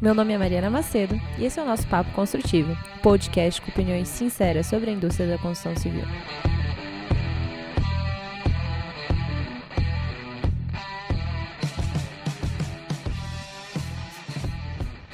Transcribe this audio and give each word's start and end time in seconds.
Meu 0.00 0.14
nome 0.14 0.32
é 0.32 0.38
Mariana 0.38 0.70
Macedo 0.70 1.20
e 1.36 1.44
esse 1.44 1.60
é 1.60 1.62
o 1.62 1.66
nosso 1.66 1.86
Papo 1.86 2.10
Construtivo, 2.12 2.74
podcast 3.02 3.60
com 3.60 3.70
opiniões 3.70 4.08
sinceras 4.08 4.66
sobre 4.66 4.88
a 4.88 4.94
indústria 4.94 5.28
da 5.28 5.36
construção 5.36 5.76
civil. 5.76 6.04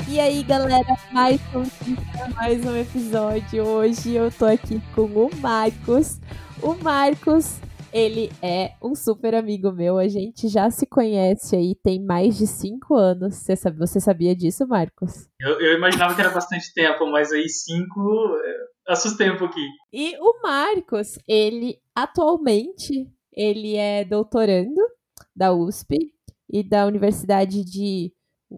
E 0.07 0.21
aí, 0.21 0.45
galera, 0.45 0.97
mais 1.11 1.41
um, 1.53 2.33
mais 2.37 2.65
um 2.65 2.77
episódio. 2.77 3.65
Hoje 3.65 4.15
eu 4.15 4.31
tô 4.31 4.45
aqui 4.47 4.81
com 4.95 5.03
o 5.03 5.31
Marcos. 5.41 6.21
O 6.63 6.75
Marcos 6.75 7.59
ele 7.97 8.31
é 8.43 8.75
um 8.83 8.95
super 8.95 9.35
amigo 9.35 9.73
meu. 9.73 9.97
A 9.97 10.07
gente 10.07 10.49
já 10.49 10.71
se 10.71 10.85
conhece 10.85 11.57
aí 11.57 11.75
tem 11.75 12.05
mais 12.05 12.37
de 12.37 12.47
cinco 12.47 12.95
anos. 12.95 13.37
Você, 13.37 13.57
sabe, 13.57 13.79
você 13.79 13.99
sabia 13.99 14.37
disso, 14.37 14.67
Marcos? 14.69 15.27
Eu, 15.41 15.59
eu, 15.59 15.79
imaginava 15.79 16.15
que 16.15 16.21
era 16.21 16.29
bastante 16.29 16.75
tempo, 16.75 17.07
mas 17.07 17.33
aí 17.33 17.49
cinco 17.49 18.37
é, 18.45 18.93
assustei 18.93 19.31
um 19.31 19.39
pouquinho. 19.39 19.71
E 19.91 20.15
o 20.21 20.43
Marcos, 20.43 21.19
ele 21.27 21.79
atualmente 21.95 23.11
ele 23.33 23.77
é 23.77 24.05
doutorando 24.05 24.81
da 25.35 25.55
USP 25.55 25.97
e 26.51 26.63
da 26.63 26.85
Universidade 26.85 27.65
de 27.65 28.13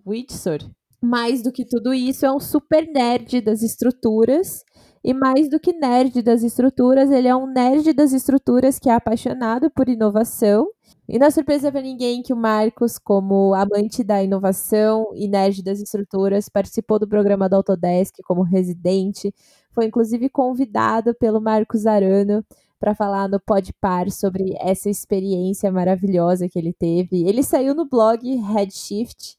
Windsor. 0.04 0.58
Mais 1.00 1.44
do 1.44 1.52
que 1.52 1.64
tudo 1.64 1.94
isso, 1.94 2.26
é 2.26 2.32
um 2.32 2.40
super 2.40 2.84
nerd 2.92 3.40
das 3.40 3.62
estruturas 3.62 4.64
e 5.02 5.14
mais 5.14 5.48
do 5.48 5.60
que 5.60 5.72
nerd 5.72 6.22
das 6.22 6.42
estruturas, 6.42 7.10
ele 7.10 7.28
é 7.28 7.36
um 7.36 7.46
nerd 7.46 7.92
das 7.92 8.12
estruturas 8.12 8.78
que 8.78 8.88
é 8.88 8.94
apaixonado 8.94 9.70
por 9.70 9.88
inovação. 9.88 10.68
E 11.08 11.18
não 11.18 11.26
é 11.26 11.30
surpresa 11.30 11.72
para 11.72 11.80
ninguém 11.80 12.22
que 12.22 12.32
o 12.32 12.36
Marcos, 12.36 12.98
como 12.98 13.54
amante 13.54 14.04
da 14.04 14.22
inovação 14.22 15.10
e 15.14 15.26
nerd 15.26 15.62
das 15.62 15.80
estruturas, 15.80 16.48
participou 16.48 16.98
do 16.98 17.08
programa 17.08 17.48
do 17.48 17.56
Autodesk 17.56 18.16
como 18.24 18.42
residente. 18.42 19.34
Foi 19.72 19.86
inclusive 19.86 20.28
convidado 20.28 21.14
pelo 21.14 21.40
Marcos 21.40 21.86
Arano 21.86 22.44
para 22.78 22.94
falar 22.94 23.28
no 23.28 23.40
Podpar 23.40 24.10
sobre 24.10 24.54
essa 24.60 24.88
experiência 24.90 25.70
maravilhosa 25.72 26.48
que 26.48 26.58
ele 26.58 26.72
teve. 26.72 27.26
Ele 27.26 27.42
saiu 27.42 27.74
no 27.74 27.86
blog 27.86 28.22
Redshift, 28.36 29.36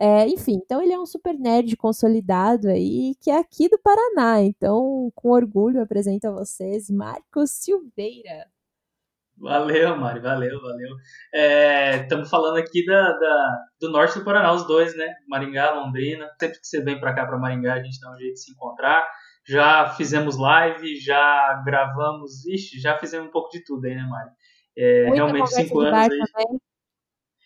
é, 0.00 0.26
enfim, 0.26 0.54
então 0.54 0.82
ele 0.82 0.94
é 0.94 0.98
um 0.98 1.04
super 1.04 1.38
nerd 1.38 1.76
consolidado 1.76 2.68
aí, 2.68 3.14
que 3.20 3.30
é 3.30 3.38
aqui 3.38 3.68
do 3.68 3.78
Paraná. 3.78 4.40
Então, 4.40 5.12
com 5.14 5.28
orgulho, 5.28 5.82
apresento 5.82 6.26
a 6.26 6.30
vocês 6.30 6.88
Marcos 6.88 7.50
Silveira. 7.50 8.46
Valeu, 9.36 9.96
Mário, 9.96 10.22
valeu, 10.22 10.58
valeu. 10.60 10.96
Estamos 12.02 12.28
é, 12.28 12.30
falando 12.30 12.56
aqui 12.56 12.84
da, 12.86 13.12
da, 13.12 13.58
do 13.78 13.90
norte 13.90 14.18
do 14.18 14.24
Paraná, 14.24 14.52
os 14.52 14.66
dois, 14.66 14.96
né? 14.96 15.14
Maringá, 15.28 15.72
Londrina. 15.72 16.30
Sempre 16.40 16.60
que 16.60 16.66
você 16.66 16.82
vem 16.82 16.98
para 16.98 17.14
cá, 17.14 17.26
para 17.26 17.38
Maringá, 17.38 17.74
a 17.74 17.82
gente 17.82 18.00
dá 18.00 18.10
um 18.10 18.16
jeito 18.16 18.34
de 18.34 18.40
se 18.40 18.52
encontrar. 18.52 19.06
Já 19.46 19.90
fizemos 19.96 20.38
live, 20.38 20.98
já 21.00 21.62
gravamos, 21.64 22.46
ixi, 22.46 22.80
já 22.80 22.98
fizemos 22.98 23.28
um 23.28 23.30
pouco 23.30 23.50
de 23.50 23.62
tudo 23.64 23.84
aí, 23.86 23.94
né, 23.94 24.02
Mário? 24.02 24.32
É, 24.78 25.10
realmente, 25.12 25.50
cinco 25.52 25.80
anos 25.80 25.98
aí. 25.98 26.08
Também. 26.08 26.60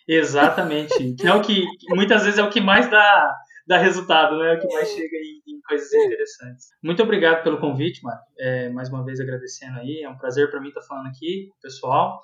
Exatamente. 0.06 1.14
que 1.14 1.26
é 1.26 1.34
o 1.34 1.40
que 1.40 1.64
muitas 1.90 2.24
vezes 2.24 2.38
é 2.38 2.42
o 2.42 2.50
que 2.50 2.60
mais 2.60 2.90
dá, 2.90 3.34
dá 3.66 3.78
resultado, 3.78 4.38
né? 4.38 4.54
É 4.54 4.56
o 4.56 4.60
que 4.60 4.74
mais 4.74 4.88
chega 4.88 5.16
em, 5.16 5.54
em 5.54 5.60
coisas 5.66 5.92
interessantes. 5.92 6.68
Muito 6.82 7.02
obrigado 7.02 7.42
pelo 7.42 7.58
convite, 7.58 8.02
Mário. 8.02 8.22
É, 8.38 8.68
mais 8.70 8.88
uma 8.88 9.04
vez 9.04 9.20
agradecendo 9.20 9.78
aí. 9.78 10.02
É 10.02 10.08
um 10.08 10.16
prazer 10.16 10.50
para 10.50 10.60
mim 10.60 10.68
estar 10.68 10.82
falando 10.82 11.06
aqui 11.06 11.48
pessoal. 11.62 12.20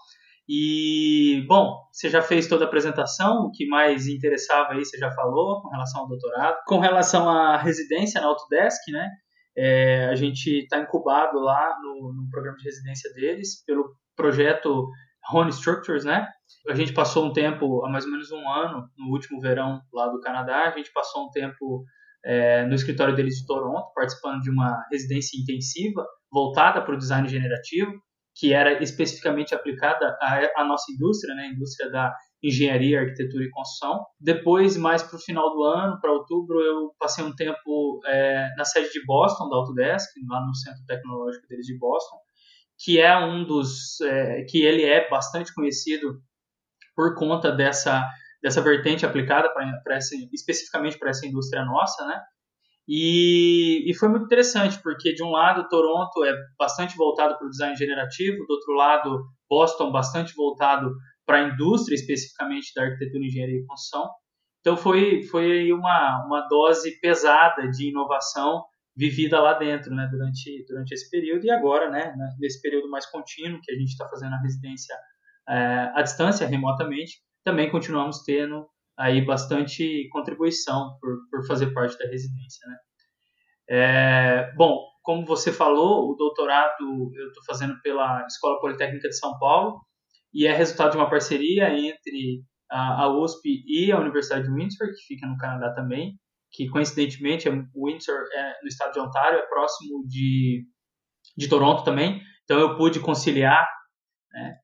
E, 0.52 1.44
bom, 1.46 1.78
você 1.92 2.10
já 2.10 2.20
fez 2.20 2.48
toda 2.48 2.64
a 2.64 2.66
apresentação, 2.66 3.46
o 3.46 3.52
que 3.52 3.68
mais 3.68 4.08
interessava 4.08 4.72
aí 4.72 4.84
você 4.84 4.98
já 4.98 5.08
falou 5.12 5.62
com 5.62 5.68
relação 5.68 6.00
ao 6.00 6.08
doutorado. 6.08 6.58
Com 6.66 6.80
relação 6.80 7.30
à 7.30 7.56
residência 7.56 8.20
na 8.20 8.26
Autodesk, 8.26 8.80
né? 8.90 9.08
É, 9.56 10.06
a 10.06 10.14
gente 10.16 10.48
está 10.62 10.78
incubado 10.78 11.38
lá 11.38 11.76
no, 11.80 12.12
no 12.12 12.28
programa 12.30 12.56
de 12.56 12.64
residência 12.64 13.12
deles 13.12 13.64
pelo 13.64 13.94
projeto 14.16 14.88
Rony 15.30 15.50
Structures, 15.50 16.04
né? 16.04 16.26
A 16.68 16.74
gente 16.74 16.92
passou 16.92 17.26
um 17.26 17.32
tempo, 17.32 17.84
há 17.84 17.90
mais 17.90 18.04
ou 18.04 18.10
menos 18.10 18.30
um 18.30 18.48
ano, 18.48 18.88
no 18.98 19.12
último 19.12 19.40
verão 19.40 19.80
lá 19.92 20.08
do 20.08 20.20
Canadá, 20.20 20.64
a 20.64 20.76
gente 20.76 20.92
passou 20.92 21.26
um 21.26 21.30
tempo 21.30 21.84
é, 22.24 22.66
no 22.66 22.74
escritório 22.74 23.14
deles 23.14 23.36
de 23.36 23.46
Toronto, 23.46 23.92
participando 23.94 24.40
de 24.42 24.50
uma 24.50 24.84
residência 24.90 25.40
intensiva 25.40 26.04
voltada 26.30 26.82
para 26.82 26.94
o 26.94 26.98
design 26.98 27.28
generativo, 27.28 27.92
que 28.36 28.52
era 28.52 28.82
especificamente 28.82 29.54
aplicada 29.54 30.16
à, 30.20 30.62
à 30.62 30.64
nossa 30.64 30.90
indústria, 30.92 31.34
né, 31.34 31.42
a 31.42 31.52
indústria 31.52 31.90
da 31.90 32.14
engenharia, 32.42 33.00
arquitetura 33.00 33.44
e 33.44 33.50
construção. 33.50 34.04
Depois, 34.18 34.76
mais 34.76 35.02
para 35.02 35.16
o 35.16 35.20
final 35.20 35.50
do 35.54 35.62
ano, 35.64 36.00
para 36.00 36.12
outubro, 36.12 36.60
eu 36.60 36.90
passei 36.98 37.24
um 37.24 37.34
tempo 37.34 38.00
é, 38.06 38.48
na 38.56 38.64
sede 38.64 38.90
de 38.92 39.04
Boston, 39.04 39.48
da 39.48 39.56
Autodesk, 39.56 40.08
lá 40.28 40.40
no 40.46 40.54
centro 40.54 40.82
tecnológico 40.86 41.46
deles 41.48 41.66
de 41.66 41.76
Boston, 41.78 42.16
que 42.82 42.98
é 42.98 43.16
um 43.18 43.44
dos 43.44 44.00
é, 44.00 44.44
que 44.44 44.62
ele 44.62 44.84
é 44.84 45.08
bastante 45.08 45.52
conhecido 45.54 46.20
por 46.96 47.14
conta 47.14 47.52
dessa 47.52 48.06
dessa 48.42 48.62
vertente 48.62 49.04
aplicada 49.04 49.52
para 49.52 49.98
especificamente 50.32 50.98
para 50.98 51.10
essa 51.10 51.26
indústria 51.26 51.62
nossa, 51.62 52.06
né? 52.06 52.18
E, 52.88 53.84
e 53.88 53.94
foi 53.94 54.08
muito 54.08 54.24
interessante 54.24 54.82
porque 54.82 55.12
de 55.12 55.22
um 55.22 55.30
lado 55.30 55.68
Toronto 55.68 56.24
é 56.24 56.34
bastante 56.58 56.96
voltado 56.96 57.36
para 57.36 57.46
o 57.46 57.50
design 57.50 57.76
generativo, 57.76 58.44
do 58.46 58.54
outro 58.54 58.72
lado 58.72 59.26
Boston 59.48 59.92
bastante 59.92 60.34
voltado 60.34 60.90
para 61.26 61.38
a 61.38 61.48
indústria 61.48 61.94
especificamente 61.94 62.72
da 62.74 62.84
arquitetura, 62.84 63.24
engenharia 63.24 63.58
e 63.58 63.66
construção. 63.66 64.08
Então 64.60 64.76
foi 64.76 65.22
foi 65.24 65.70
uma 65.70 66.24
uma 66.26 66.48
dose 66.48 66.98
pesada 67.00 67.68
de 67.70 67.90
inovação 67.90 68.64
vivida 69.00 69.40
lá 69.40 69.54
dentro, 69.54 69.94
né, 69.94 70.06
durante, 70.10 70.62
durante 70.68 70.92
esse 70.92 71.08
período 71.08 71.46
e 71.46 71.50
agora, 71.50 71.88
né, 71.88 72.12
nesse 72.38 72.60
período 72.60 72.90
mais 72.90 73.06
contínuo 73.06 73.58
que 73.62 73.72
a 73.72 73.74
gente 73.74 73.88
está 73.88 74.06
fazendo 74.06 74.34
a 74.34 74.40
residência 74.42 74.94
é, 75.48 75.90
à 75.94 76.02
distância, 76.02 76.46
remotamente, 76.46 77.22
também 77.42 77.70
continuamos 77.70 78.22
tendo 78.22 78.68
aí 78.98 79.24
bastante 79.24 80.06
contribuição 80.10 80.98
por, 81.00 81.16
por 81.30 81.46
fazer 81.46 81.72
parte 81.72 81.96
da 81.96 82.04
residência, 82.10 82.68
né. 82.68 82.76
É, 83.72 84.52
bom, 84.54 84.84
como 85.02 85.24
você 85.24 85.50
falou, 85.50 86.10
o 86.10 86.14
doutorado 86.14 87.10
eu 87.16 87.28
estou 87.28 87.42
fazendo 87.46 87.80
pela 87.80 88.26
Escola 88.26 88.60
Politécnica 88.60 89.08
de 89.08 89.16
São 89.16 89.38
Paulo 89.38 89.80
e 90.34 90.46
é 90.46 90.52
resultado 90.52 90.90
de 90.90 90.98
uma 90.98 91.08
parceria 91.08 91.70
entre 91.70 92.42
a, 92.70 93.04
a 93.04 93.08
USP 93.08 93.64
e 93.66 93.90
a 93.90 93.98
Universidade 93.98 94.44
de 94.44 94.52
Windsor, 94.52 94.88
que 94.88 95.06
fica 95.06 95.26
no 95.26 95.38
Canadá 95.38 95.72
também, 95.72 96.18
que 96.52 96.68
coincidentemente 96.68 97.48
é, 97.48 97.52
Windsor 97.74 98.24
é 98.34 98.54
no 98.62 98.68
estado 98.68 98.92
de 98.92 99.00
Ontário, 99.00 99.38
é 99.38 99.46
próximo 99.46 100.06
de, 100.06 100.64
de 101.36 101.48
Toronto 101.48 101.84
também, 101.84 102.20
então 102.44 102.58
eu 102.58 102.76
pude 102.76 103.00
conciliar, 103.00 103.66
né? 104.32 104.56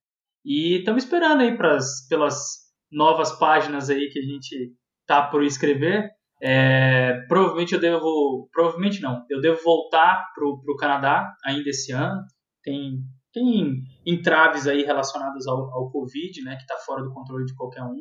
E 0.44 0.78
estamos 0.78 1.04
esperando 1.04 1.40
aí 1.40 1.56
pras, 1.56 2.06
pelas 2.08 2.66
novas 2.90 3.36
páginas 3.38 3.90
aí 3.90 4.08
que 4.10 4.18
a 4.18 4.22
gente 4.22 4.74
tá 5.06 5.28
por 5.28 5.42
escrever. 5.42 6.08
É, 6.40 7.24
provavelmente 7.28 7.74
eu 7.74 7.80
devo, 7.80 8.48
provavelmente 8.52 9.00
não, 9.00 9.24
eu 9.30 9.40
devo 9.40 9.60
voltar 9.64 10.24
pro, 10.34 10.60
pro 10.62 10.76
Canadá 10.76 11.32
ainda 11.44 11.68
esse 11.68 11.92
ano. 11.92 12.20
Tem, 12.62 12.98
tem 13.32 13.82
entraves 14.04 14.66
aí 14.66 14.82
relacionadas 14.82 15.46
ao, 15.46 15.70
ao 15.72 15.90
Covid, 15.90 16.42
né, 16.42 16.56
que 16.56 16.62
está 16.62 16.76
fora 16.78 17.02
do 17.02 17.12
controle 17.12 17.44
de 17.44 17.54
qualquer 17.54 17.82
um. 17.82 18.00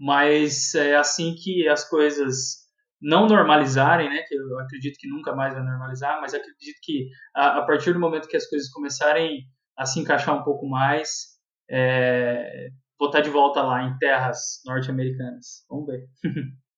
Mas 0.00 0.74
é 0.74 0.96
assim 0.96 1.34
que 1.34 1.68
as 1.68 1.88
coisas 1.88 2.67
não 3.00 3.26
normalizarem, 3.26 4.08
né, 4.08 4.22
que 4.22 4.34
eu 4.34 4.58
acredito 4.58 4.98
que 4.98 5.08
nunca 5.08 5.34
mais 5.34 5.54
vai 5.54 5.62
normalizar, 5.62 6.20
mas 6.20 6.34
acredito 6.34 6.78
que 6.82 7.08
a, 7.34 7.58
a 7.58 7.66
partir 7.66 7.92
do 7.92 8.00
momento 8.00 8.28
que 8.28 8.36
as 8.36 8.48
coisas 8.48 8.68
começarem 8.70 9.44
a 9.76 9.86
se 9.86 10.00
encaixar 10.00 10.36
um 10.36 10.42
pouco 10.42 10.68
mais, 10.68 11.38
é, 11.70 12.68
estar 13.00 13.20
de 13.20 13.30
volta 13.30 13.62
lá 13.62 13.84
em 13.84 13.96
terras 13.98 14.60
norte-americanas. 14.66 15.64
Vamos 15.70 15.86
ver. 15.86 16.08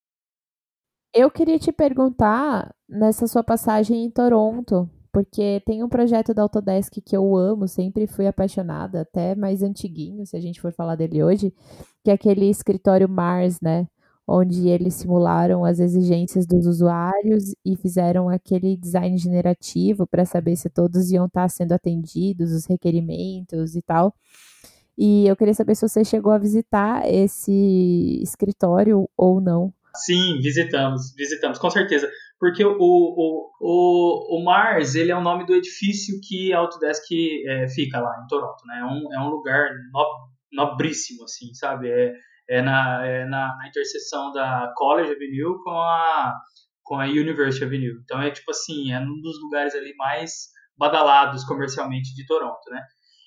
eu 1.15 1.31
queria 1.31 1.59
te 1.59 1.73
perguntar 1.73 2.75
nessa 2.89 3.27
sua 3.27 3.43
passagem 3.43 4.05
em 4.05 4.11
Toronto, 4.11 4.89
porque 5.13 5.61
tem 5.67 5.83
um 5.83 5.89
projeto 5.89 6.33
da 6.33 6.43
Autodesk 6.43 7.01
que 7.05 7.17
eu 7.17 7.37
amo, 7.37 7.67
sempre 7.67 8.07
fui 8.07 8.27
apaixonada, 8.27 9.01
até 9.01 9.35
mais 9.35 9.63
antiguinho, 9.63 10.27
se 10.27 10.37
a 10.37 10.41
gente 10.41 10.61
for 10.61 10.73
falar 10.73 10.95
dele 10.95 11.23
hoje, 11.23 11.53
que 12.05 12.11
é 12.11 12.15
aquele 12.15 12.49
escritório 12.49 13.09
Mars, 13.09 13.61
né? 13.61 13.89
Onde 14.27 14.69
eles 14.69 14.95
simularam 14.95 15.65
as 15.65 15.81
exigências 15.81 16.47
dos 16.47 16.67
usuários 16.67 17.55
e 17.65 17.77
fizeram 17.77 18.29
aquele 18.29 18.77
design 18.77 19.17
generativo 19.19 20.07
para 20.07 20.25
saber 20.25 20.57
se 20.57 20.71
todos 20.71 21.11
iam 21.11 21.27
estar 21.27 21.43
tá 21.43 21.49
sendo 21.49 21.73
atendidos, 21.73 22.53
os 22.53 22.67
requerimentos 22.67 23.75
e 23.75 23.83
tal. 23.83 24.15
E 24.97 25.27
eu 25.27 25.35
queria 25.35 25.55
saber 25.55 25.75
se 25.75 25.89
você 25.89 26.05
chegou 26.05 26.33
a 26.33 26.39
visitar 26.39 27.09
esse 27.09 28.21
escritório 28.23 29.09
ou 29.17 29.41
não. 29.41 29.73
Sim, 29.95 30.39
visitamos, 30.41 31.15
visitamos, 31.17 31.59
com 31.59 31.71
certeza. 31.71 32.09
Porque 32.39 32.65
o, 32.65 32.77
o, 32.79 33.51
o, 33.61 34.39
o 34.39 34.45
Mars, 34.45 34.95
ele 34.95 35.11
é 35.11 35.17
o 35.17 35.23
nome 35.23 35.45
do 35.45 35.55
edifício 35.55 36.19
que 36.23 36.53
a 36.53 36.59
Autodesk 36.59 37.05
é, 37.47 37.69
fica 37.69 38.01
lá 38.01 38.23
em 38.23 38.27
Toronto, 38.29 38.65
né? 38.67 38.81
É 38.81 38.85
um, 38.85 39.15
é 39.15 39.21
um 39.21 39.29
lugar 39.29 39.69
no, 39.93 40.31
nobríssimo, 40.53 41.25
assim, 41.25 41.53
sabe? 41.55 41.89
É, 41.89 42.13
é 42.51 42.61
na, 42.61 43.07
é 43.07 43.25
na, 43.25 43.57
na 43.57 43.69
interseção 43.69 44.33
da 44.33 44.73
College 44.77 45.13
Avenue 45.13 45.63
com 45.63 45.71
a, 45.71 46.35
com 46.83 46.99
a 46.99 47.05
University 47.05 47.65
Avenue. 47.65 48.01
Então 48.03 48.21
é 48.21 48.31
tipo 48.31 48.51
assim, 48.51 48.93
é 48.93 48.99
um 48.99 49.21
dos 49.21 49.41
lugares 49.41 49.73
ali 49.75 49.95
mais 49.97 50.49
badalados 50.77 51.45
comercialmente 51.45 52.13
de 52.15 52.27
Toronto, 52.27 52.69
né? 52.71 52.83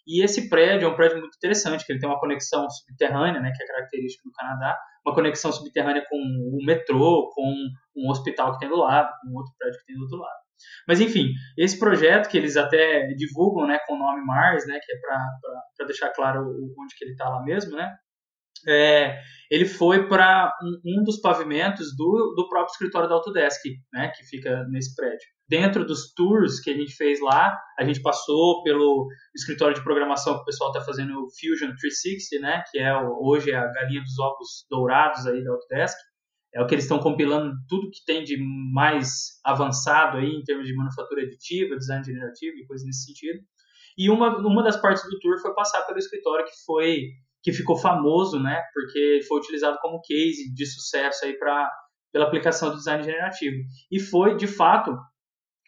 E 0.05 0.21
esse 0.21 0.49
prédio 0.49 0.85
é 0.85 0.91
um 0.91 0.95
prédio 0.95 1.19
muito 1.19 1.37
interessante, 1.37 1.85
que 1.85 1.93
ele 1.93 1.99
tem 1.99 2.09
uma 2.09 2.19
conexão 2.19 2.69
subterrânea, 2.69 3.39
né, 3.39 3.53
que 3.55 3.63
é 3.63 3.67
característica 3.67 4.27
do 4.27 4.33
Canadá, 4.33 4.77
uma 5.05 5.15
conexão 5.15 5.49
subterrânea 5.49 6.05
com 6.09 6.17
o 6.17 6.65
metrô, 6.65 7.31
com 7.33 7.53
um 7.95 8.09
hospital 8.09 8.51
que 8.51 8.59
tem 8.59 8.67
do 8.67 8.75
lado, 8.75 9.09
com 9.21 9.37
outro 9.37 9.53
prédio 9.57 9.79
que 9.79 9.85
tem 9.85 9.95
do 9.95 10.01
outro 10.01 10.17
lado. 10.17 10.43
Mas 10.85 10.99
enfim, 10.99 11.31
esse 11.57 11.79
projeto 11.79 12.27
que 12.27 12.37
eles 12.37 12.57
até 12.57 13.07
divulgam, 13.15 13.65
né, 13.65 13.79
com 13.87 13.93
o 13.93 13.97
nome 13.97 14.25
Mars, 14.25 14.67
né, 14.67 14.77
que 14.83 14.91
é 14.91 14.99
para 14.99 15.87
deixar 15.87 16.09
claro 16.09 16.41
onde 16.77 16.95
que 16.97 17.05
ele 17.05 17.11
está 17.11 17.29
lá 17.29 17.41
mesmo, 17.41 17.77
né, 17.77 17.95
é, 18.67 19.19
ele 19.49 19.65
foi 19.65 20.07
para 20.07 20.51
um, 20.63 20.99
um, 20.99 21.03
dos 21.03 21.21
pavimentos 21.21 21.95
do, 21.95 22.33
do 22.35 22.47
próprio 22.49 22.71
escritório 22.71 23.07
da 23.07 23.15
Autodesk, 23.15 23.61
né, 23.93 24.11
que 24.15 24.23
fica 24.25 24.65
nesse 24.69 24.95
prédio. 24.95 25.27
Dentro 25.47 25.85
dos 25.85 26.13
tours 26.13 26.59
que 26.59 26.71
a 26.71 26.73
gente 26.73 26.95
fez 26.95 27.19
lá, 27.19 27.55
a 27.77 27.83
gente 27.83 28.01
passou 28.01 28.63
pelo 28.63 29.07
escritório 29.35 29.75
de 29.75 29.83
programação 29.83 30.35
que 30.35 30.41
o 30.41 30.45
pessoal 30.45 30.71
está 30.71 30.83
fazendo 30.83 31.11
o 31.13 31.27
Fusion 31.29 31.75
360, 31.75 32.41
né, 32.41 32.63
que 32.71 32.79
é 32.79 32.91
hoje 33.19 33.51
é 33.51 33.55
a 33.55 33.67
galinha 33.67 34.01
dos 34.01 34.17
ovos 34.19 34.65
dourados 34.69 35.27
aí 35.27 35.43
da 35.43 35.51
Autodesk. 35.51 35.97
É 36.55 36.61
o 36.61 36.67
que 36.67 36.75
eles 36.75 36.85
estão 36.85 36.99
compilando 36.99 37.51
tudo 37.67 37.89
que 37.89 38.05
tem 38.05 38.23
de 38.23 38.37
mais 38.73 39.39
avançado 39.43 40.17
aí 40.17 40.29
em 40.29 40.43
termos 40.43 40.67
de 40.67 40.75
manufatura 40.75 41.23
aditiva, 41.23 41.75
design 41.75 42.03
generativo 42.03 42.57
e 42.57 42.65
coisas 42.67 42.85
nesse 42.85 43.05
sentido. 43.05 43.39
E 43.97 44.09
uma, 44.09 44.37
uma 44.37 44.63
das 44.63 44.79
partes 44.79 45.03
do 45.03 45.19
tour 45.19 45.39
foi 45.41 45.53
passar 45.53 45.83
pelo 45.83 45.97
escritório 45.97 46.45
que 46.45 46.65
foi 46.65 47.09
que 47.43 47.51
ficou 47.51 47.77
famoso, 47.77 48.39
né? 48.39 48.63
Porque 48.73 49.19
foi 49.27 49.37
utilizado 49.37 49.77
como 49.81 50.01
case 50.01 50.51
de 50.53 50.65
sucesso 50.65 51.25
aí 51.25 51.37
para 51.37 51.69
pela 52.11 52.25
aplicação 52.25 52.69
do 52.69 52.77
design 52.77 53.03
generativo. 53.03 53.57
E 53.91 53.99
foi, 53.99 54.37
de 54.37 54.45
fato, 54.45 54.95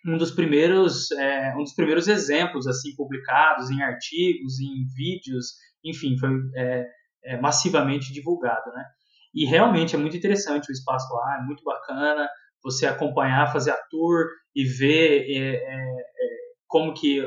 um 0.07 0.15
dos 0.17 0.31
primeiros 0.31 1.11
é, 1.11 1.53
um 1.57 1.63
dos 1.63 1.73
primeiros 1.73 2.07
exemplos 2.07 2.67
assim 2.67 2.95
publicados 2.95 3.69
em 3.71 3.81
artigos, 3.81 4.59
em 4.59 4.85
vídeos, 4.95 5.47
enfim, 5.83 6.15
foi 6.17 6.29
é, 6.55 6.85
é, 7.25 7.41
massivamente 7.41 8.13
divulgado, 8.13 8.71
né? 8.71 8.85
E 9.33 9.45
realmente 9.45 9.95
é 9.95 9.97
muito 9.97 10.15
interessante 10.15 10.69
o 10.69 10.71
espaço 10.71 11.13
lá, 11.13 11.39
é 11.41 11.45
muito 11.45 11.63
bacana 11.63 12.29
você 12.63 12.85
acompanhar, 12.85 13.51
fazer 13.51 13.71
a 13.71 13.77
tour 13.89 14.25
e 14.55 14.63
ver 14.63 15.25
é, 15.29 15.55
é, 15.55 15.75
é, 15.75 16.34
como 16.75 16.93
que 16.93 17.21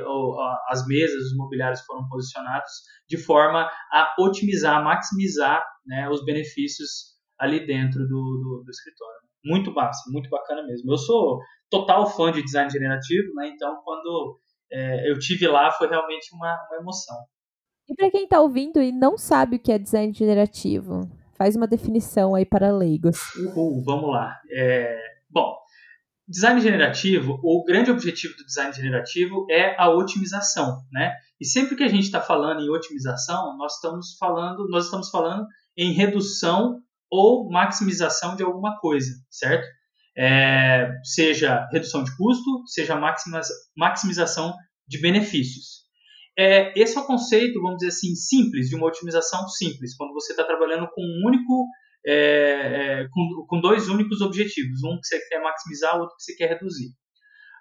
as 0.69 0.87
mesas, 0.87 1.23
os 1.23 1.35
mobiliários 1.35 1.81
foram 1.87 2.07
posicionados 2.07 2.71
de 3.09 3.17
forma 3.17 3.67
a 3.91 4.15
otimizar, 4.21 4.85
maximizar 4.85 5.65
né, 5.87 6.07
os 6.11 6.23
benefícios 6.23 7.17
ali 7.39 7.67
dentro 7.67 8.01
do, 8.01 8.09
do, 8.09 8.63
do 8.63 8.71
escritório. 8.71 9.21
Muito 9.43 9.73
massa, 9.73 10.03
muito 10.13 10.29
bacana 10.29 10.67
mesmo. 10.67 10.93
Eu 10.93 10.99
sou 10.99 11.41
total 11.71 12.07
fã 12.11 12.31
de 12.31 12.43
design 12.43 12.69
generativo, 12.69 13.33
né? 13.37 13.49
Então, 13.49 13.81
quando 13.83 14.39
é, 14.71 15.11
eu 15.11 15.19
tive 15.19 15.49
lá, 15.49 15.73
foi 15.73 15.89
realmente 15.89 16.29
uma, 16.35 16.55
uma 16.69 16.81
emoção. 16.83 17.17
E 17.89 17.95
para 17.95 18.11
quem 18.11 18.25
está 18.25 18.43
ouvindo 18.43 18.83
e 18.83 18.93
não 18.93 19.17
sabe 19.17 19.57
o 19.57 19.59
que 19.59 19.73
é 19.73 19.79
design 19.79 20.13
generativo, 20.13 21.11
faz 21.33 21.57
uma 21.57 21.67
definição 21.67 22.35
aí 22.35 22.45
para 22.45 22.71
leigos. 22.71 23.35
Uhul, 23.35 23.83
vamos 23.83 24.11
lá. 24.11 24.39
É, 24.53 24.95
bom, 25.31 25.57
Design 26.29 26.61
generativo, 26.61 27.41
o 27.43 27.65
grande 27.65 27.91
objetivo 27.91 28.37
do 28.37 28.45
design 28.45 28.71
generativo 28.75 29.47
é 29.51 29.75
a 29.81 29.89
otimização, 29.89 30.83
né? 30.93 31.15
E 31.41 31.47
sempre 31.47 31.75
que 31.75 31.83
a 31.83 31.89
gente 31.89 32.05
está 32.05 32.21
falando 32.21 32.61
em 32.61 32.69
otimização, 32.69 33.57
nós 33.57 33.77
estamos 33.77 34.17
falando, 34.19 34.69
nós 34.69 34.85
estamos 34.85 35.09
falando 35.09 35.47
em 35.75 35.93
redução 35.93 36.81
ou 37.11 37.49
maximização 37.51 38.37
de 38.37 38.43
alguma 38.43 38.79
coisa, 38.79 39.11
certo? 39.31 39.67
É, 40.17 40.91
seja 41.03 41.67
redução 41.73 42.05
de 42.05 42.15
custo, 42.17 42.63
seja 42.67 43.01
maximização 43.77 44.55
de 44.87 45.01
benefícios. 45.01 45.89
É, 46.37 46.79
esse 46.79 46.97
é 46.97 47.01
o 47.01 47.07
conceito, 47.07 47.61
vamos 47.63 47.79
dizer 47.79 47.89
assim, 47.89 48.15
simples, 48.15 48.69
de 48.69 48.77
uma 48.77 48.87
otimização 48.87 49.49
simples, 49.49 49.97
quando 49.97 50.13
você 50.13 50.33
está 50.33 50.45
trabalhando 50.45 50.89
com 50.95 51.03
um 51.03 51.27
único 51.27 51.67
é, 52.07 52.13
é, 52.13 53.09
com, 53.11 53.47
com 53.47 53.61
dois 53.61 53.89
únicos 53.89 54.21
objetivos, 54.21 54.83
um 54.85 54.99
que 55.01 55.07
você 55.07 55.21
quer 55.29 55.41
maximizar, 55.43 55.97
o 55.97 56.01
outro 56.01 56.17
que 56.17 56.23
você 56.23 56.37
quer 56.37 56.49
reduzir. 56.51 56.91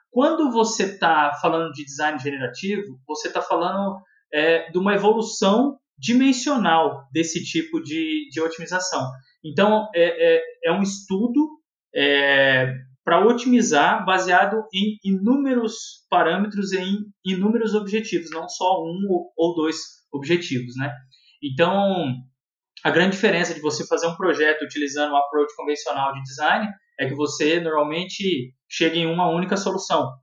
Quando 0.09 0.51
você 0.51 0.83
está 0.83 1.31
falando 1.41 1.71
de 1.73 1.83
design 1.83 2.17
generativo, 2.19 2.99
você 3.07 3.27
está 3.27 3.41
falando 3.41 3.97
é, 4.33 4.69
de 4.71 4.77
uma 4.77 4.93
evolução 4.93 5.77
dimensional 5.97 7.07
desse 7.11 7.43
tipo 7.43 7.81
de, 7.81 8.29
de 8.31 8.39
otimização. 8.41 9.09
Então, 9.43 9.89
é, 9.95 10.37
é, 10.37 10.41
é 10.65 10.71
um 10.71 10.81
estudo 10.81 11.59
é, 11.93 12.73
para 13.03 13.25
otimizar 13.25 14.05
baseado 14.05 14.63
em 14.73 14.97
inúmeros 15.03 16.05
parâmetros 16.09 16.71
e 16.73 16.79
em 16.79 16.97
inúmeros 17.25 17.73
objetivos, 17.73 18.29
não 18.31 18.47
só 18.47 18.83
um 18.83 18.99
ou 19.35 19.55
dois 19.55 19.77
objetivos. 20.11 20.75
Né? 20.75 20.91
Então, 21.41 22.15
a 22.87 22.89
grande 22.89 23.17
diferença 23.17 23.53
de 23.53 23.59
você 23.59 23.85
fazer 23.85 24.07
um 24.07 24.15
projeto 24.15 24.63
utilizando 24.63 25.11
um 25.11 25.17
approach 25.17 25.53
convencional 25.57 26.13
de 26.13 26.23
design 26.23 26.69
é 26.97 27.05
que 27.05 27.15
você 27.15 27.59
normalmente 27.59 28.53
chega 28.69 28.95
em 28.95 29.05
uma 29.05 29.29
única 29.29 29.57
solução. 29.57 30.13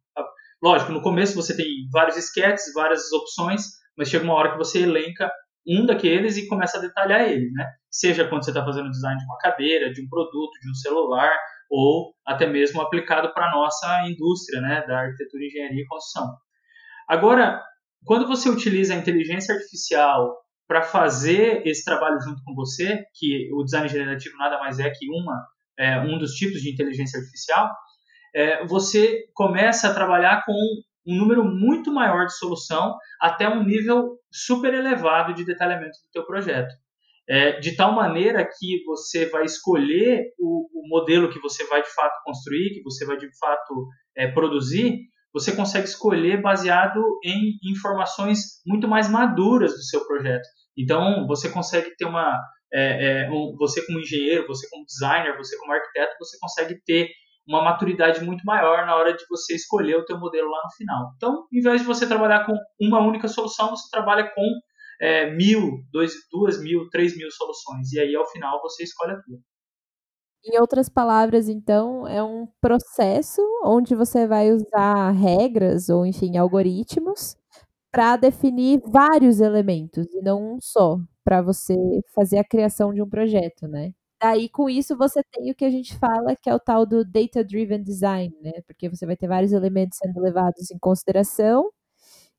Lógico, 0.62 0.90
no 0.90 1.02
começo 1.02 1.34
você 1.34 1.54
tem 1.54 1.66
vários 1.92 2.16
sketches, 2.16 2.72
várias 2.74 3.12
opções, 3.12 3.64
mas 3.98 4.08
chega 4.08 4.24
uma 4.24 4.32
hora 4.32 4.52
que 4.52 4.56
você 4.56 4.80
elenca 4.80 5.30
um 5.68 5.84
daqueles 5.84 6.38
e 6.38 6.48
começa 6.48 6.78
a 6.78 6.80
detalhar 6.80 7.28
ele, 7.28 7.50
né? 7.52 7.70
Seja 7.90 8.26
quando 8.26 8.42
você 8.42 8.50
está 8.50 8.64
fazendo 8.64 8.90
design 8.90 9.18
de 9.18 9.26
uma 9.26 9.36
cadeira, 9.36 9.92
de 9.92 10.02
um 10.02 10.08
produto, 10.08 10.58
de 10.62 10.70
um 10.70 10.74
celular, 10.74 11.36
ou 11.70 12.14
até 12.26 12.46
mesmo 12.46 12.80
aplicado 12.80 13.30
para 13.34 13.46
a 13.46 13.52
nossa 13.52 14.08
indústria, 14.08 14.62
né? 14.62 14.86
Da 14.86 15.00
arquitetura, 15.00 15.44
engenharia 15.44 15.82
e 15.82 15.86
construção. 15.86 16.34
Agora, 17.06 17.62
quando 18.06 18.26
você 18.26 18.48
utiliza 18.48 18.94
a 18.94 18.96
inteligência 18.96 19.54
artificial 19.54 20.34
para 20.66 20.82
fazer 20.82 21.66
esse 21.66 21.84
trabalho 21.84 22.20
junto 22.20 22.42
com 22.44 22.54
você, 22.54 23.04
que 23.14 23.50
o 23.52 23.62
design 23.64 23.88
generativo 23.88 24.36
nada 24.36 24.58
mais 24.58 24.78
é 24.78 24.90
que 24.90 25.06
uma, 25.10 25.46
é, 25.78 26.00
um 26.00 26.18
dos 26.18 26.32
tipos 26.32 26.60
de 26.60 26.72
inteligência 26.72 27.18
artificial, 27.18 27.70
é, 28.34 28.66
você 28.66 29.24
começa 29.34 29.88
a 29.88 29.94
trabalhar 29.94 30.42
com 30.44 30.52
um 31.06 31.16
número 31.16 31.44
muito 31.44 31.92
maior 31.92 32.26
de 32.26 32.36
solução 32.36 32.96
até 33.20 33.48
um 33.48 33.62
nível 33.62 34.18
super 34.32 34.72
elevado 34.72 35.34
de 35.34 35.44
detalhamento 35.44 35.98
do 36.02 36.10
teu 36.12 36.24
projeto. 36.26 36.72
É, 37.26 37.58
de 37.58 37.74
tal 37.74 37.94
maneira 37.94 38.44
que 38.44 38.84
você 38.84 39.26
vai 39.26 39.44
escolher 39.44 40.24
o, 40.38 40.68
o, 40.74 40.88
modelo 40.88 41.30
que 41.30 41.40
você 41.40 41.66
vai 41.66 41.82
de 41.82 41.88
fato 41.88 42.22
construir, 42.22 42.74
que 42.74 42.82
você 42.82 43.06
vai 43.06 43.16
de 43.16 43.28
fato 43.38 43.88
é, 44.14 44.26
produzir, 44.30 44.98
você 45.34 45.54
consegue 45.54 45.86
escolher 45.86 46.40
baseado 46.40 47.02
em 47.24 47.58
informações 47.68 48.62
muito 48.64 48.86
mais 48.86 49.10
maduras 49.10 49.72
do 49.72 49.82
seu 49.82 50.06
projeto. 50.06 50.46
Então, 50.78 51.26
você 51.26 51.50
consegue 51.50 51.94
ter 51.96 52.04
uma. 52.04 52.40
É, 52.72 53.24
é, 53.24 53.30
um, 53.30 53.54
você, 53.58 53.84
como 53.84 54.00
engenheiro, 54.00 54.46
você, 54.46 54.68
como 54.70 54.86
designer, 54.86 55.36
você, 55.36 55.56
como 55.58 55.72
arquiteto, 55.72 56.14
você 56.18 56.36
consegue 56.40 56.80
ter 56.84 57.08
uma 57.46 57.62
maturidade 57.62 58.24
muito 58.24 58.42
maior 58.44 58.86
na 58.86 58.96
hora 58.96 59.12
de 59.12 59.24
você 59.28 59.54
escolher 59.54 59.96
o 59.96 60.04
teu 60.04 60.18
modelo 60.18 60.50
lá 60.50 60.62
no 60.64 60.72
final. 60.76 61.12
Então, 61.16 61.46
em 61.52 61.60
vez 61.60 61.80
de 61.80 61.86
você 61.86 62.06
trabalhar 62.06 62.46
com 62.46 62.54
uma 62.80 63.00
única 63.00 63.28
solução, 63.28 63.70
você 63.70 63.88
trabalha 63.90 64.30
com 64.34 64.50
é, 65.00 65.30
mil, 65.30 65.80
dois, 65.92 66.14
duas 66.30 66.62
mil, 66.62 66.88
três 66.90 67.16
mil 67.16 67.30
soluções. 67.30 67.92
E 67.92 68.00
aí, 68.00 68.14
ao 68.14 68.28
final, 68.30 68.60
você 68.62 68.84
escolhe 68.84 69.12
a 69.12 69.16
tua. 69.16 69.38
Em 70.46 70.58
outras 70.60 70.88
palavras, 70.90 71.48
então, 71.48 72.06
é 72.06 72.22
um 72.22 72.46
processo 72.60 73.40
onde 73.64 73.94
você 73.94 74.26
vai 74.26 74.52
usar 74.52 75.10
regras 75.12 75.88
ou, 75.88 76.04
enfim, 76.04 76.36
algoritmos 76.36 77.34
para 77.92 78.16
definir 78.16 78.80
vários 78.86 79.40
elementos 79.40 80.06
e 80.14 80.22
não 80.22 80.56
um 80.56 80.58
só, 80.60 80.98
para 81.24 81.42
você 81.42 81.74
fazer 82.14 82.38
a 82.38 82.44
criação 82.44 82.92
de 82.94 83.02
um 83.02 83.08
projeto, 83.08 83.68
né? 83.68 83.92
Daí, 84.22 84.48
com 84.50 84.68
isso, 84.70 84.96
você 84.98 85.22
tem 85.32 85.50
o 85.50 85.54
que 85.54 85.64
a 85.64 85.70
gente 85.70 85.96
fala 85.98 86.36
que 86.36 86.50
é 86.50 86.54
o 86.54 86.60
tal 86.60 86.86
do 86.86 87.04
data-driven 87.04 87.82
design, 87.82 88.34
né? 88.42 88.52
Porque 88.66 88.88
você 88.90 89.06
vai 89.06 89.16
ter 89.16 89.28
vários 89.28 89.52
elementos 89.52 89.98
sendo 90.02 90.20
levados 90.20 90.70
em 90.72 90.78
consideração 90.78 91.70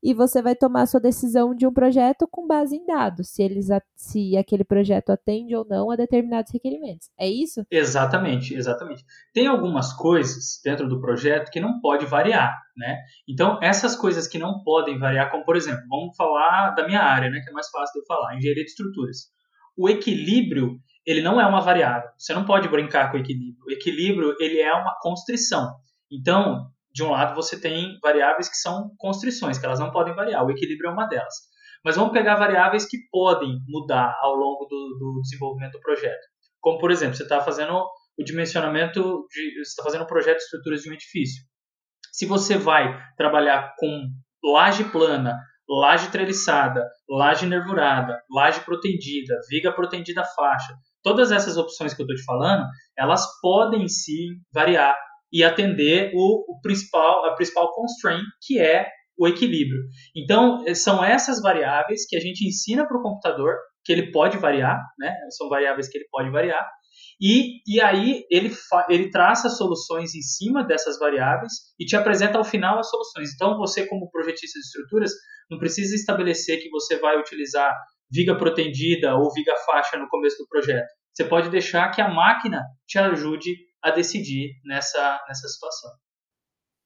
e 0.05 0.13
você 0.13 0.39
vai 0.39 0.55
tomar 0.55 0.85
sua 0.85 1.00
decisão 1.00 1.55
de 1.55 1.65
um 1.65 1.74
projeto 1.74 2.27
com 2.29 2.45
base 2.45 2.75
em 2.75 2.85
dados, 2.85 3.27
se 3.29 3.41
eles 3.41 3.69
se 3.95 4.38
aquele 4.38 4.63
projeto 4.63 5.09
atende 5.09 5.55
ou 5.55 5.65
não 5.67 5.89
a 5.89 5.95
determinados 5.95 6.53
requerimentos. 6.53 7.09
É 7.17 7.27
isso? 7.27 7.65
Exatamente, 7.71 8.53
exatamente. 8.53 9.03
Tem 9.33 9.47
algumas 9.47 9.93
coisas 9.93 10.62
dentro 10.63 10.88
do 10.88 11.01
projeto 11.01 11.50
que 11.50 11.59
não 11.59 11.79
pode 11.81 12.05
variar, 12.05 12.55
né? 12.77 13.00
Então, 13.27 13.57
essas 13.63 13.95
coisas 13.95 14.27
que 14.27 14.38
não 14.38 14.62
podem 14.63 15.00
variar, 15.00 15.31
como 15.31 15.43
por 15.43 15.55
exemplo, 15.55 15.81
vamos 15.89 16.15
falar 16.15 16.75
da 16.75 16.85
minha 16.85 17.01
área, 17.01 17.31
né, 17.31 17.41
que 17.43 17.50
é 17.50 17.53
mais 17.53 17.67
fácil 17.71 17.93
de 17.93 18.00
eu 18.01 18.05
falar, 18.05 18.38
engenharia 18.38 18.63
de 18.63 18.69
estruturas. 18.69 19.31
O 19.75 19.89
equilíbrio, 19.89 20.77
ele 21.03 21.24
não 21.24 21.41
é 21.41 21.47
uma 21.47 21.62
variável. 21.62 22.09
Você 22.15 22.31
não 22.31 22.45
pode 22.45 22.69
brincar 22.69 23.09
com 23.09 23.17
o 23.17 23.19
equilíbrio. 23.19 23.65
O 23.67 23.71
equilíbrio, 23.71 24.35
ele 24.39 24.59
é 24.59 24.71
uma 24.71 24.95
constrição. 25.01 25.74
Então, 26.12 26.69
de 26.96 27.04
um 27.04 27.12
lado 27.12 27.36
você 27.36 27.60
tem 27.60 28.00
variáveis 28.02 28.48
que 28.48 28.56
são 28.56 28.90
constrições, 28.98 29.60
que 29.60 29.66
elas 29.66 29.80
não 29.80 29.92
podem 29.92 30.16
variar. 30.16 30.46
O 30.46 30.50
equilíbrio 30.50 30.90
é 30.90 30.94
uma 30.94 31.06
delas. 31.06 31.34
Mas 31.84 31.98
vamos 31.98 32.14
pegar 32.14 32.38
variáveis 32.38 32.88
que 32.88 32.98
podem 33.12 33.60
mudar 33.68 34.18
ao 34.22 34.34
longo 34.34 34.66
do, 34.66 34.98
do 34.98 35.22
desenvolvimento 35.22 35.74
do 35.74 35.82
projeto. 35.82 36.25
Como, 36.62 36.80
por 36.80 36.90
exemplo, 36.92 37.16
você 37.16 37.24
está 37.24 37.42
fazendo 37.42 37.86
o 38.18 38.24
dimensionamento, 38.24 39.28
de, 39.30 39.56
você 39.56 39.70
está 39.70 39.84
fazendo 39.84 40.06
um 40.06 40.08
projeto 40.08 40.38
de 40.38 40.44
estruturas 40.44 40.82
de 40.82 40.90
um 40.90 40.94
edifício. 40.94 41.44
Se 42.14 42.25
você 42.25 42.58
vai 42.58 42.98
trabalhar 43.18 43.75
com 43.78 44.08
laje 44.42 44.86
plana, 44.86 45.38
laje 45.68 46.10
treliçada, 46.10 46.88
laje 47.10 47.46
nervurada, 47.46 48.18
laje 48.32 48.62
protendida, 48.62 49.36
viga 49.50 49.74
protendida 49.74 50.24
faixa, 50.24 50.74
todas 51.04 51.30
essas 51.30 51.58
opções 51.58 51.94
que 51.94 52.02
eu 52.02 52.06
estou 52.06 52.16
te 52.16 52.24
falando, 52.24 52.66
elas 52.98 53.28
podem 53.42 53.86
sim 53.90 54.30
variar 54.54 54.96
e 55.36 55.44
atender 55.44 56.13
o, 56.15 56.46
o, 56.50 56.62
principal, 56.62 57.25
a 57.25 57.36
principal 57.36 57.74
constraint, 57.74 58.24
que 58.42 58.58
é 58.58 58.88
o 59.18 59.27
equilíbrio. 59.27 59.82
Então, 60.15 60.63
são 60.74 61.04
essas 61.04 61.42
variáveis 61.42 62.08
que 62.08 62.15
a 62.15 62.22
gente 62.22 62.48
ensina 62.48 62.88
para 62.88 62.98
o 62.98 63.01
computador, 63.01 63.54
que 63.84 63.92
ele 63.92 64.13
pode 64.13 64.38
variar, 64.38 64.80
né? 64.98 65.13
são 65.32 65.50
variáveis 65.50 65.89
que 65.89 65.98
ele 65.98 66.08
pode 66.10 66.32
variar, 66.32 66.65
e, 67.22 67.60
e 67.68 67.82
aí 67.82 68.24
ele, 68.32 68.50
ele 68.89 69.12
traça 69.12 69.50
soluções 69.50 70.15
em 70.15 70.22
cima 70.22 70.63
dessas 70.63 70.98
variáveis 70.98 71.51
e 71.77 71.86
te 71.86 71.98
apresenta 71.98 72.38
ao 72.38 72.46
final 72.46 72.80
as 72.80 72.89
soluções. 72.89 73.34
Então, 73.34 73.58
você, 73.58 73.86
como 73.88 74.10
projetista 74.10 74.58
de 74.58 74.65
estruturas, 74.65 75.12
não 75.51 75.60
precisa 75.60 75.96
estabelecer 75.96 76.62
que 76.62 76.70
você 76.70 76.98
vai 76.98 77.20
utilizar 77.20 77.75
viga 78.10 78.38
protendida 78.38 79.15
ou 79.15 79.34
viga 79.34 79.54
faixa 79.65 79.98
no 79.98 80.08
começo 80.08 80.38
do 80.38 80.48
projeto. 80.48 80.88
Você 81.13 81.25
pode 81.25 81.50
deixar 81.50 81.92
que 81.92 82.01
a 82.01 82.10
máquina 82.10 82.62
te 82.88 82.98
ajude 83.00 83.56
a 83.86 83.92
decidir 83.92 84.60
nessa, 84.65 85.24
nessa 85.27 85.48
situação. 85.48 85.92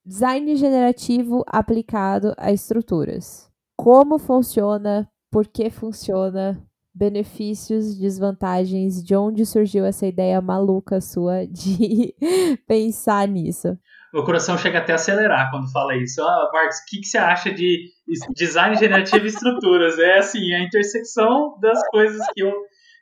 Design 0.06 0.56
generativo 0.56 1.44
aplicado 1.48 2.34
a 2.38 2.52
estruturas. 2.52 3.50
Como 3.78 4.20
funciona? 4.20 5.10
Por 5.32 5.48
que 5.48 5.70
funciona? 5.70 6.70
benefícios, 6.94 7.98
desvantagens, 7.98 9.02
de 9.04 9.16
onde 9.16 9.46
surgiu 9.46 9.86
essa 9.86 10.06
ideia 10.06 10.42
maluca 10.42 11.00
sua 11.00 11.46
de 11.48 12.14
pensar 12.68 13.28
nisso? 13.28 13.78
Meu 14.14 14.24
coração 14.26 14.58
chega 14.58 14.80
até 14.80 14.92
a 14.92 14.96
acelerar 14.96 15.52
quando 15.52 15.72
fala 15.72 15.96
isso. 15.96 16.22
Ah, 16.22 16.50
Marcos, 16.52 16.78
o 16.78 16.86
que, 16.90 17.00
que 17.00 17.08
você 17.08 17.18
acha 17.18 17.54
de 17.54 17.86
design 18.36 18.76
generativo 18.76 19.24
e 19.24 19.30
estruturas? 19.30 20.00
É 20.00 20.18
assim, 20.18 20.54
a 20.54 20.64
intersecção 20.64 21.58
das 21.62 21.80
coisas 21.90 22.20
que 22.34 22.42
eu, 22.42 22.52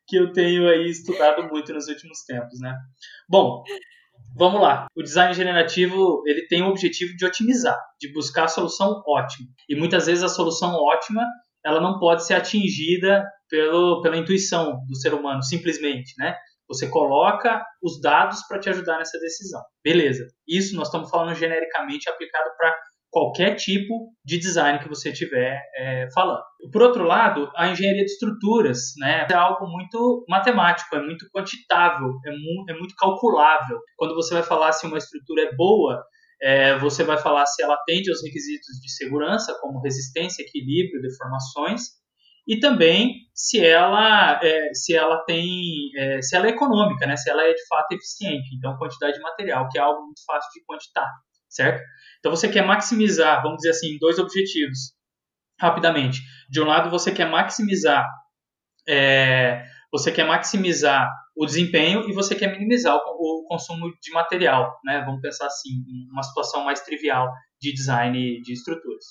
que 0.07 0.15
eu 0.15 0.31
tenho 0.31 0.67
aí 0.67 0.89
estudado 0.89 1.43
muito 1.43 1.73
nos 1.73 1.87
últimos 1.87 2.23
tempos, 2.23 2.59
né? 2.59 2.75
Bom, 3.29 3.63
vamos 4.35 4.61
lá. 4.61 4.87
O 4.95 5.03
design 5.03 5.33
generativo, 5.33 6.23
ele 6.25 6.47
tem 6.47 6.61
o 6.63 6.69
objetivo 6.69 7.15
de 7.15 7.25
otimizar, 7.25 7.77
de 7.99 8.11
buscar 8.13 8.45
a 8.45 8.47
solução 8.47 9.03
ótima. 9.07 9.47
E 9.67 9.75
muitas 9.75 10.05
vezes 10.05 10.23
a 10.23 10.29
solução 10.29 10.73
ótima, 10.75 11.25
ela 11.63 11.81
não 11.81 11.99
pode 11.99 12.25
ser 12.25 12.35
atingida 12.35 13.25
pelo, 13.49 14.01
pela 14.01 14.17
intuição 14.17 14.79
do 14.87 14.95
ser 14.95 15.13
humano, 15.13 15.43
simplesmente, 15.43 16.13
né? 16.17 16.35
Você 16.69 16.89
coloca 16.89 17.65
os 17.81 17.99
dados 18.01 18.45
para 18.47 18.59
te 18.59 18.69
ajudar 18.69 18.97
nessa 18.97 19.17
decisão. 19.19 19.61
Beleza. 19.83 20.27
Isso 20.47 20.75
nós 20.75 20.87
estamos 20.87 21.09
falando 21.09 21.33
genericamente 21.33 22.09
aplicado 22.09 22.49
para 22.57 22.75
qualquer 23.17 23.55
tipo 23.55 24.13
de 24.23 24.37
design 24.37 24.77
que 24.77 24.87
você 24.87 25.09
estiver 25.09 25.59
é, 25.75 26.07
falando. 26.13 26.43
Por 26.71 26.83
outro 26.83 27.03
lado, 27.03 27.51
a 27.55 27.67
engenharia 27.67 28.05
de 28.05 28.11
estruturas 28.11 28.93
né, 28.99 29.25
é 29.27 29.33
algo 29.33 29.65
muito 29.67 30.23
matemático, 30.29 30.95
é 30.95 31.01
muito 31.01 31.25
quantitável, 31.31 32.09
é, 32.27 32.31
mu 32.31 32.65
é 32.69 32.73
muito 32.73 32.93
calculável. 32.95 33.79
Quando 33.97 34.13
você 34.13 34.35
vai 34.35 34.43
falar 34.43 34.71
se 34.71 34.85
uma 34.85 34.99
estrutura 34.99 35.43
é 35.43 35.55
boa, 35.55 36.03
é, 36.39 36.77
você 36.77 37.03
vai 37.03 37.17
falar 37.17 37.47
se 37.47 37.63
ela 37.63 37.73
atende 37.73 38.11
aos 38.11 38.23
requisitos 38.23 38.79
de 38.79 38.91
segurança, 38.91 39.57
como 39.61 39.81
resistência, 39.81 40.43
equilíbrio, 40.43 41.01
deformações, 41.01 41.97
e 42.47 42.59
também 42.59 43.15
se 43.33 43.65
ela, 43.65 44.39
é, 44.43 44.73
se 44.73 44.95
ela 44.95 45.23
tem, 45.25 45.49
é, 45.97 46.21
se 46.21 46.35
ela 46.35 46.45
é 46.45 46.51
econômica, 46.51 47.07
né? 47.07 47.17
se 47.17 47.31
ela 47.31 47.43
é 47.43 47.51
de 47.51 47.67
fato 47.67 47.91
eficiente. 47.93 48.55
Então, 48.55 48.77
quantidade 48.77 49.17
de 49.17 49.23
material, 49.23 49.67
que 49.69 49.79
é 49.79 49.81
algo 49.81 50.03
muito 50.03 50.23
fácil 50.23 50.49
de 50.53 50.63
quantitar, 50.65 51.09
certo? 51.49 51.83
Então, 52.19 52.31
você 52.31 52.47
quer 52.47 52.65
maximizar, 52.65 53.41
vamos 53.41 53.57
dizer 53.57 53.71
assim, 53.71 53.97
dois 53.99 54.19
objetivos, 54.19 54.93
rapidamente. 55.59 56.21
De 56.49 56.61
um 56.61 56.65
lado, 56.65 56.89
você 56.89 57.11
quer 57.11 57.29
maximizar, 57.29 58.05
é, 58.87 59.65
você 59.91 60.11
quer 60.11 60.25
maximizar 60.25 61.09
o 61.35 61.45
desempenho 61.45 62.09
e 62.09 62.13
você 62.13 62.35
quer 62.35 62.51
minimizar 62.51 62.95
o, 62.95 62.99
o 62.99 63.45
consumo 63.47 63.91
de 64.01 64.11
material, 64.11 64.79
né? 64.83 65.03
Vamos 65.05 65.21
pensar 65.21 65.45
assim, 65.45 65.69
uma 66.11 66.23
situação 66.23 66.65
mais 66.65 66.81
trivial 66.81 67.31
de 67.61 67.71
design 67.73 68.41
de 68.41 68.53
estruturas. 68.53 69.05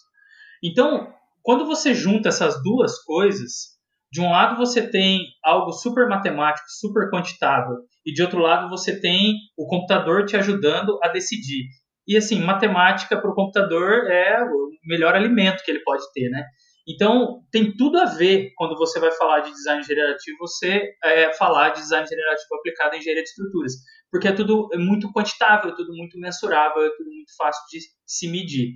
Então, 0.63 1.13
quando 1.43 1.65
você 1.65 1.95
junta 1.95 2.29
essas 2.29 2.61
duas 2.63 3.03
coisas, 3.05 3.77
de 4.11 4.21
um 4.21 4.31
lado 4.31 4.57
você 4.57 4.89
tem 4.89 5.21
algo 5.45 5.73
super 5.73 6.09
matemático, 6.09 6.67
super 6.69 7.11
quantitável, 7.11 7.77
e 8.05 8.13
de 8.13 8.23
outro 8.23 8.41
lado 8.41 8.69
você 8.69 9.01
tem 9.01 9.35
o 9.57 9.67
computador 9.67 10.25
te 10.27 10.37
ajudando 10.37 10.99
a 11.03 11.09
decidir. 11.09 11.67
E 12.07 12.17
assim, 12.17 12.41
matemática 12.41 13.21
para 13.21 13.31
o 13.31 13.35
computador 13.35 14.11
é 14.11 14.43
o 14.45 14.71
melhor 14.85 15.15
alimento 15.15 15.63
que 15.65 15.71
ele 15.71 15.83
pode 15.83 16.03
ter, 16.13 16.29
né? 16.31 16.45
Então, 16.89 17.41
tem 17.51 17.77
tudo 17.77 17.99
a 17.99 18.05
ver 18.05 18.53
quando 18.55 18.77
você 18.77 19.01
vai 19.01 19.11
falar 19.11 19.41
de 19.41 19.51
design 19.51 19.83
generativo, 19.83 20.39
você 20.39 20.89
é, 21.03 21.33
falar 21.33 21.71
de 21.71 21.81
design 21.81 22.07
generativo 22.07 22.55
aplicado 22.55 22.95
em 22.95 22.99
engenharia 22.99 23.25
de 23.25 23.29
estruturas. 23.29 23.73
Porque 24.09 24.29
é 24.29 24.33
tudo 24.33 24.69
muito 24.77 25.13
quantitável, 25.13 25.73
é 25.73 25.75
tudo 25.75 25.93
muito 25.93 26.17
mensurável, 26.17 26.87
é 26.87 26.91
tudo 26.97 27.11
muito 27.11 27.35
fácil 27.37 27.61
de 27.73 27.81
se 28.07 28.31
medir. 28.31 28.75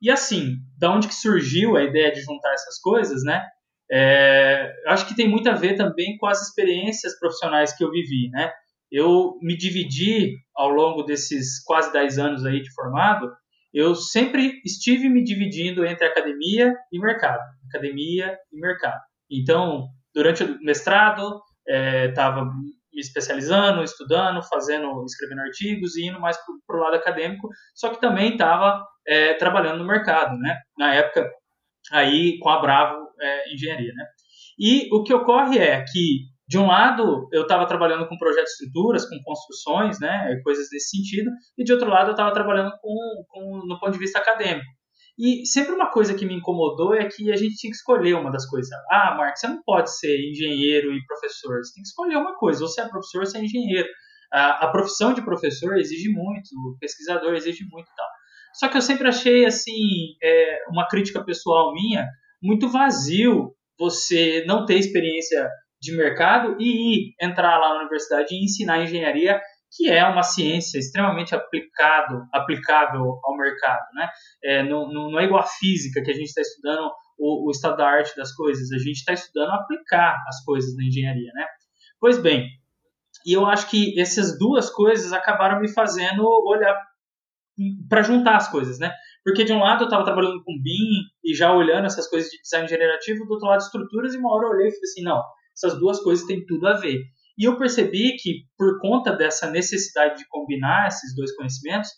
E 0.00 0.10
assim, 0.10 0.56
da 0.78 0.90
onde 0.90 1.06
que 1.06 1.14
surgiu 1.14 1.76
a 1.76 1.84
ideia 1.84 2.10
de 2.10 2.22
juntar 2.22 2.52
essas 2.54 2.78
coisas, 2.80 3.22
né? 3.24 3.44
É, 3.90 4.72
acho 4.86 5.06
que 5.06 5.14
tem 5.14 5.28
muito 5.28 5.48
a 5.50 5.54
ver 5.54 5.76
também 5.76 6.16
com 6.16 6.26
as 6.26 6.40
experiências 6.40 7.18
profissionais 7.18 7.76
que 7.76 7.84
eu 7.84 7.90
vivi, 7.90 8.30
né? 8.30 8.50
Eu 8.90 9.38
me 9.42 9.56
dividi 9.56 10.36
ao 10.54 10.68
longo 10.68 11.02
desses 11.02 11.62
quase 11.64 11.92
10 11.92 12.18
anos 12.18 12.44
aí 12.44 12.62
de 12.62 12.72
formado, 12.72 13.30
eu 13.72 13.94
sempre 13.94 14.60
estive 14.64 15.08
me 15.08 15.24
dividindo 15.24 15.84
entre 15.84 16.06
academia 16.06 16.72
e 16.92 16.98
mercado, 17.00 17.40
academia 17.68 18.38
e 18.52 18.60
mercado. 18.60 19.00
Então, 19.28 19.88
durante 20.14 20.44
o 20.44 20.58
mestrado, 20.60 21.40
estava 21.66 22.42
é, 22.42 22.44
me 22.44 23.00
especializando, 23.00 23.82
estudando, 23.82 24.40
fazendo, 24.44 25.04
escrevendo 25.04 25.40
artigos 25.40 25.96
e 25.96 26.06
indo 26.06 26.20
mais 26.20 26.36
para 26.66 26.76
o 26.76 26.80
lado 26.80 26.94
acadêmico, 26.94 27.48
só 27.74 27.90
que 27.90 28.00
também 28.00 28.32
estava 28.32 28.86
é, 29.06 29.34
trabalhando 29.34 29.78
no 29.78 29.86
mercado, 29.86 30.38
né? 30.38 30.56
Na 30.78 30.94
época, 30.94 31.28
aí 31.90 32.38
com 32.38 32.50
a 32.50 32.60
Bravo 32.60 33.08
é, 33.20 33.52
Engenharia, 33.52 33.92
né? 33.92 34.06
E 34.58 34.88
o 34.94 35.02
que 35.02 35.12
ocorre 35.12 35.58
é 35.58 35.82
que, 35.82 36.26
de 36.46 36.58
um 36.58 36.66
lado, 36.66 37.28
eu 37.32 37.42
estava 37.42 37.66
trabalhando 37.66 38.06
com 38.06 38.18
projetos 38.18 38.52
de 38.58 38.64
estruturas, 38.64 39.08
com 39.08 39.16
construções, 39.24 39.98
né, 39.98 40.38
coisas 40.42 40.68
desse 40.70 40.96
sentido, 40.96 41.30
e 41.56 41.64
de 41.64 41.72
outro 41.72 41.88
lado, 41.88 42.08
eu 42.08 42.12
estava 42.12 42.32
trabalhando 42.32 42.72
com, 42.80 43.24
com, 43.28 43.66
no 43.66 43.78
ponto 43.80 43.92
de 43.92 43.98
vista 43.98 44.18
acadêmico. 44.18 44.66
E 45.18 45.46
sempre 45.46 45.72
uma 45.72 45.90
coisa 45.90 46.12
que 46.12 46.26
me 46.26 46.34
incomodou 46.34 46.92
é 46.92 47.08
que 47.08 47.30
a 47.32 47.36
gente 47.36 47.54
tinha 47.54 47.70
que 47.70 47.76
escolher 47.76 48.14
uma 48.14 48.32
das 48.32 48.48
coisas. 48.48 48.68
Ah, 48.90 49.14
Marcos, 49.16 49.40
você 49.40 49.46
não 49.46 49.62
pode 49.62 49.96
ser 49.96 50.18
engenheiro 50.28 50.92
e 50.92 51.06
professor. 51.06 51.58
Você 51.58 51.74
tem 51.74 51.82
que 51.82 51.88
escolher 51.88 52.16
uma 52.16 52.36
coisa. 52.36 52.64
Ou 52.64 52.68
você 52.68 52.80
é 52.80 52.88
professor 52.88 53.20
ou 53.20 53.26
você 53.26 53.38
é 53.38 53.44
engenheiro. 53.44 53.88
A, 54.32 54.64
a 54.64 54.72
profissão 54.72 55.14
de 55.14 55.24
professor 55.24 55.78
exige 55.78 56.08
muito, 56.08 56.48
o 56.68 56.76
pesquisador 56.80 57.32
exige 57.34 57.64
muito 57.70 57.86
e 57.86 57.94
tal. 57.94 58.08
Só 58.54 58.68
que 58.68 58.76
eu 58.76 58.82
sempre 58.82 59.06
achei, 59.06 59.44
assim, 59.44 60.16
é, 60.20 60.64
uma 60.68 60.88
crítica 60.88 61.24
pessoal 61.24 61.72
minha, 61.72 62.08
muito 62.42 62.68
vazio 62.68 63.54
você 63.78 64.44
não 64.46 64.64
ter 64.64 64.78
experiência 64.78 65.48
de 65.84 65.96
mercado 65.96 66.56
e 66.58 66.64
ir 66.64 67.14
entrar 67.20 67.58
lá 67.58 67.74
na 67.74 67.80
universidade 67.80 68.34
e 68.34 68.44
ensinar 68.44 68.82
engenharia 68.82 69.40
que 69.76 69.90
é 69.90 70.04
uma 70.06 70.22
ciência 70.22 70.78
extremamente 70.78 71.34
aplicado, 71.34 72.24
aplicável 72.32 73.18
ao 73.24 73.36
mercado. 73.36 73.84
Né? 73.94 74.08
É, 74.44 74.62
não, 74.62 74.88
não, 74.88 75.18
é 75.18 75.24
igual 75.24 75.40
a 75.42 75.46
física, 75.46 76.00
que 76.02 76.10
a 76.10 76.14
gente 76.14 76.28
está 76.28 76.40
estudando 76.40 76.90
o, 77.18 77.48
o, 77.48 77.50
estado 77.50 77.76
da 77.76 77.88
arte 77.88 78.16
das 78.16 78.32
coisas, 78.34 78.70
a 78.70 78.78
gente 78.78 78.98
está 78.98 79.12
estudando 79.12 79.50
aplicar 79.50 80.16
as 80.28 80.44
coisas 80.44 80.76
na 80.76 80.84
engenharia. 80.84 81.30
Né? 81.34 81.46
Pois 81.98 82.18
bem, 82.18 82.48
e 83.26 83.32
eu 83.32 83.46
acho 83.46 83.68
que 83.68 83.98
essas 83.98 84.38
duas 84.38 84.70
coisas 84.70 85.12
acabaram 85.12 85.60
me 85.60 85.68
fazendo 85.68 86.24
olhar 86.46 86.78
para 87.88 88.02
juntar 88.02 88.36
as 88.36 88.48
coisas, 88.48 88.78
né? 88.78 88.92
Porque 89.24 89.44
de 89.44 89.52
um 89.52 89.60
lado 89.60 89.82
eu 89.82 89.86
estava 89.86 90.04
trabalhando 90.04 90.42
com 90.42 90.60
BIM 90.60 91.06
e 91.24 91.34
já 91.34 91.52
olhando 91.52 91.86
essas 91.86 92.08
coisas 92.08 92.28
de 92.28 92.40
design 92.42 92.68
generativo, 92.68 93.24
do 93.24 93.32
outro 93.32 93.48
lado 93.48 93.60
estruturas, 93.60 94.12
e 94.12 94.18
uma 94.18 94.34
hora 94.34 94.46
eu 94.46 94.50
olhei 94.50 94.68
e 94.68 94.70
falei 94.72 94.82
assim, 94.82 95.02
não, 95.02 95.22
essas 95.56 95.78
duas 95.78 96.00
coisas 96.00 96.26
têm 96.26 96.44
tudo 96.44 96.66
a 96.66 96.74
ver. 96.74 97.00
E 97.36 97.44
eu 97.44 97.58
percebi 97.58 98.16
que, 98.16 98.44
por 98.56 98.80
conta 98.80 99.12
dessa 99.12 99.50
necessidade 99.50 100.18
de 100.18 100.28
combinar 100.28 100.88
esses 100.88 101.14
dois 101.16 101.34
conhecimentos, 101.34 101.90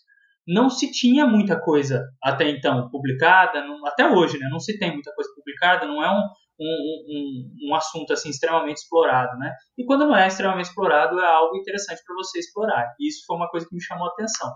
não 0.47 0.69
se 0.69 0.91
tinha 0.91 1.27
muita 1.27 1.59
coisa 1.59 2.07
até 2.23 2.49
então 2.49 2.89
publicada, 2.89 3.63
não, 3.65 3.85
até 3.85 4.07
hoje, 4.09 4.39
né? 4.39 4.47
Não 4.49 4.59
se 4.59 4.79
tem 4.79 4.93
muita 4.93 5.13
coisa 5.13 5.29
publicada, 5.35 5.85
não 5.85 6.01
é 6.01 6.09
um, 6.09 6.23
um, 6.59 6.65
um, 7.09 7.69
um, 7.69 7.75
assunto 7.75 8.13
assim 8.13 8.29
extremamente 8.29 8.77
explorado, 8.77 9.37
né? 9.37 9.53
E 9.77 9.83
quando 9.85 10.07
não 10.07 10.15
é 10.15 10.27
extremamente 10.27 10.67
explorado, 10.67 11.19
é 11.19 11.25
algo 11.25 11.57
interessante 11.57 12.01
para 12.05 12.15
você 12.15 12.39
explorar. 12.39 12.95
E 12.99 13.09
isso 13.09 13.25
foi 13.27 13.35
uma 13.35 13.49
coisa 13.49 13.67
que 13.67 13.75
me 13.75 13.83
chamou 13.83 14.07
a 14.07 14.11
atenção. 14.11 14.49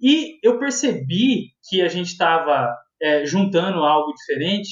E 0.00 0.38
eu 0.42 0.58
percebi 0.58 1.48
que 1.68 1.82
a 1.82 1.88
gente 1.88 2.08
estava 2.08 2.72
é, 3.02 3.26
juntando 3.26 3.80
algo 3.80 4.14
diferente 4.14 4.70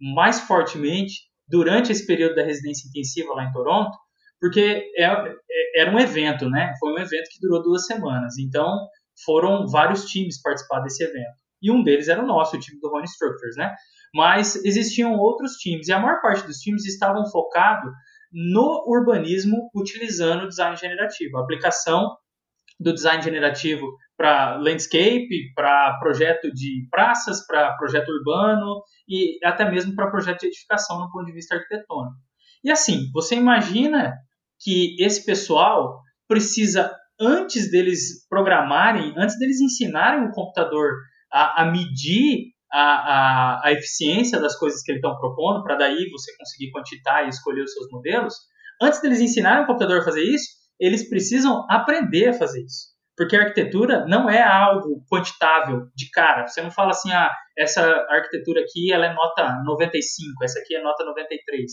mais 0.00 0.40
fortemente 0.40 1.29
durante 1.50 1.92
esse 1.92 2.06
período 2.06 2.36
da 2.36 2.42
residência 2.42 2.88
intensiva 2.88 3.34
lá 3.34 3.44
em 3.44 3.52
Toronto, 3.52 3.96
porque 4.40 4.90
é, 4.96 5.04
é, 5.04 5.80
era 5.80 5.90
um 5.90 5.98
evento, 5.98 6.48
né? 6.48 6.72
Foi 6.78 6.92
um 6.92 6.98
evento 6.98 7.28
que 7.30 7.40
durou 7.40 7.62
duas 7.62 7.84
semanas. 7.84 8.38
Então, 8.38 8.88
foram 9.24 9.66
vários 9.66 10.06
times 10.06 10.40
participar 10.40 10.80
desse 10.80 11.04
evento. 11.04 11.38
E 11.62 11.70
um 11.70 11.82
deles 11.82 12.08
era 12.08 12.22
o 12.22 12.26
nosso, 12.26 12.56
o 12.56 12.60
time 12.60 12.80
do 12.80 12.88
Rony 12.88 13.04
Structures, 13.04 13.56
né? 13.56 13.74
Mas 14.14 14.56
existiam 14.64 15.12
outros 15.18 15.52
times, 15.56 15.88
e 15.88 15.92
a 15.92 15.98
maior 15.98 16.20
parte 16.22 16.46
dos 16.46 16.56
times 16.58 16.86
estavam 16.86 17.26
focados 17.30 17.92
no 18.32 18.84
urbanismo 18.86 19.70
utilizando 19.74 20.44
o 20.44 20.48
design 20.48 20.76
generativo, 20.76 21.36
a 21.36 21.42
aplicação 21.42 22.16
do 22.78 22.94
design 22.94 23.22
generativo 23.22 23.86
para 24.20 24.56
landscape, 24.56 25.50
para 25.54 25.98
projeto 25.98 26.52
de 26.52 26.86
praças, 26.90 27.46
para 27.46 27.74
projeto 27.78 28.10
urbano 28.10 28.82
e 29.08 29.38
até 29.42 29.70
mesmo 29.70 29.94
para 29.94 30.10
projeto 30.10 30.40
de 30.40 30.48
edificação 30.48 31.00
no 31.00 31.10
ponto 31.10 31.24
de 31.24 31.32
vista 31.32 31.54
arquitetônico. 31.54 32.18
E 32.62 32.70
assim, 32.70 33.10
você 33.14 33.34
imagina 33.34 34.12
que 34.60 34.94
esse 35.02 35.24
pessoal 35.24 36.02
precisa, 36.28 36.94
antes 37.18 37.70
deles 37.70 38.28
programarem, 38.28 39.14
antes 39.16 39.38
deles 39.38 39.58
ensinarem 39.58 40.26
o 40.26 40.32
computador 40.32 40.90
a, 41.32 41.62
a 41.62 41.70
medir 41.72 42.50
a, 42.70 42.82
a, 42.82 43.60
a, 43.68 43.72
eficiência 43.72 44.38
das 44.38 44.54
coisas 44.58 44.82
que 44.82 44.92
eles 44.92 45.02
estão 45.02 45.18
propondo, 45.18 45.64
para 45.64 45.76
daí 45.76 46.10
você 46.10 46.36
conseguir 46.36 46.70
quantitar 46.72 47.24
e 47.24 47.30
escolher 47.30 47.62
os 47.62 47.72
seus 47.72 47.90
modelos, 47.90 48.34
antes 48.82 49.00
deles 49.00 49.18
ensinarem 49.18 49.64
o 49.64 49.66
computador 49.66 50.00
a 50.00 50.04
fazer 50.04 50.22
isso, 50.22 50.44
eles 50.78 51.08
precisam 51.08 51.66
aprender 51.70 52.28
a 52.28 52.34
fazer 52.34 52.62
isso. 52.62 52.89
Porque 53.20 53.36
a 53.36 53.40
arquitetura 53.40 54.06
não 54.06 54.30
é 54.30 54.42
algo 54.42 55.04
quantitável 55.06 55.88
de 55.94 56.08
cara. 56.10 56.46
Você 56.46 56.62
não 56.62 56.70
fala 56.70 56.92
assim, 56.92 57.12
ah, 57.12 57.30
essa 57.58 57.82
arquitetura 58.08 58.62
aqui 58.62 58.90
ela 58.90 59.04
é 59.04 59.12
nota 59.12 59.60
95, 59.62 60.42
essa 60.42 60.58
aqui 60.58 60.74
é 60.74 60.82
nota 60.82 61.04
93. 61.04 61.70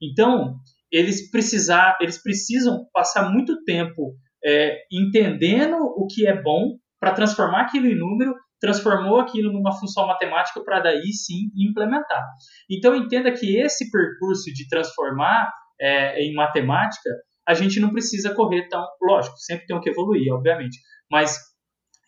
Então, 0.00 0.54
eles, 0.92 1.32
precisar, 1.32 1.98
eles 2.00 2.22
precisam 2.22 2.86
passar 2.92 3.28
muito 3.28 3.64
tempo 3.64 4.14
é, 4.44 4.84
entendendo 4.88 5.78
o 5.78 6.06
que 6.06 6.28
é 6.28 6.40
bom 6.40 6.76
para 7.00 7.12
transformar 7.12 7.62
aquilo 7.62 7.88
em 7.88 7.98
número, 7.98 8.32
transformou 8.60 9.18
aquilo 9.18 9.52
numa 9.52 9.72
função 9.72 10.06
matemática 10.06 10.62
para 10.62 10.78
daí 10.78 11.12
sim 11.12 11.50
implementar. 11.56 12.22
Então 12.70 12.94
entenda 12.94 13.32
que 13.32 13.58
esse 13.58 13.90
percurso 13.90 14.44
de 14.54 14.68
transformar 14.68 15.52
é, 15.80 16.22
em 16.22 16.32
matemática, 16.34 17.10
a 17.46 17.54
gente 17.54 17.80
não 17.80 17.90
precisa 17.90 18.34
correr 18.34 18.68
tão, 18.68 18.84
lógico, 19.02 19.36
sempre 19.38 19.66
tem 19.66 19.80
que 19.80 19.90
evoluir, 19.90 20.32
obviamente, 20.32 20.78
mas 21.10 21.38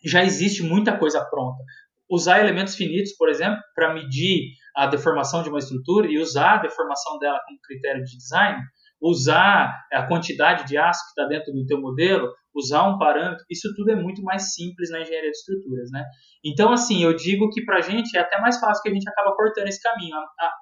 já 0.03 0.23
existe 0.23 0.63
muita 0.63 0.97
coisa 0.97 1.23
pronta. 1.25 1.63
Usar 2.09 2.39
elementos 2.39 2.75
finitos, 2.75 3.13
por 3.17 3.29
exemplo, 3.29 3.59
para 3.75 3.93
medir 3.93 4.51
a 4.75 4.87
deformação 4.87 5.43
de 5.43 5.49
uma 5.49 5.59
estrutura 5.59 6.07
e 6.07 6.17
usar 6.17 6.55
a 6.55 6.61
deformação 6.61 7.17
dela 7.19 7.39
como 7.45 7.59
critério 7.61 8.03
de 8.03 8.17
design, 8.17 8.61
usar 9.01 9.73
a 9.91 10.07
quantidade 10.07 10.65
de 10.65 10.77
aço 10.77 11.03
que 11.05 11.21
está 11.21 11.25
dentro 11.27 11.53
do 11.53 11.65
teu 11.65 11.79
modelo, 11.79 12.31
usar 12.55 12.87
um 12.87 12.97
parâmetro, 12.97 13.45
isso 13.49 13.71
tudo 13.75 13.91
é 13.91 13.95
muito 13.95 14.23
mais 14.23 14.53
simples 14.53 14.89
na 14.89 15.01
engenharia 15.01 15.29
de 15.29 15.37
estruturas, 15.37 15.91
né? 15.91 16.03
Então, 16.43 16.71
assim, 16.71 17.03
eu 17.03 17.15
digo 17.15 17.49
que 17.49 17.63
para 17.63 17.77
a 17.77 17.81
gente 17.81 18.17
é 18.17 18.21
até 18.21 18.39
mais 18.39 18.59
fácil 18.59 18.81
que 18.81 18.89
a 18.89 18.93
gente 18.93 19.07
acaba 19.07 19.35
cortando 19.35 19.67
esse 19.67 19.81
caminho. 19.81 20.15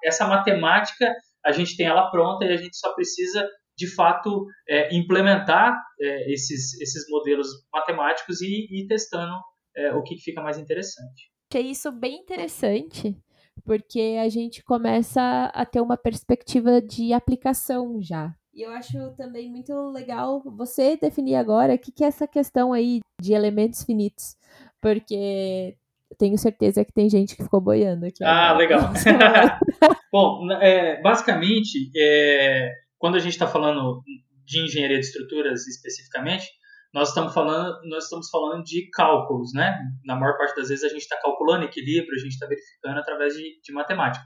Essa 0.04 0.26
matemática, 0.26 1.10
a 1.44 1.52
gente 1.52 1.76
tem 1.76 1.86
ela 1.86 2.10
pronta 2.10 2.44
e 2.44 2.52
a 2.52 2.56
gente 2.56 2.76
só 2.76 2.92
precisa, 2.94 3.48
de 3.76 3.94
fato, 3.94 4.46
é, 4.68 4.96
implementar 4.96 5.76
é, 6.00 6.32
esses, 6.32 6.80
esses 6.80 7.08
modelos 7.10 7.48
matemáticos 7.72 8.40
e 8.40 8.66
ir 8.70 8.86
testando 8.86 9.34
é, 9.76 9.92
o 9.94 10.02
que 10.02 10.16
fica 10.18 10.42
mais 10.42 10.58
interessante. 10.58 11.30
Achei 11.52 11.70
isso 11.70 11.92
bem 11.92 12.16
interessante, 12.16 13.16
porque 13.64 14.16
a 14.20 14.28
gente 14.28 14.64
começa 14.64 15.50
a 15.54 15.64
ter 15.64 15.80
uma 15.80 15.96
perspectiva 15.96 16.80
de 16.80 17.12
aplicação 17.12 18.00
já. 18.00 18.34
E 18.54 18.62
eu 18.62 18.70
acho 18.70 19.10
também 19.16 19.50
muito 19.50 19.72
legal 19.90 20.42
você 20.42 20.96
definir 20.96 21.34
agora 21.34 21.74
o 21.74 21.78
que, 21.78 21.92
que 21.92 22.02
é 22.02 22.06
essa 22.06 22.26
questão 22.26 22.72
aí 22.72 23.00
de 23.20 23.34
elementos 23.34 23.84
finitos, 23.84 24.34
porque 24.80 25.76
tenho 26.18 26.38
certeza 26.38 26.84
que 26.84 26.92
tem 26.92 27.08
gente 27.10 27.36
que 27.36 27.42
ficou 27.42 27.60
boiando 27.60 28.06
aqui. 28.06 28.24
Ah, 28.24 28.54
legal. 28.54 28.92
Bom, 30.10 30.50
é, 30.52 31.00
basicamente, 31.02 31.90
é, 31.94 32.72
quando 32.98 33.16
a 33.16 33.18
gente 33.18 33.32
está 33.32 33.46
falando 33.46 34.02
de 34.44 34.60
engenharia 34.60 34.98
de 34.98 35.06
estruturas 35.06 35.66
especificamente, 35.66 36.46
nós 36.94 37.08
estamos 37.08 37.34
falando, 37.34 37.76
nós 37.88 38.04
estamos 38.04 38.28
falando 38.30 38.62
de 38.62 38.88
cálculos, 38.90 39.52
né? 39.52 39.76
Na 40.04 40.16
maior 40.16 40.36
parte 40.38 40.56
das 40.56 40.68
vezes 40.68 40.84
a 40.84 40.88
gente 40.88 41.02
está 41.02 41.20
calculando 41.20 41.64
equilíbrio, 41.64 42.14
a 42.14 42.18
gente 42.18 42.32
está 42.32 42.46
verificando 42.46 42.98
através 42.98 43.34
de, 43.34 43.60
de 43.62 43.72
matemática. 43.72 44.24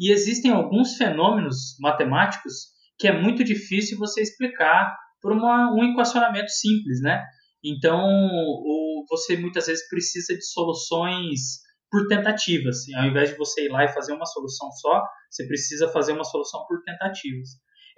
E 0.00 0.10
existem 0.10 0.50
alguns 0.50 0.96
fenômenos 0.96 1.76
matemáticos 1.80 2.72
que 2.98 3.06
é 3.06 3.12
muito 3.12 3.44
difícil 3.44 3.98
você 3.98 4.22
explicar 4.22 4.96
por 5.20 5.32
uma, 5.32 5.72
um 5.72 5.84
equacionamento 5.92 6.50
simples, 6.50 7.00
né? 7.00 7.24
Então, 7.62 8.00
você 9.08 9.36
muitas 9.36 9.66
vezes 9.66 9.88
precisa 9.88 10.34
de 10.34 10.44
soluções 10.44 11.60
por 11.90 12.06
tentativas. 12.06 12.78
Ao 12.96 13.06
invés 13.06 13.30
de 13.30 13.36
você 13.36 13.66
ir 13.66 13.68
lá 13.68 13.84
e 13.84 13.92
fazer 13.92 14.12
uma 14.12 14.26
solução 14.26 14.70
só, 14.72 15.02
você 15.30 15.46
precisa 15.46 15.88
fazer 15.88 16.12
uma 16.12 16.24
solução 16.24 16.64
por 16.66 16.82
tentativas. 16.82 17.48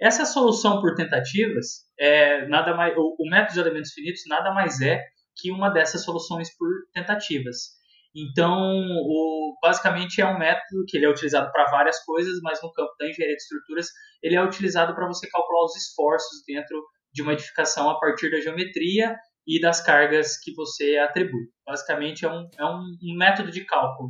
Essa 0.01 0.25
solução 0.25 0.81
por 0.81 0.95
tentativas 0.95 1.85
é 1.99 2.47
nada 2.47 2.75
mais, 2.75 2.97
o, 2.97 3.15
o 3.19 3.29
método 3.29 3.53
de 3.53 3.59
elementos 3.59 3.91
finitos 3.93 4.23
nada 4.27 4.51
mais 4.51 4.81
é 4.81 4.99
que 5.35 5.51
uma 5.51 5.69
dessas 5.69 6.03
soluções 6.03 6.49
por 6.57 6.67
tentativas. 6.91 7.79
Então, 8.15 8.51
o, 8.51 9.55
basicamente 9.61 10.19
é 10.19 10.25
um 10.25 10.39
método 10.39 10.85
que 10.87 10.97
ele 10.97 11.05
é 11.05 11.09
utilizado 11.09 11.51
para 11.51 11.69
várias 11.69 12.03
coisas, 12.03 12.41
mas 12.41 12.61
no 12.63 12.73
campo 12.73 12.91
da 12.99 13.07
engenharia 13.07 13.35
de 13.35 13.43
estruturas 13.43 13.87
ele 14.23 14.35
é 14.35 14.43
utilizado 14.43 14.95
para 14.95 15.07
você 15.07 15.29
calcular 15.29 15.65
os 15.65 15.75
esforços 15.75 16.43
dentro 16.47 16.83
de 17.13 17.21
uma 17.21 17.33
edificação 17.33 17.89
a 17.89 17.99
partir 17.99 18.31
da 18.31 18.41
geometria 18.41 19.15
e 19.45 19.61
das 19.61 19.81
cargas 19.81 20.37
que 20.39 20.53
você 20.55 20.97
atribui. 20.97 21.43
Basicamente 21.65 22.25
é 22.25 22.29
um, 22.29 22.49
é 22.57 22.65
um, 22.65 22.97
um 23.03 23.17
método 23.17 23.51
de 23.51 23.65
cálculo. 23.65 24.09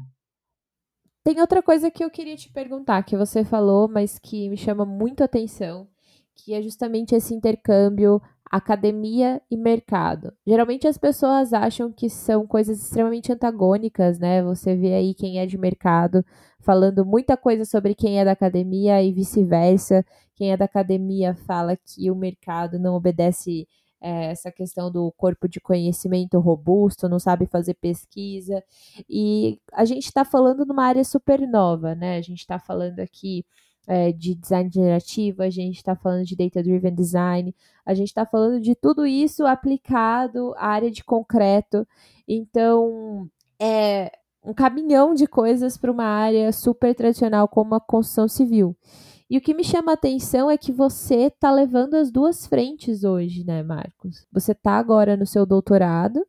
Tem 1.24 1.40
outra 1.40 1.62
coisa 1.62 1.92
que 1.92 2.04
eu 2.04 2.10
queria 2.10 2.36
te 2.36 2.52
perguntar, 2.52 3.04
que 3.04 3.16
você 3.16 3.44
falou, 3.44 3.88
mas 3.88 4.18
que 4.18 4.50
me 4.50 4.58
chama 4.58 4.86
muito 4.86 5.24
atenção, 5.24 5.88
que 6.36 6.54
é 6.54 6.62
justamente 6.62 7.14
esse 7.14 7.34
intercâmbio 7.34 8.22
academia 8.52 9.42
e 9.50 9.56
mercado. 9.56 10.34
Geralmente 10.46 10.86
as 10.86 10.98
pessoas 10.98 11.54
acham 11.54 11.90
que 11.92 12.10
são 12.10 12.46
coisas 12.46 12.82
extremamente 12.84 13.32
antagônicas, 13.32 14.20
né? 14.20 14.44
Você 14.44 14.76
vê 14.76 14.94
aí 14.94 15.14
quem 15.14 15.40
é 15.40 15.46
de 15.46 15.58
mercado 15.58 16.26
falando 16.60 17.06
muita 17.06 17.38
coisa 17.38 17.64
sobre 17.64 17.96
quem 17.96 18.20
é 18.20 18.26
da 18.26 18.34
academia 18.34 19.02
e 19.02 19.14
vice-versa. 19.14 20.06
Quem 20.36 20.52
é 20.52 20.58
da 20.58 20.66
academia 20.66 21.34
fala 21.48 21.78
que 21.78 22.12
o 22.12 22.16
mercado 22.16 22.78
não 22.78 22.94
obedece 22.94 23.68
é, 24.02 24.32
essa 24.32 24.52
questão 24.52 24.92
do 24.92 25.12
corpo 25.12 25.48
de 25.48 25.62
conhecimento 25.62 26.40
robusto, 26.40 27.08
não 27.08 27.20
sabe 27.20 27.46
fazer 27.46 27.76
pesquisa. 27.76 28.64
E 29.08 29.60
a 29.72 29.86
gente 29.86 30.06
está 30.06 30.26
falando 30.26 30.66
numa 30.66 30.86
área 30.86 31.04
super 31.04 31.40
nova, 31.48 31.94
né? 31.94 32.18
A 32.18 32.22
gente 32.22 32.40
está 32.40 32.58
falando 32.58 33.00
aqui 33.00 33.46
é, 33.88 34.12
de 34.12 34.36
design 34.36 34.70
generativo, 34.74 35.44
a 35.44 35.50
gente 35.50 35.78
está 35.78 35.96
falando 35.96 36.26
de 36.26 36.36
data-driven 36.36 36.94
design, 36.94 37.56
a 37.86 37.94
gente 37.94 38.08
está 38.08 38.26
falando 38.26 38.60
de 38.60 38.76
tudo 38.76 39.06
isso 39.06 39.46
aplicado 39.46 40.54
à 40.58 40.68
área 40.68 40.90
de 40.90 41.04
concreto. 41.04 41.88
Então, 42.28 43.30
é 43.60 44.12
um 44.44 44.54
caminhão 44.54 45.14
de 45.14 45.28
coisas 45.28 45.78
para 45.78 45.92
uma 45.92 46.06
área 46.06 46.52
super 46.52 46.96
tradicional 46.96 47.48
como 47.48 47.76
a 47.76 47.80
construção 47.80 48.28
civil. 48.28 48.76
E 49.32 49.38
o 49.38 49.42
que 49.42 49.54
me 49.54 49.64
chama 49.64 49.92
a 49.92 49.94
atenção 49.94 50.52
é 50.52 50.58
que 50.58 50.74
você 50.74 51.28
está 51.28 51.50
levando 51.50 51.94
as 51.94 52.12
duas 52.12 52.46
frentes 52.46 53.06
hoje, 53.06 53.46
né, 53.46 53.64
Marcos? 53.64 54.28
Você 54.30 54.52
está 54.52 54.74
agora 54.74 55.16
no 55.16 55.26
seu 55.26 55.46
doutorado 55.46 56.28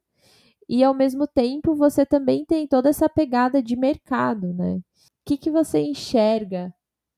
e, 0.68 0.84
ao 0.84 0.94
mesmo 0.94 1.26
tempo, 1.26 1.74
você 1.74 2.06
também 2.06 2.44
tem 2.44 2.64
toda 2.64 2.88
essa 2.88 3.08
pegada 3.08 3.60
de 3.60 3.74
mercado, 3.74 4.54
né? 4.54 4.74
O 4.76 4.82
que, 5.26 5.36
que 5.36 5.50
você 5.50 5.80
enxerga 5.80 6.72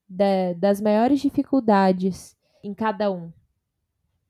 da, 0.09 0.55
das 0.57 0.81
maiores 0.81 1.20
dificuldades 1.20 2.35
em 2.64 2.73
cada 2.73 3.12
um? 3.12 3.31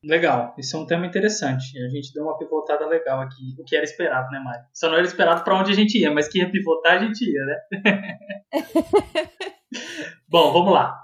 Legal, 0.02 0.56
isso 0.58 0.76
é 0.76 0.80
um 0.80 0.86
tema 0.86 1.06
interessante. 1.06 1.78
A 1.84 1.88
gente 1.88 2.12
deu 2.12 2.24
uma 2.24 2.36
pivotada 2.36 2.84
legal 2.84 3.20
aqui, 3.20 3.54
o 3.60 3.62
que 3.62 3.76
era 3.76 3.84
esperado, 3.84 4.28
né, 4.32 4.40
Mari? 4.40 4.64
Só 4.72 4.88
não 4.88 4.96
era 4.96 5.06
esperado 5.06 5.44
para 5.44 5.56
onde 5.56 5.70
a 5.70 5.74
gente 5.76 5.96
ia, 6.00 6.12
mas 6.12 6.26
que 6.26 6.40
ia 6.40 6.50
pivotar 6.50 6.96
a 6.96 6.98
gente 6.98 7.24
ia, 7.24 7.44
né? 7.44 7.56
Bom, 10.28 10.52
vamos 10.52 10.72
lá. 10.72 11.03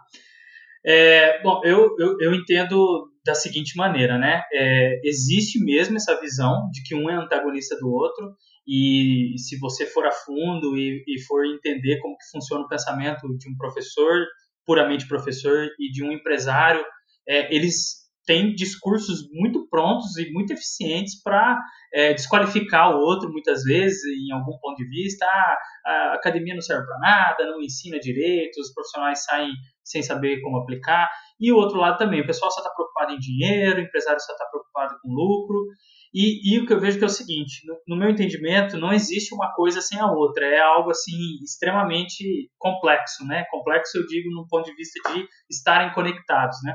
É, 0.85 1.43
bom, 1.43 1.61
eu, 1.65 1.95
eu, 1.99 2.17
eu, 2.21 2.35
entendo 2.35 3.11
da 3.25 3.35
seguinte 3.35 3.77
maneira, 3.77 4.17
né? 4.17 4.43
É, 4.53 5.01
existe 5.05 5.63
mesmo 5.63 5.97
essa 5.97 6.19
visão 6.21 6.69
de 6.73 6.83
que 6.83 6.95
um 6.95 7.11
é 7.11 7.15
antagonista 7.15 7.77
do 7.79 7.91
outro 7.91 8.35
e 8.67 9.35
se 9.37 9.59
você 9.59 9.85
for 9.85 10.07
a 10.07 10.13
fundo 10.13 10.77
e, 10.77 11.03
e 11.07 11.21
for 11.23 11.45
entender 11.45 11.99
como 12.01 12.17
que 12.17 12.31
funciona 12.31 12.65
o 12.65 12.69
pensamento 12.69 13.27
de 13.37 13.51
um 13.51 13.57
professor, 13.57 14.27
puramente 14.65 15.09
professor, 15.09 15.69
e 15.79 15.91
de 15.91 16.05
um 16.05 16.13
empresário, 16.13 16.85
é, 17.29 17.55
eles 17.55 18.01
tem 18.27 18.55
discursos 18.55 19.29
muito 19.33 19.67
prontos 19.69 20.17
e 20.17 20.31
muito 20.31 20.53
eficientes 20.53 21.21
para 21.21 21.59
é, 21.93 22.15
desqualificar 22.15 22.95
o 22.95 23.01
outro, 23.01 23.33
muitas 23.33 23.65
vezes, 23.65 24.05
em 24.05 24.33
algum 24.33 24.57
ponto 24.61 24.77
de 24.77 24.89
vista. 24.89 25.27
Ah, 25.27 25.57
a 25.85 26.15
academia 26.15 26.55
não 26.55 26.63
serve 26.63 26.87
para 26.87 26.99
nada, 27.01 27.51
não 27.51 27.61
ensina 27.61 27.99
direito, 27.99 28.61
os 28.61 28.73
profissionais 28.73 29.25
saem 29.25 29.51
sem 29.91 30.03
saber 30.03 30.41
como 30.41 30.59
aplicar. 30.59 31.09
E 31.39 31.53
o 31.53 31.57
outro 31.57 31.79
lado 31.79 31.99
também, 31.99 32.21
o 32.21 32.27
pessoal 32.27 32.51
só 32.51 32.61
está 32.61 32.73
preocupado 32.73 33.13
em 33.13 33.19
dinheiro, 33.19 33.79
o 33.79 33.83
empresário 33.83 34.21
só 34.21 34.33
está 34.33 34.45
preocupado 34.47 34.97
com 35.03 35.13
lucro. 35.13 35.67
E, 36.13 36.55
e, 36.55 36.59
o 36.59 36.67
que 36.67 36.73
eu 36.73 36.81
vejo 36.81 36.99
que 36.99 37.05
é 37.05 37.07
o 37.07 37.11
seguinte, 37.11 37.63
no, 37.65 37.77
no, 37.87 37.97
meu 37.97 38.11
entendimento, 38.11 38.77
não 38.77 38.93
existe 38.93 39.33
uma 39.33 39.53
coisa 39.55 39.81
sem 39.81 39.99
a 40.01 40.11
outra, 40.11 40.45
é 40.45 40.61
algo 40.61 40.91
assim 40.91 41.39
extremamente 41.45 42.51
complexo, 42.59 43.25
né? 43.27 43.45
Complexo 43.49 43.97
eu 43.97 44.07
digo 44.07 44.29
no 44.31 44.47
ponto 44.49 44.65
de 44.65 44.75
vista 44.75 45.01
de 45.13 45.25
estarem 45.49 45.93
conectados, 45.93 46.57
né? 46.65 46.75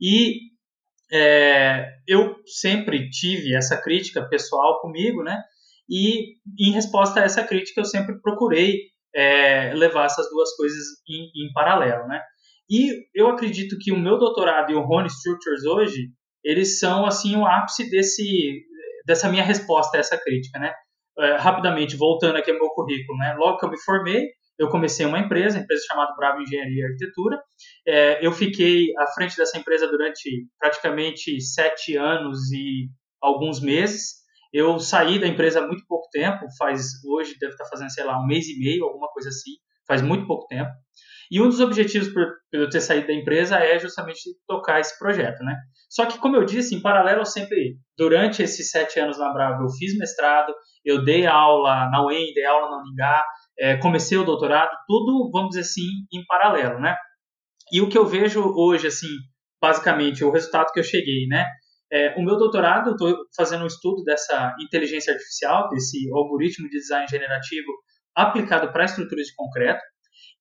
E 0.00 0.40
é, 1.12 1.86
eu 2.08 2.34
sempre 2.46 3.08
tive 3.10 3.54
essa 3.54 3.80
crítica 3.80 4.28
pessoal 4.28 4.80
comigo, 4.80 5.22
né? 5.22 5.40
E 5.88 6.34
em 6.58 6.72
resposta 6.72 7.20
a 7.20 7.24
essa 7.24 7.44
crítica 7.44 7.80
eu 7.80 7.84
sempre 7.84 8.20
procurei 8.20 8.94
é, 9.14 9.72
levar 9.74 10.06
essas 10.06 10.28
duas 10.30 10.56
coisas 10.56 10.84
em, 11.08 11.46
em 11.46 11.52
paralelo, 11.52 12.08
né? 12.08 12.20
E 12.70 13.04
eu 13.14 13.28
acredito 13.28 13.76
que 13.78 13.92
o 13.92 13.98
meu 13.98 14.18
doutorado 14.18 14.72
e 14.72 14.74
o 14.74 14.82
Rony 14.82 15.08
Structures 15.08 15.64
hoje, 15.64 16.08
eles 16.42 16.78
são 16.78 17.06
assim 17.06 17.36
o 17.36 17.46
ápice 17.46 17.88
desse 17.90 18.62
dessa 19.06 19.28
minha 19.28 19.44
resposta 19.44 19.96
a 19.96 20.00
essa 20.00 20.16
crítica, 20.16 20.58
né? 20.58 20.72
É, 21.18 21.36
rapidamente 21.36 21.96
voltando 21.96 22.36
aqui 22.36 22.50
ao 22.50 22.58
meu 22.58 22.68
currículo, 22.70 23.18
né? 23.18 23.34
Logo 23.38 23.58
que 23.58 23.66
eu 23.66 23.70
me 23.70 23.80
formei, 23.82 24.28
eu 24.58 24.68
comecei 24.68 25.04
uma 25.04 25.18
empresa, 25.18 25.58
empresa 25.58 25.84
chamada 25.86 26.14
Bravo 26.16 26.40
Engenharia 26.40 26.82
e 26.82 26.84
Arquitetura. 26.84 27.38
É, 27.86 28.26
eu 28.26 28.32
fiquei 28.32 28.86
à 28.98 29.06
frente 29.12 29.36
dessa 29.36 29.58
empresa 29.58 29.86
durante 29.88 30.46
praticamente 30.58 31.40
sete 31.40 31.96
anos 31.96 32.50
e 32.52 32.88
alguns 33.20 33.60
meses. 33.60 34.24
Eu 34.52 34.78
saí 34.78 35.18
da 35.18 35.26
empresa 35.26 35.60
há 35.60 35.66
muito 35.66 35.84
pouco 35.88 36.08
tempo, 36.12 36.46
faz 36.56 37.04
hoje 37.04 37.36
deve 37.40 37.52
estar 37.52 37.66
fazendo 37.66 37.90
sei 37.90 38.04
lá 38.04 38.18
um 38.18 38.26
mês 38.26 38.46
e 38.46 38.58
meio, 38.58 38.84
alguma 38.84 39.08
coisa 39.08 39.28
assim, 39.28 39.50
faz 39.86 40.00
muito 40.00 40.26
pouco 40.26 40.46
tempo. 40.46 40.70
E 41.30 41.40
um 41.40 41.48
dos 41.48 41.60
objetivos 41.60 42.08
por, 42.08 42.24
por 42.50 42.60
eu 42.60 42.68
ter 42.68 42.80
saído 42.80 43.06
da 43.06 43.14
empresa 43.14 43.56
é 43.58 43.78
justamente 43.78 44.20
tocar 44.46 44.80
esse 44.80 44.98
projeto, 44.98 45.42
né? 45.42 45.56
Só 45.88 46.06
que, 46.06 46.18
como 46.18 46.36
eu 46.36 46.44
disse, 46.44 46.74
em 46.74 46.82
paralelo, 46.82 47.20
eu 47.20 47.26
sempre, 47.26 47.76
durante 47.96 48.42
esses 48.42 48.70
sete 48.70 48.98
anos 48.98 49.18
na 49.18 49.32
Bravo, 49.32 49.64
eu 49.64 49.70
fiz 49.70 49.96
mestrado, 49.96 50.52
eu 50.84 51.04
dei 51.04 51.26
aula 51.26 51.88
na 51.90 52.04
UEM, 52.04 52.32
dei 52.34 52.44
aula 52.44 52.70
na 52.70 52.78
Uningá, 52.78 53.24
é, 53.58 53.76
comecei 53.76 54.18
o 54.18 54.24
doutorado, 54.24 54.70
tudo, 54.86 55.30
vamos 55.32 55.50
dizer 55.50 55.62
assim, 55.62 55.88
em 56.12 56.24
paralelo, 56.26 56.80
né? 56.80 56.96
E 57.72 57.80
o 57.80 57.88
que 57.88 57.96
eu 57.96 58.04
vejo 58.04 58.42
hoje, 58.56 58.88
assim, 58.88 59.08
basicamente, 59.60 60.24
o 60.24 60.30
resultado 60.30 60.72
que 60.72 60.80
eu 60.80 60.84
cheguei, 60.84 61.26
né? 61.28 61.46
É, 61.92 62.14
o 62.18 62.22
meu 62.22 62.36
doutorado, 62.36 62.90
estou 62.90 63.16
fazendo 63.36 63.62
um 63.62 63.68
estudo 63.68 64.02
dessa 64.02 64.54
inteligência 64.60 65.12
artificial, 65.12 65.68
desse 65.68 66.10
algoritmo 66.12 66.68
de 66.68 66.78
design 66.78 67.06
generativo 67.08 67.70
aplicado 68.14 68.72
para 68.72 68.84
estruturas 68.84 69.26
de 69.26 69.34
concreto. 69.34 69.80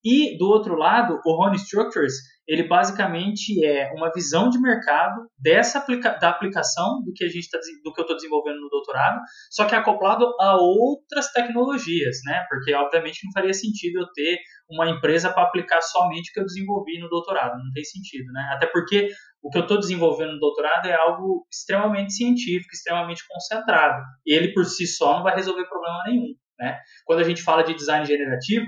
E, 0.03 0.37
do 0.37 0.47
outro 0.47 0.75
lado, 0.75 1.19
o 1.25 1.35
Rony 1.35 1.55
Structures, 1.55 2.13
ele 2.45 2.67
basicamente 2.67 3.65
é 3.65 3.91
uma 3.93 4.11
visão 4.11 4.49
de 4.49 4.59
mercado 4.59 5.27
dessa 5.39 5.79
aplica 5.79 6.17
da 6.19 6.29
aplicação 6.29 7.01
do 7.03 7.13
que 7.13 7.23
a 7.23 7.29
gente 7.29 7.49
tá, 7.49 7.57
do 7.83 7.93
que 7.93 8.01
eu 8.01 8.03
estou 8.03 8.17
desenvolvendo 8.17 8.59
no 8.59 8.69
doutorado, 8.69 9.21
só 9.49 9.65
que 9.65 9.73
acoplado 9.73 10.25
a 10.41 10.57
outras 10.57 11.31
tecnologias, 11.31 12.17
né? 12.25 12.45
Porque 12.49 12.73
obviamente 12.73 13.25
não 13.25 13.31
faria 13.31 13.53
sentido 13.53 14.01
eu 14.01 14.07
ter 14.13 14.39
uma 14.69 14.89
empresa 14.89 15.31
para 15.31 15.43
aplicar 15.43 15.81
somente 15.81 16.31
o 16.31 16.33
que 16.33 16.39
eu 16.41 16.45
desenvolvi 16.45 16.99
no 16.99 17.07
doutorado, 17.07 17.57
não 17.57 17.71
tem 17.73 17.83
sentido, 17.85 18.31
né? 18.33 18.51
Até 18.53 18.67
porque 18.67 19.09
o 19.41 19.49
que 19.49 19.57
eu 19.57 19.63
estou 19.63 19.79
desenvolvendo 19.79 20.33
no 20.33 20.39
doutorado 20.39 20.85
é 20.87 20.93
algo 20.93 21.45
extremamente 21.51 22.13
científico, 22.13 22.73
extremamente 22.73 23.23
concentrado. 23.27 24.01
Ele 24.25 24.53
por 24.53 24.65
si 24.65 24.85
só 24.85 25.15
não 25.15 25.23
vai 25.23 25.35
resolver 25.35 25.65
problema 25.65 26.03
nenhum, 26.07 26.33
né? 26.59 26.79
Quando 27.05 27.19
a 27.19 27.23
gente 27.23 27.41
fala 27.41 27.63
de 27.63 27.73
design 27.73 28.05
generativo, 28.05 28.65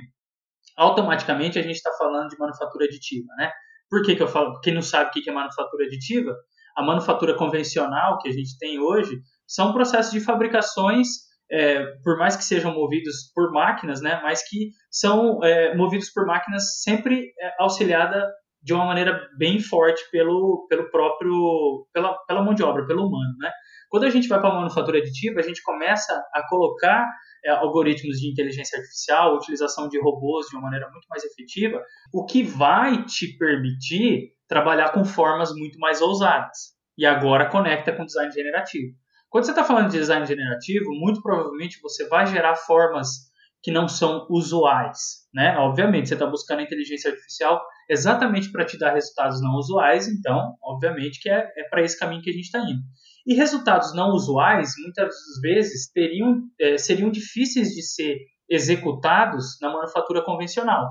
automaticamente 0.78 1.58
a 1.58 1.62
gente 1.62 1.76
está 1.76 1.92
falando 1.98 2.30
de 2.30 2.38
manufatura 2.38 2.86
aditiva, 2.86 3.28
né? 3.38 3.52
Por 3.90 4.02
que, 4.04 4.16
que 4.16 4.24
eu 4.24 4.28
falo? 4.28 4.60
Quem 4.62 4.74
não 4.74 4.82
sabe 4.82 5.10
o 5.10 5.14
que 5.14 5.30
é 5.30 5.34
manufatura 5.34 5.86
aditiva, 5.86 6.36
a 6.76 6.84
manufatura 6.84 7.36
convencional 7.36 8.18
que 8.20 8.28
a 8.28 8.32
gente 8.32 8.58
tem 8.58 8.80
hoje 8.80 9.20
são 9.48 9.72
processos 9.72 10.12
de 10.12 10.20
fabricações, 10.20 11.08
é, 11.50 11.86
por 12.04 12.18
mais 12.18 12.36
que 12.36 12.44
sejam 12.44 12.74
movidos 12.74 13.32
por 13.34 13.52
máquinas, 13.52 14.02
né? 14.02 14.20
Mas 14.24 14.48
que 14.48 14.72
são 14.90 15.44
é, 15.44 15.76
movidos 15.76 16.12
por 16.12 16.26
máquinas 16.26 16.82
sempre 16.82 17.32
é, 17.40 17.54
auxiliada 17.60 18.28
de 18.62 18.74
uma 18.74 18.86
maneira 18.86 19.22
bem 19.38 19.60
forte 19.60 20.02
pelo, 20.12 20.66
pelo 20.68 20.90
próprio 20.90 21.88
pela, 21.94 22.18
pela 22.28 22.42
mão 22.44 22.54
de 22.54 22.64
obra, 22.64 22.86
pelo 22.88 23.08
humano, 23.08 23.36
né? 23.40 23.52
Quando 23.90 24.06
a 24.06 24.10
gente 24.10 24.28
vai 24.28 24.40
para 24.40 24.50
a 24.50 24.56
manufatura 24.56 24.98
aditiva, 24.98 25.40
a 25.40 25.44
gente 25.44 25.62
começa 25.64 26.14
a 26.34 26.48
colocar 26.48 27.06
é, 27.46 27.52
algoritmos 27.52 28.18
de 28.18 28.32
inteligência 28.32 28.78
artificial, 28.78 29.36
utilização 29.36 29.88
de 29.88 30.00
robôs 30.00 30.48
de 30.48 30.56
uma 30.56 30.64
maneira 30.64 30.90
muito 30.92 31.06
mais 31.10 31.24
efetiva, 31.24 31.82
o 32.14 32.26
que 32.26 32.44
vai 32.44 33.04
te 33.06 33.38
permitir 33.38 34.32
trabalhar 34.48 34.92
com 34.92 35.06
formas 35.06 35.54
muito 35.54 35.80
mais 35.80 36.02
ousadas. 36.02 36.76
E 36.98 37.06
agora 37.06 37.50
conecta 37.50 37.92
com 37.92 38.06
design 38.06 38.32
generativo. 38.32 38.94
Quando 39.30 39.46
você 39.46 39.52
está 39.52 39.64
falando 39.64 39.92
de 39.92 39.98
design 39.98 40.26
generativo, 40.26 40.92
muito 40.92 41.22
provavelmente 41.22 41.80
você 41.82 42.08
vai 42.08 42.26
gerar 42.26 42.56
formas 42.56 43.26
que 43.62 43.72
não 43.72 43.88
são 43.88 44.28
usuais, 44.30 45.28
né? 45.34 45.58
Obviamente, 45.58 46.08
você 46.08 46.14
está 46.14 46.28
buscando 46.28 46.60
a 46.60 46.64
inteligência 46.64 47.10
artificial 47.10 47.60
exatamente 47.90 48.52
para 48.52 48.64
te 48.64 48.78
dar 48.78 48.94
resultados 48.94 49.42
não 49.42 49.56
usuais, 49.56 50.08
então, 50.08 50.56
obviamente 50.64 51.20
que 51.20 51.30
é, 51.30 51.52
é 51.58 51.68
para 51.70 51.82
esse 51.82 51.98
caminho 51.98 52.22
que 52.22 52.30
a 52.30 52.34
gente 52.34 52.46
está 52.46 52.60
indo. 52.60 52.82
E 53.26 53.34
resultados 53.34 53.94
não 53.96 54.12
usuais, 54.12 54.74
muitas 54.82 55.16
vezes, 55.42 55.92
teriam, 55.92 56.44
é, 56.60 56.78
seriam 56.78 57.10
difíceis 57.10 57.70
de 57.70 57.82
ser 57.82 58.20
executados 58.50 59.58
na 59.62 59.72
manufatura 59.72 60.24
convencional. 60.24 60.88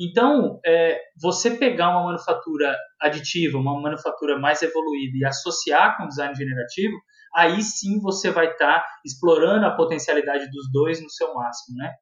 Então, 0.00 0.58
é, 0.64 0.98
você 1.20 1.52
pegar 1.52 1.90
uma 1.90 2.04
manufatura 2.04 2.76
aditiva, 3.00 3.58
uma 3.58 3.80
manufatura 3.80 4.38
mais 4.38 4.62
evoluída 4.62 5.16
e 5.18 5.24
associar 5.24 5.96
com 5.96 6.08
design 6.08 6.34
generativo, 6.34 6.96
aí 7.34 7.62
sim 7.62 8.00
você 8.00 8.30
vai 8.30 8.50
estar 8.50 8.80
tá 8.80 8.86
explorando 9.04 9.66
a 9.66 9.76
potencialidade 9.76 10.50
dos 10.50 10.70
dois 10.72 11.02
no 11.02 11.10
seu 11.10 11.32
máximo, 11.34 11.76
né? 11.76 11.92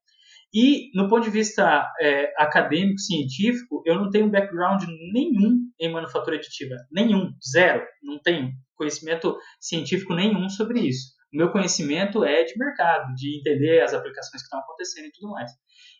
E, 0.55 0.91
no 0.95 1.09
ponto 1.09 1.25
de 1.25 1.31
vista 1.31 1.91
é, 2.01 2.33
acadêmico, 2.37 2.99
científico, 2.99 3.83
eu 3.87 3.95
não 3.95 4.11
tenho 4.11 4.31
background 4.31 4.83
nenhum 5.12 5.59
em 5.81 5.91
manufatura 5.91 6.37
aditiva. 6.37 6.75
Nenhum, 6.91 7.33
zero, 7.51 7.83
não 8.03 8.21
tenho 8.21 8.51
conhecimento 8.75 9.38
científico 9.61 10.15
nenhum 10.15 10.49
sobre 10.49 10.81
isso. 10.81 11.12
O 11.33 11.38
meu 11.38 11.51
conhecimento 11.51 12.23
é 12.23 12.45
de 12.45 12.53
mercado, 12.59 13.15
de 13.15 13.38
entender 13.38 13.81
as 13.81 13.95
aplicações 13.95 14.43
que 14.43 14.47
estão 14.47 14.61
acontecendo 14.61 15.07
e 15.07 15.12
tudo 15.12 15.31
mais. 15.31 15.51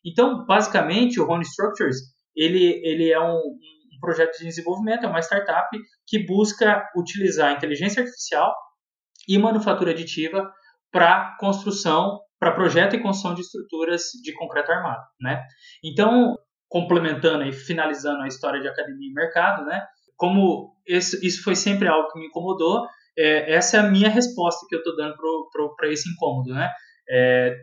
Então, 0.05 0.45
basicamente, 0.45 1.19
o 1.19 1.25
Rony 1.25 1.45
Structures, 1.45 1.97
ele, 2.37 2.81
ele 2.85 3.11
é 3.11 3.19
um, 3.19 3.37
um 3.37 4.01
projeto 4.01 4.37
de 4.37 4.45
desenvolvimento, 4.45 5.07
é 5.07 5.09
uma 5.09 5.23
startup 5.23 5.69
que 6.07 6.27
busca 6.27 6.87
utilizar 6.95 7.53
inteligência 7.53 8.03
artificial 8.03 8.53
e 9.27 9.39
manufatura 9.39 9.93
aditiva 9.93 10.53
para 10.91 11.37
construção, 11.41 12.21
para 12.43 12.51
projeto 12.51 12.97
e 12.97 13.01
construção 13.01 13.37
de 13.37 13.43
estruturas 13.43 14.03
de 14.21 14.35
concreto 14.35 14.73
armado, 14.73 15.05
né? 15.21 15.45
Então, 15.85 16.37
complementando 16.69 17.45
e 17.45 17.53
finalizando 17.53 18.21
a 18.21 18.27
história 18.27 18.61
de 18.61 18.67
academia 18.67 19.09
e 19.09 19.15
mercado, 19.15 19.65
né? 19.65 19.81
Como 20.17 20.75
esse, 20.85 21.25
isso 21.25 21.45
foi 21.45 21.55
sempre 21.55 21.87
algo 21.87 22.11
que 22.11 22.19
me 22.19 22.27
incomodou, 22.27 22.85
é, 23.17 23.55
essa 23.55 23.77
é 23.77 23.81
a 23.81 23.89
minha 23.89 24.09
resposta 24.09 24.67
que 24.69 24.75
eu 24.75 24.81
estou 24.81 24.97
dando 24.97 25.15
para 25.77 25.89
esse 25.89 26.11
incômodo, 26.11 26.53
né? 26.53 26.69
É, 27.09 27.55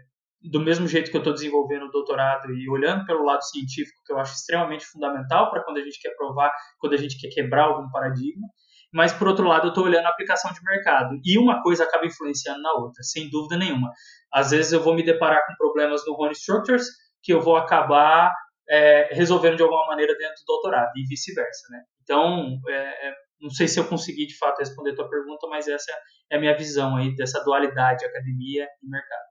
do 0.49 0.61
mesmo 0.61 0.87
jeito 0.87 1.11
que 1.11 1.17
eu 1.17 1.19
estou 1.21 1.33
desenvolvendo 1.33 1.87
o 1.87 1.91
doutorado 1.91 2.49
e 2.49 2.69
olhando 2.69 3.05
pelo 3.05 3.25
lado 3.25 3.43
científico, 3.43 4.01
que 4.05 4.13
eu 4.13 4.17
acho 4.17 4.33
extremamente 4.33 4.85
fundamental 4.85 5.51
para 5.51 5.61
quando 5.61 5.79
a 5.79 5.83
gente 5.83 5.99
quer 5.99 6.15
provar, 6.15 6.53
quando 6.79 6.93
a 6.93 6.97
gente 6.97 7.19
quer 7.19 7.27
quebrar 7.27 7.65
algum 7.65 7.89
paradigma, 7.89 8.47
mas 8.91 9.13
por 9.13 9.27
outro 9.27 9.47
lado 9.47 9.67
eu 9.67 9.69
estou 9.69 9.85
olhando 9.85 10.05
a 10.05 10.09
aplicação 10.09 10.51
de 10.51 10.59
mercado 10.63 11.19
e 11.23 11.37
uma 11.37 11.61
coisa 11.61 11.83
acaba 11.83 12.05
influenciando 12.05 12.61
na 12.61 12.73
outra, 12.73 13.03
sem 13.03 13.29
dúvida 13.29 13.57
nenhuma. 13.57 13.91
Às 14.33 14.51
vezes 14.51 14.71
eu 14.71 14.81
vou 14.81 14.95
me 14.95 15.03
deparar 15.03 15.45
com 15.45 15.55
problemas 15.55 16.05
no 16.05 16.13
Rony 16.13 16.33
Structures 16.33 16.85
que 17.21 17.33
eu 17.33 17.41
vou 17.41 17.55
acabar 17.55 18.31
é, 18.69 19.09
resolvendo 19.13 19.57
de 19.57 19.63
alguma 19.63 19.87
maneira 19.87 20.15
dentro 20.17 20.35
do 20.35 20.45
doutorado 20.45 20.91
e 20.95 21.03
vice-versa, 21.05 21.67
né? 21.71 21.81
Então, 22.03 22.59
é, 22.67 23.09
é, 23.09 23.13
não 23.41 23.49
sei 23.49 23.67
se 23.67 23.79
eu 23.79 23.87
consegui 23.87 24.27
de 24.27 24.37
fato 24.37 24.59
responder 24.59 24.91
a 24.91 24.95
tua 24.95 25.09
pergunta, 25.09 25.47
mas 25.47 25.67
essa 25.67 25.91
é 26.29 26.37
a 26.37 26.39
minha 26.39 26.55
visão 26.55 26.95
aí 26.95 27.15
dessa 27.15 27.43
dualidade 27.43 28.05
academia 28.05 28.67
e 28.81 28.89
mercado. 28.89 29.29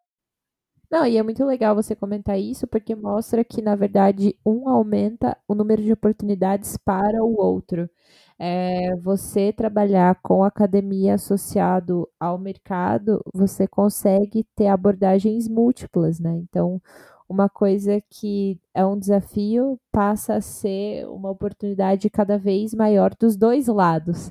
Não, 0.90 1.06
e 1.06 1.18
é 1.18 1.22
muito 1.22 1.44
legal 1.44 1.74
você 1.74 1.94
comentar 1.94 2.38
isso, 2.38 2.66
porque 2.66 2.94
mostra 2.94 3.44
que, 3.44 3.60
na 3.60 3.76
verdade, 3.76 4.34
um 4.44 4.68
aumenta 4.68 5.36
o 5.46 5.54
número 5.54 5.82
de 5.82 5.92
oportunidades 5.92 6.78
para 6.78 7.22
o 7.22 7.38
outro 7.38 7.90
é, 8.38 8.94
você 8.96 9.52
trabalhar 9.52 10.18
com 10.22 10.44
academia 10.44 11.14
associado 11.14 12.08
ao 12.20 12.38
mercado, 12.38 13.20
você 13.34 13.66
consegue 13.66 14.44
ter 14.56 14.68
abordagens 14.68 15.48
múltiplas, 15.48 16.20
né? 16.20 16.36
Então, 16.38 16.80
uma 17.28 17.48
coisa 17.48 18.00
que 18.10 18.60
é 18.74 18.84
um 18.86 18.98
desafio 18.98 19.78
passa 19.92 20.34
a 20.36 20.40
ser 20.40 21.06
uma 21.08 21.30
oportunidade 21.30 22.08
cada 22.10 22.38
vez 22.38 22.72
maior 22.74 23.14
dos 23.18 23.36
dois 23.36 23.66
lados. 23.68 24.30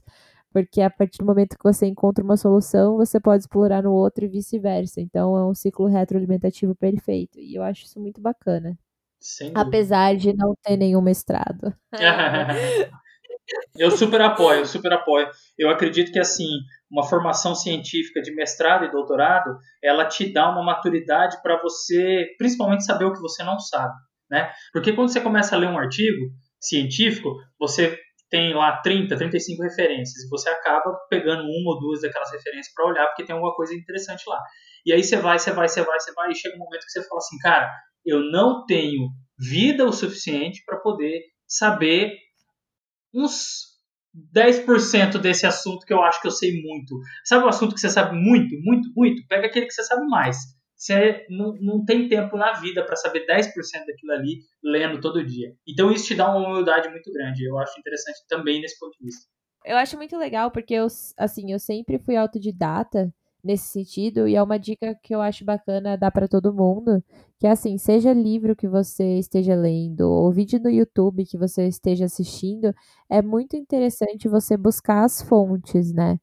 porque 0.52 0.82
a 0.82 0.89
partir 0.89 1.20
do 1.20 1.26
momento 1.26 1.58
que 1.58 1.63
você 1.63 1.86
encontra 1.88 2.24
uma 2.24 2.38
solução, 2.38 2.98
você 2.98 3.20
pode 3.20 3.43
explorar 3.43 3.84
no 3.84 3.93
outro 3.93 4.26
e 4.26 4.28
vice-versa. 4.28 5.02
Então 5.02 5.38
é 5.38 5.46
um 5.46 5.54
ciclo 5.54 5.86
retroalimentativo 5.88 6.76
perfeito. 6.76 7.39
E 7.39 7.56
eu 7.56 7.63
acho 7.63 7.86
isso 7.86 8.00
muito 8.00 8.22
bacana. 8.22 8.78
Apesar 9.54 10.15
de 10.17 10.34
não 10.36 10.56
ter 10.63 10.78
nenhum 10.78 11.02
mestrado. 11.02 11.76
eu 13.78 13.92
super 13.92 14.22
apoio, 14.22 14.66
super 14.66 14.92
apoio. 14.94 15.30
Eu 15.58 15.70
acredito 15.70 16.12
que 16.12 16.20
assim, 16.20 16.48
uma 16.92 17.08
formação 17.08 17.56
científica 17.56 18.22
de 18.22 18.34
mestrado 18.34 18.86
e 18.86 18.92
doutorado, 18.92 19.58
ela 19.84 20.06
te 20.06 20.32
dá 20.32 20.50
uma 20.50 20.64
maturidade 20.64 21.42
para 21.42 21.62
você, 21.62 22.28
principalmente 22.38 22.86
saber 22.86 23.06
o 23.06 23.14
que 23.14 23.22
você 23.22 23.44
não 23.44 23.60
sabe, 23.60 23.94
né? 24.30 24.52
Porque 24.74 24.94
quando 24.94 25.12
você 25.12 25.22
começa 25.22 25.56
a 25.56 25.60
ler 25.60 25.68
um 25.68 25.78
artigo 25.78 26.28
científico, 26.60 27.36
você 27.60 27.98
tem 28.30 28.54
lá 28.54 28.82
30, 28.82 29.16
35 29.16 29.64
referências 29.64 30.26
e 30.26 30.30
você 30.30 30.50
acaba 30.50 30.94
pegando 31.10 31.44
uma 31.44 31.76
ou 31.76 31.80
duas 31.80 32.02
daquelas 32.02 32.32
referências 32.32 32.74
para 32.74 32.88
olhar 32.88 33.08
porque 33.08 33.24
tem 33.24 33.34
alguma 33.34 33.56
coisa 33.56 33.74
interessante 33.74 34.24
lá. 34.28 34.42
E 34.86 34.92
aí 34.92 35.04
você 35.04 35.16
vai, 35.18 35.40
você 35.40 35.52
vai, 35.52 35.68
você 35.68 35.82
vai, 35.82 36.00
você 36.00 36.14
vai 36.14 36.32
e 36.32 36.36
chega 36.36 36.56
um 36.56 36.60
momento 36.60 36.84
que 36.84 36.92
você 36.92 37.08
fala 37.08 37.20
assim, 37.20 37.38
cara, 37.40 37.70
eu 38.06 38.20
não 38.32 38.66
tenho 38.66 39.08
vida 39.40 39.86
o 39.86 39.94
suficiente 39.94 40.64
para 40.66 40.78
poder 40.78 41.22
saber 41.48 42.12
uns 43.17 43.77
10% 44.34 45.17
desse 45.19 45.45
assunto 45.45 45.86
que 45.86 45.93
eu 45.93 46.01
acho 46.01 46.21
que 46.21 46.27
eu 46.27 46.32
sei 46.32 46.62
muito. 46.62 46.99
Sabe 47.23 47.45
o 47.45 47.49
assunto 47.49 47.73
que 47.73 47.82
você 47.82 47.89
sabe 47.89 48.15
muito, 48.15 48.56
muito, 48.62 48.89
muito? 48.95 49.27
Pega 49.27 49.47
aquele 49.47 49.65
que 49.65 49.73
você 49.73 49.84
sabe 49.84 50.06
mais. 50.08 50.38
Você 50.75 51.25
não, 51.30 51.53
não 51.60 51.84
tem 51.84 52.08
tempo 52.08 52.38
na 52.38 52.53
vida 52.53 52.86
para 52.86 52.95
saber 52.95 53.25
10% 53.25 53.51
daquilo 53.88 54.13
ali 54.13 54.41
lendo 54.63 55.01
todo 55.01 55.25
dia. 55.25 55.56
Então 55.67 55.91
isso 55.91 56.06
te 56.06 56.15
dá 56.15 56.30
uma 56.30 56.47
humildade 56.47 56.89
muito 56.89 57.12
grande. 57.12 57.43
Eu 57.43 57.58
acho 57.58 57.80
interessante 57.80 58.19
também 58.27 58.62
nesse 58.62 58.77
ponto 58.77 58.95
de 58.97 59.06
vista. 59.06 59.25
Eu 59.65 59.75
acho 59.75 59.97
muito 59.97 60.15
legal 60.17 60.51
porque 60.51 60.75
eu, 60.75 60.88
assim, 61.17 61.51
eu 61.51 61.60
sempre 61.60 61.97
fui 61.97 62.15
autodidata 62.15 63.12
nesse 63.43 63.67
sentido, 63.67 64.28
e 64.28 64.36
é 64.36 64.43
uma 64.43 64.58
dica 64.60 64.95
que 65.04 65.13
eu 65.15 65.21
acho 65.21 65.45
bacana 65.45 65.97
dar 65.97 66.12
para 66.12 66.28
todo 66.28 66.54
mundo, 66.54 67.04
que 67.39 67.47
é 67.47 67.52
assim, 67.52 67.78
seja 67.78 68.12
livro 68.13 68.56
que 68.56 68.67
você 68.67 69.17
esteja 69.19 69.56
lendo, 69.56 70.02
ou 70.10 70.32
vídeo 70.32 70.60
no 70.62 70.69
YouTube 70.69 71.26
que 71.26 71.38
você 71.38 71.67
esteja 71.67 72.06
assistindo, 72.06 72.73
é 73.10 73.21
muito 73.21 73.56
interessante 73.56 74.28
você 74.28 74.58
buscar 74.58 75.04
as 75.06 75.21
fontes, 75.21 75.93
né? 75.93 76.19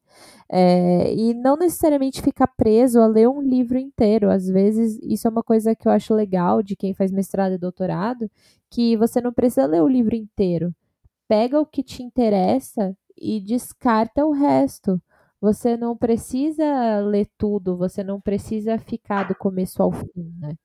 É, 0.49 1.13
e 1.13 1.33
não 1.33 1.57
necessariamente 1.57 2.21
ficar 2.21 2.47
preso 2.47 2.99
a 3.01 3.07
ler 3.07 3.27
um 3.29 3.41
livro 3.41 3.77
inteiro. 3.79 4.29
Às 4.31 4.47
vezes, 4.47 4.99
isso 5.03 5.27
é 5.27 5.31
uma 5.31 5.43
coisa 5.43 5.75
que 5.75 5.87
eu 5.87 5.91
acho 5.91 6.13
legal 6.13 6.63
de 6.63 6.75
quem 6.75 6.93
faz 6.93 7.11
mestrado 7.11 7.53
e 7.53 7.57
doutorado, 7.57 8.29
que 8.71 8.97
você 8.97 9.21
não 9.21 9.33
precisa 9.33 9.65
ler 9.67 9.81
o 9.83 9.87
livro 9.87 10.15
inteiro. 10.15 10.73
Pega 11.27 11.59
o 11.59 11.65
que 11.65 11.83
te 11.83 12.03
interessa 12.03 12.95
e 13.17 13.39
descarta 13.41 14.25
o 14.25 14.31
resto. 14.31 15.01
Você 15.41 15.77
não 15.77 15.95
precisa 15.95 16.99
ler 17.01 17.27
tudo, 17.37 17.77
você 17.77 18.03
não 18.03 18.19
precisa 18.19 18.77
ficar 18.77 19.27
do 19.27 19.35
começo 19.35 19.81
ao 19.81 19.91
fim, 19.91 20.33
né? 20.39 20.55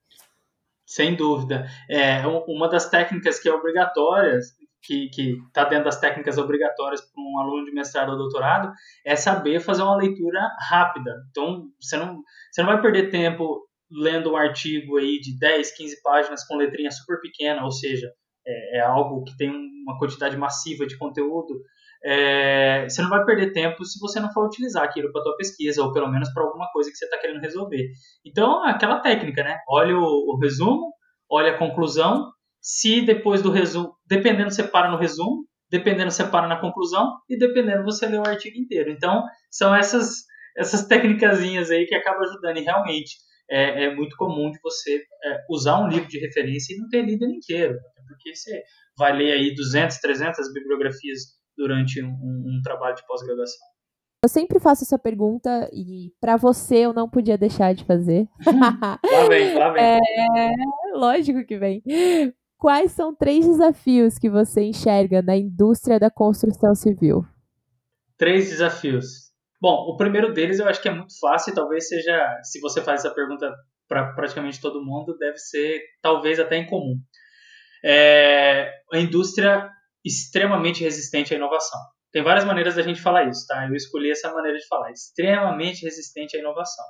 Sem 0.86 1.14
dúvida. 1.14 1.66
É, 1.88 2.26
uma 2.26 2.68
das 2.68 2.88
técnicas 2.88 3.38
que 3.38 3.48
é 3.48 3.52
obrigatória, 3.52 4.38
que 4.82 5.08
está 5.46 5.64
dentro 5.64 5.84
das 5.84 6.00
técnicas 6.00 6.38
obrigatórias 6.38 7.00
para 7.00 7.22
um 7.22 7.38
aluno 7.38 7.64
de 7.64 7.72
mestrado 7.72 8.10
ou 8.10 8.18
doutorado, 8.18 8.72
é 9.04 9.14
saber 9.14 9.60
fazer 9.60 9.82
uma 9.82 9.96
leitura 9.96 10.40
rápida. 10.68 11.14
Então, 11.30 11.68
você 11.80 11.96
não, 11.96 12.22
você 12.50 12.62
não 12.62 12.72
vai 12.72 12.80
perder 12.80 13.10
tempo 13.10 13.68
lendo 13.90 14.32
um 14.32 14.36
artigo 14.36 14.96
aí 14.96 15.20
de 15.20 15.38
10, 15.38 15.76
15 15.76 16.02
páginas 16.02 16.44
com 16.46 16.56
letrinha 16.56 16.90
super 16.90 17.20
pequena, 17.20 17.64
ou 17.64 17.70
seja, 17.70 18.10
é, 18.46 18.78
é 18.78 18.80
algo 18.80 19.24
que 19.24 19.36
tem 19.36 19.50
uma 19.50 19.98
quantidade 19.98 20.36
massiva 20.36 20.86
de 20.86 20.96
conteúdo 20.96 21.60
é, 22.04 22.88
você 22.88 23.02
não 23.02 23.10
vai 23.10 23.24
perder 23.24 23.52
tempo 23.52 23.84
se 23.84 23.98
você 23.98 24.20
não 24.20 24.32
for 24.32 24.46
utilizar 24.46 24.84
aquilo 24.84 25.12
para 25.12 25.22
tua 25.22 25.36
pesquisa 25.36 25.82
ou 25.82 25.92
pelo 25.92 26.10
menos 26.10 26.32
para 26.32 26.42
alguma 26.42 26.70
coisa 26.72 26.90
que 26.90 26.96
você 26.96 27.04
está 27.04 27.18
querendo 27.18 27.40
resolver. 27.40 27.88
Então, 28.24 28.64
aquela 28.64 29.00
técnica, 29.00 29.42
né? 29.42 29.58
Olha 29.68 29.96
o, 29.96 30.02
o, 30.02 30.38
resumo, 30.40 30.92
olha 31.30 31.52
a 31.52 31.58
conclusão. 31.58 32.30
Se 32.60 33.02
depois 33.02 33.42
do 33.42 33.50
resumo, 33.50 33.94
dependendo 34.06 34.50
você 34.50 34.62
para 34.62 34.90
no 34.90 34.96
resumo, 34.96 35.46
dependendo 35.70 36.10
você 36.10 36.24
para 36.24 36.48
na 36.48 36.60
conclusão 36.60 37.16
e 37.28 37.38
dependendo 37.38 37.84
você 37.84 38.06
lê 38.06 38.18
o 38.18 38.26
artigo 38.26 38.58
inteiro. 38.58 38.90
Então, 38.90 39.24
são 39.50 39.74
essas 39.74 40.24
essas 40.56 40.86
técnicas 40.86 41.40
aí 41.70 41.86
que 41.86 41.94
acabam 41.94 42.22
ajudando 42.22 42.56
e 42.58 42.62
realmente 42.62 43.16
é, 43.50 43.84
é 43.84 43.94
muito 43.94 44.16
comum 44.16 44.50
de 44.50 44.58
você 44.62 44.96
é, 44.96 45.38
usar 45.48 45.80
um 45.80 45.88
livro 45.88 46.08
de 46.08 46.18
referência 46.18 46.74
e 46.74 46.78
não 46.78 46.88
ter 46.88 47.02
lido 47.02 47.24
ele 47.24 47.36
inteiro, 47.36 47.76
porque 48.06 48.34
você 48.34 48.62
vai 48.96 49.16
ler 49.16 49.32
aí 49.32 49.54
200, 49.54 49.98
300 49.98 50.52
bibliografias 50.52 51.20
durante 51.60 52.02
um, 52.02 52.08
um 52.08 52.60
trabalho 52.64 52.96
de 52.96 53.06
pós-graduação? 53.06 53.60
Eu 54.22 54.28
sempre 54.28 54.58
faço 54.58 54.84
essa 54.84 54.98
pergunta 54.98 55.68
e 55.72 56.12
para 56.20 56.36
você 56.36 56.78
eu 56.78 56.92
não 56.92 57.08
podia 57.08 57.38
deixar 57.38 57.74
de 57.74 57.84
fazer. 57.84 58.26
lá 58.46 58.98
vem, 59.28 59.54
lá 59.54 59.70
vem. 59.70 59.82
É, 60.36 60.50
lógico 60.94 61.44
que 61.44 61.58
vem. 61.58 61.82
Quais 62.58 62.92
são 62.92 63.14
três 63.14 63.46
desafios 63.46 64.18
que 64.18 64.28
você 64.28 64.62
enxerga 64.62 65.22
na 65.22 65.36
indústria 65.36 65.98
da 65.98 66.10
construção 66.10 66.74
civil? 66.74 67.24
Três 68.18 68.50
desafios. 68.50 69.30
Bom, 69.60 69.74
o 69.90 69.96
primeiro 69.96 70.32
deles 70.32 70.58
eu 70.58 70.68
acho 70.68 70.80
que 70.80 70.88
é 70.88 70.94
muito 70.94 71.18
fácil, 71.18 71.54
talvez 71.54 71.88
seja, 71.88 72.40
se 72.42 72.60
você 72.60 72.82
faz 72.82 73.04
essa 73.04 73.14
pergunta 73.14 73.50
para 73.88 74.12
praticamente 74.12 74.60
todo 74.60 74.84
mundo, 74.84 75.16
deve 75.18 75.38
ser 75.38 75.80
talvez 76.02 76.38
até 76.38 76.58
incomum. 76.58 76.96
É, 77.82 78.70
a 78.92 78.98
indústria 78.98 79.70
extremamente 80.04 80.82
resistente 80.82 81.34
à 81.34 81.36
inovação. 81.36 81.78
Tem 82.12 82.22
várias 82.22 82.44
maneiras 82.44 82.74
da 82.74 82.82
gente 82.82 83.00
falar 83.00 83.28
isso, 83.28 83.46
tá? 83.46 83.66
Eu 83.68 83.74
escolhi 83.74 84.10
essa 84.10 84.32
maneira 84.32 84.58
de 84.58 84.66
falar, 84.66 84.90
extremamente 84.90 85.84
resistente 85.84 86.36
à 86.36 86.40
inovação. 86.40 86.84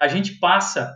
A 0.00 0.06
gente 0.06 0.38
passa 0.38 0.92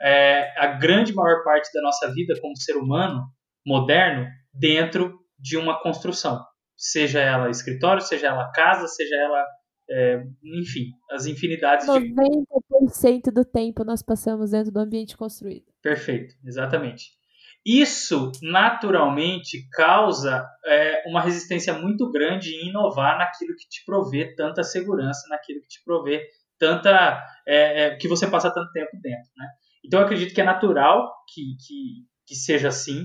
é, 0.00 0.52
a 0.58 0.68
grande 0.78 1.14
maior 1.14 1.44
parte 1.44 1.70
da 1.74 1.82
nossa 1.82 2.12
vida 2.12 2.34
como 2.40 2.56
ser 2.56 2.76
humano 2.76 3.22
moderno 3.66 4.26
dentro 4.52 5.18
de 5.38 5.56
uma 5.56 5.80
construção, 5.82 6.42
seja 6.76 7.20
ela 7.20 7.50
escritório, 7.50 8.02
seja 8.02 8.28
ela 8.28 8.50
casa, 8.52 8.86
seja 8.88 9.14
ela, 9.16 9.46
é, 9.90 10.22
enfim, 10.58 10.86
as 11.10 11.26
infinidades 11.26 11.86
90% 11.86 12.00
de... 12.00 12.14
90% 12.14 13.32
do 13.32 13.44
tempo 13.44 13.84
nós 13.84 14.02
passamos 14.02 14.50
dentro 14.50 14.72
do 14.72 14.80
ambiente 14.80 15.16
construído. 15.16 15.66
Perfeito, 15.82 16.34
exatamente. 16.44 17.19
Isso 17.64 18.32
naturalmente 18.42 19.68
causa 19.70 20.48
é, 20.64 21.02
uma 21.06 21.20
resistência 21.20 21.74
muito 21.74 22.10
grande 22.10 22.54
em 22.54 22.70
inovar 22.70 23.18
naquilo 23.18 23.54
que 23.54 23.68
te 23.68 23.84
provê 23.84 24.34
tanta 24.34 24.62
segurança, 24.62 25.28
naquilo 25.28 25.60
que 25.60 25.68
te 25.68 25.84
provê 25.84 26.26
tanta. 26.58 27.22
É, 27.46 27.82
é, 27.82 27.96
que 27.96 28.08
você 28.08 28.26
passa 28.26 28.52
tanto 28.52 28.72
tempo 28.72 28.90
dentro. 29.02 29.30
Né? 29.36 29.46
Então 29.84 30.00
eu 30.00 30.06
acredito 30.06 30.34
que 30.34 30.40
é 30.40 30.44
natural 30.44 31.12
que, 31.32 31.42
que, 31.66 32.06
que 32.26 32.34
seja 32.34 32.68
assim. 32.68 33.04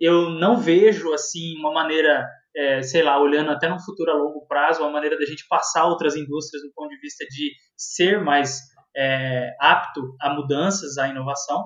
Eu 0.00 0.30
não 0.30 0.56
vejo 0.56 1.12
assim 1.12 1.56
uma 1.58 1.72
maneira, 1.72 2.28
é, 2.54 2.82
sei 2.82 3.02
lá, 3.02 3.18
olhando 3.18 3.50
até 3.50 3.68
no 3.68 3.80
futuro 3.80 4.12
a 4.12 4.14
longo 4.14 4.46
prazo, 4.46 4.82
uma 4.82 4.90
maneira 4.90 5.18
da 5.18 5.24
gente 5.24 5.46
passar 5.48 5.86
outras 5.86 6.14
indústrias 6.14 6.62
do 6.62 6.72
ponto 6.74 6.90
de 6.90 7.00
vista 7.00 7.24
de 7.24 7.52
ser 7.76 8.22
mais 8.22 8.60
é, 8.94 9.50
apto 9.58 10.14
a 10.20 10.32
mudanças, 10.32 10.96
à 10.98 11.08
inovação 11.08 11.64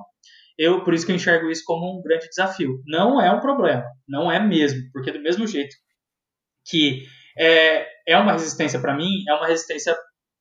eu 0.60 0.84
por 0.84 0.92
isso 0.92 1.06
que 1.06 1.12
eu 1.12 1.16
enxergo 1.16 1.50
isso 1.50 1.62
como 1.64 1.98
um 1.98 2.02
grande 2.02 2.28
desafio. 2.28 2.82
Não 2.86 3.18
é 3.18 3.32
um 3.32 3.40
problema, 3.40 3.82
não 4.06 4.30
é 4.30 4.38
mesmo, 4.38 4.78
porque 4.92 5.10
do 5.10 5.22
mesmo 5.22 5.46
jeito 5.46 5.74
que 6.68 7.02
é, 7.38 7.86
é 8.06 8.18
uma 8.18 8.32
resistência 8.32 8.78
para 8.78 8.94
mim, 8.94 9.24
é 9.26 9.32
uma 9.32 9.46
resistência 9.46 9.96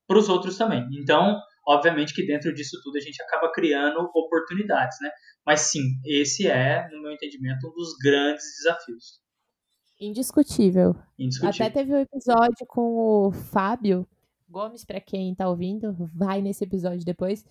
para 0.06 0.20
os 0.20 0.28
outros 0.28 0.58
também. 0.58 0.86
Então, 1.02 1.40
obviamente 1.66 2.14
que 2.14 2.28
dentro 2.28 2.54
disso 2.54 2.78
tudo 2.84 2.98
a 2.98 3.00
gente 3.00 3.22
acaba 3.24 3.50
criando 3.54 3.98
oportunidades, 4.14 4.98
né? 5.02 5.10
Mas 5.46 5.62
sim, 5.62 5.84
esse 6.06 6.50
é, 6.50 6.86
no 6.92 7.02
meu 7.02 7.14
entendimento, 7.14 7.70
um 7.70 7.72
dos 7.72 7.96
grandes 8.04 8.44
desafios. 8.58 9.22
Indiscutível. 10.02 10.96
Indiscutível. 11.18 11.66
Até 11.66 11.80
teve 11.80 11.94
um 11.94 12.00
episódio 12.00 12.66
com 12.68 13.28
o 13.28 13.32
Fábio, 13.32 14.06
Gomes, 14.50 14.84
para 14.84 15.00
quem 15.00 15.32
está 15.32 15.48
ouvindo, 15.48 15.96
vai 16.14 16.42
nesse 16.42 16.64
episódio 16.64 17.06
depois, 17.06 17.46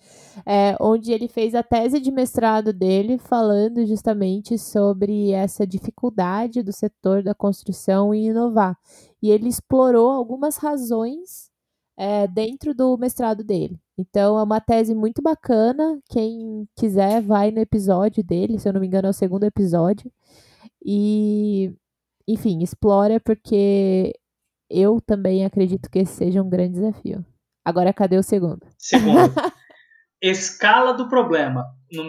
é, 0.45 0.75
onde 0.81 1.13
ele 1.13 1.29
fez 1.29 1.55
a 1.55 1.63
tese 1.63 1.97
de 1.99 2.11
mestrado 2.11 2.73
dele 2.73 3.17
falando 3.17 3.85
justamente 3.85 4.57
sobre 4.57 5.31
essa 5.31 5.65
dificuldade 5.65 6.61
do 6.61 6.73
setor 6.73 7.23
da 7.23 7.33
construção 7.33 8.13
em 8.13 8.27
inovar. 8.27 8.77
E 9.21 9.31
ele 9.31 9.47
explorou 9.47 10.11
algumas 10.11 10.57
razões 10.57 11.49
é, 11.95 12.27
dentro 12.27 12.73
do 12.73 12.97
mestrado 12.97 13.45
dele. 13.45 13.79
Então 13.97 14.37
é 14.37 14.43
uma 14.43 14.59
tese 14.59 14.93
muito 14.93 15.21
bacana. 15.21 16.01
Quem 16.09 16.67
quiser, 16.75 17.21
vai 17.21 17.49
no 17.49 17.59
episódio 17.59 18.21
dele, 18.21 18.59
se 18.59 18.67
eu 18.67 18.73
não 18.73 18.81
me 18.81 18.87
engano, 18.87 19.07
é 19.07 19.11
o 19.11 19.13
segundo 19.13 19.45
episódio. 19.45 20.11
E, 20.83 21.73
enfim, 22.27 22.61
explora 22.61 23.19
porque 23.21 24.13
eu 24.69 25.01
também 25.01 25.45
acredito 25.45 25.89
que 25.89 25.99
esse 25.99 26.13
seja 26.13 26.41
um 26.41 26.49
grande 26.49 26.73
desafio. 26.73 27.25
Agora, 27.65 27.93
cadê 27.93 28.17
o 28.17 28.23
segundo? 28.23 28.65
Segundo. 28.77 29.33
escala 30.21 30.93
do 30.93 31.07
problema. 31.07 31.65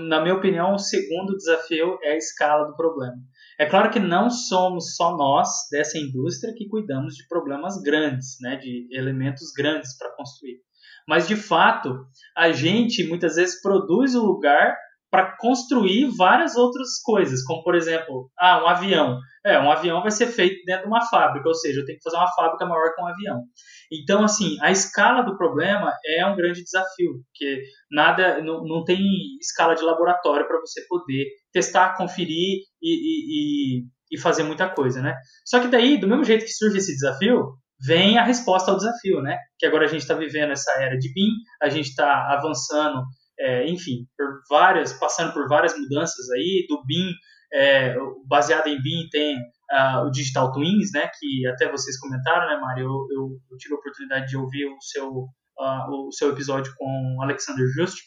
Na 0.09 0.21
minha 0.21 0.35
opinião, 0.35 0.75
o 0.75 0.79
segundo 0.79 1.37
desafio 1.37 1.99
é 2.03 2.13
a 2.13 2.17
escala 2.17 2.67
do 2.67 2.77
problema. 2.77 3.17
É 3.59 3.67
claro 3.67 3.91
que 3.91 4.01
não 4.01 4.31
somos 4.31 4.97
só 4.97 5.17
nós 5.17 5.49
dessa 5.71 5.99
indústria 5.99 6.55
que 6.57 6.69
cuidamos 6.69 7.15
de 7.15 7.27
problemas 7.29 7.81
grandes, 7.83 8.37
né, 8.41 8.57
de 8.57 8.89
elementos 8.91 9.53
grandes 9.57 9.97
para 9.97 10.15
construir. 10.17 10.59
Mas 11.07 11.29
de 11.29 11.37
fato, 11.37 12.07
a 12.37 12.53
gente 12.53 13.07
muitas 13.09 13.37
vezes 13.37 13.61
produz 13.63 14.15
o 14.15 14.25
lugar 14.25 14.77
para 15.11 15.37
construir 15.39 16.09
várias 16.17 16.55
outras 16.57 17.01
coisas, 17.03 17.43
como 17.45 17.65
por 17.65 17.75
exemplo, 17.75 18.31
ah, 18.39 18.63
um 18.63 18.69
avião. 18.69 19.19
É, 19.45 19.59
um 19.59 19.71
avião 19.71 20.03
vai 20.03 20.11
ser 20.11 20.27
feito 20.27 20.63
dentro 20.65 20.83
de 20.83 20.89
uma 20.89 21.05
fábrica, 21.09 21.49
ou 21.49 21.55
seja, 21.55 21.81
eu 21.81 21.85
tenho 21.85 21.99
que 21.99 22.05
fazer 22.05 22.17
uma 22.17 22.33
fábrica 22.35 22.67
maior 22.67 22.95
com 22.95 23.03
um 23.03 23.07
avião. 23.07 23.43
Então, 23.91 24.23
assim, 24.23 24.57
a 24.61 24.71
escala 24.71 25.23
do 25.23 25.37
problema 25.37 25.93
é 26.07 26.25
um 26.27 26.37
grande 26.37 26.63
desafio, 26.63 27.23
porque 27.25 27.63
nada, 27.91 28.41
não, 28.43 28.63
não 28.65 28.85
tem 28.85 29.01
escala 29.41 29.75
de 29.75 29.83
laboratório 29.83 30.47
para 30.47 30.61
você 30.61 30.83
poder 30.89 31.27
testar, 31.53 31.97
conferir 31.97 32.61
e, 32.81 33.81
e, 33.81 33.85
e, 34.13 34.19
fazer 34.19 34.45
muita 34.45 34.69
coisa, 34.69 35.01
né? 35.01 35.17
Só 35.45 35.59
que 35.59 35.69
daí, 35.69 35.99
do 35.99 36.07
mesmo 36.07 36.23
jeito 36.23 36.45
que 36.45 36.53
surge 36.53 36.77
esse 36.77 36.93
desafio, 36.93 37.55
vem 37.85 38.19
a 38.19 38.25
resposta 38.25 38.71
ao 38.71 38.77
desafio, 38.77 39.23
né? 39.23 39.39
Que 39.59 39.67
agora 39.67 39.87
a 39.87 39.89
gente 39.89 40.03
está 40.03 40.15
vivendo 40.15 40.53
essa 40.53 40.71
era 40.81 40.97
de 40.97 41.13
BIM, 41.13 41.31
a 41.63 41.69
gente 41.69 41.89
está 41.89 42.33
avançando 42.33 43.03
é, 43.41 43.67
enfim, 43.69 44.07
por 44.17 44.43
várias, 44.49 44.93
passando 44.93 45.33
por 45.33 45.49
várias 45.49 45.77
mudanças 45.79 46.31
aí, 46.31 46.67
do 46.69 46.85
BIM, 46.85 47.11
é, 47.53 47.97
baseado 48.29 48.69
em 48.69 48.81
BIM 48.81 49.09
tem 49.11 49.37
uh, 49.37 50.07
o 50.07 50.11
Digital 50.11 50.53
Twins, 50.53 50.91
né, 50.93 51.11
que 51.19 51.47
até 51.47 51.71
vocês 51.71 51.99
comentaram, 51.99 52.47
né, 52.47 52.61
Mário, 52.61 52.85
eu, 52.85 53.07
eu, 53.11 53.41
eu, 53.51 53.57
tive 53.59 53.75
a 53.75 53.79
oportunidade 53.79 54.29
de 54.29 54.37
ouvir 54.37 54.67
o 54.67 54.77
seu, 54.81 55.09
uh, 55.09 56.07
o 56.09 56.13
seu 56.13 56.31
episódio 56.31 56.73
com 56.77 57.17
o 57.19 57.23
Alexander 57.23 57.67
Just, 57.77 57.99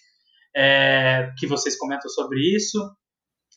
é, 0.55 1.31
que 1.37 1.47
vocês 1.47 1.77
comentam 1.77 2.09
sobre 2.09 2.39
isso, 2.55 2.77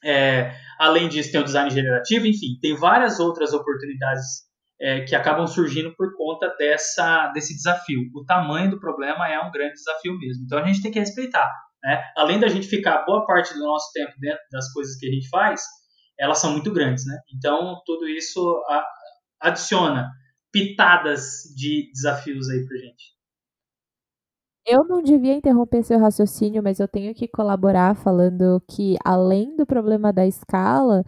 é, 0.05 0.55
além 0.79 1.09
disso 1.09 1.31
tem 1.31 1.41
o 1.41 1.45
design 1.45 1.71
generativo, 1.71 2.27
enfim, 2.27 2.59
tem 2.61 2.75
várias 2.75 3.21
outras 3.21 3.53
oportunidades 3.53 4.47
é, 4.81 5.03
que 5.03 5.15
acabam 5.15 5.47
surgindo 5.47 5.95
por 5.97 6.15
conta 6.17 6.55
dessa, 6.59 7.29
desse 7.29 7.55
desafio. 7.55 8.01
O 8.15 8.25
tamanho 8.25 8.71
do 8.71 8.81
problema 8.81 9.29
é 9.29 9.41
um 9.41 9.51
grande 9.51 9.75
desafio 9.75 10.19
mesmo. 10.19 10.45
Então 10.45 10.59
a 10.59 10.67
gente 10.67 10.83
tem 10.83 10.93
que 10.93 10.99
respeitar. 10.99 11.51
Né? 11.83 12.03
Além 12.17 12.41
da 12.41 12.49
gente 12.49 12.67
ficar 12.67 13.05
boa 13.05 13.27
parte 13.27 13.55
do 13.55 13.61
nosso 13.61 13.93
tempo 13.93 14.13
dentro 14.19 14.43
das 14.51 14.73
coisas 14.73 14.97
que 14.97 15.07
a 15.07 15.11
gente 15.11 15.29
faz, 15.29 15.63
elas 16.19 16.39
são 16.39 16.53
muito 16.53 16.73
grandes. 16.73 17.07
Né? 17.07 17.17
Então 17.35 17.81
tudo 17.85 18.09
isso 18.09 18.63
adiciona 19.41 20.11
pitadas 20.53 21.43
de 21.55 21.91
desafios 21.93 22.49
aí 22.49 22.67
para 22.67 22.79
gente. 22.79 23.17
Eu 24.69 24.83
não 24.83 25.01
devia 25.01 25.35
interromper 25.35 25.85
seu 25.85 25.99
raciocínio, 25.99 26.61
mas 26.61 26.81
eu 26.81 26.89
tenho 26.89 27.15
que 27.15 27.29
colaborar 27.29 27.95
falando 27.95 28.61
que, 28.69 28.97
além 29.05 29.55
do 29.55 29.65
problema 29.65 30.13
da 30.13 30.27
escala, 30.27 31.05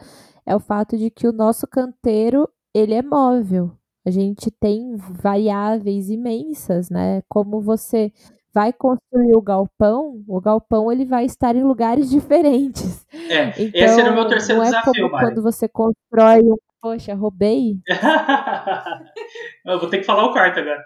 é 0.46 0.54
o 0.54 0.60
fato 0.60 0.96
de 0.96 1.10
que 1.10 1.26
o 1.26 1.32
nosso 1.32 1.66
canteiro 1.66 2.48
ele 2.72 2.94
é 2.94 3.02
móvel. 3.02 3.76
A 4.06 4.10
gente 4.10 4.50
tem 4.50 4.96
variáveis 4.96 6.08
imensas, 6.08 6.88
né? 6.88 7.20
Como 7.28 7.60
você 7.60 8.12
vai 8.58 8.72
construir 8.72 9.36
o 9.36 9.40
galpão, 9.40 10.20
o 10.26 10.40
galpão 10.40 10.90
ele 10.90 11.04
vai 11.04 11.24
estar 11.24 11.54
em 11.54 11.62
lugares 11.62 12.10
diferentes. 12.10 13.06
É, 13.30 13.50
então, 13.50 13.80
esse 13.80 14.00
era 14.00 14.10
o 14.10 14.14
meu 14.14 14.26
terceiro 14.26 14.60
não 14.60 14.66
é 14.66 14.70
desafio, 14.70 15.10
como 15.10 15.22
quando 15.22 15.42
você 15.42 15.68
constrói 15.68 16.42
um... 16.42 16.56
Poxa, 16.80 17.14
roubei? 17.14 17.76
Eu 19.64 19.78
vou 19.78 19.88
ter 19.88 19.98
que 19.98 20.04
falar 20.04 20.26
o 20.26 20.32
quarto 20.32 20.58
agora. 20.58 20.84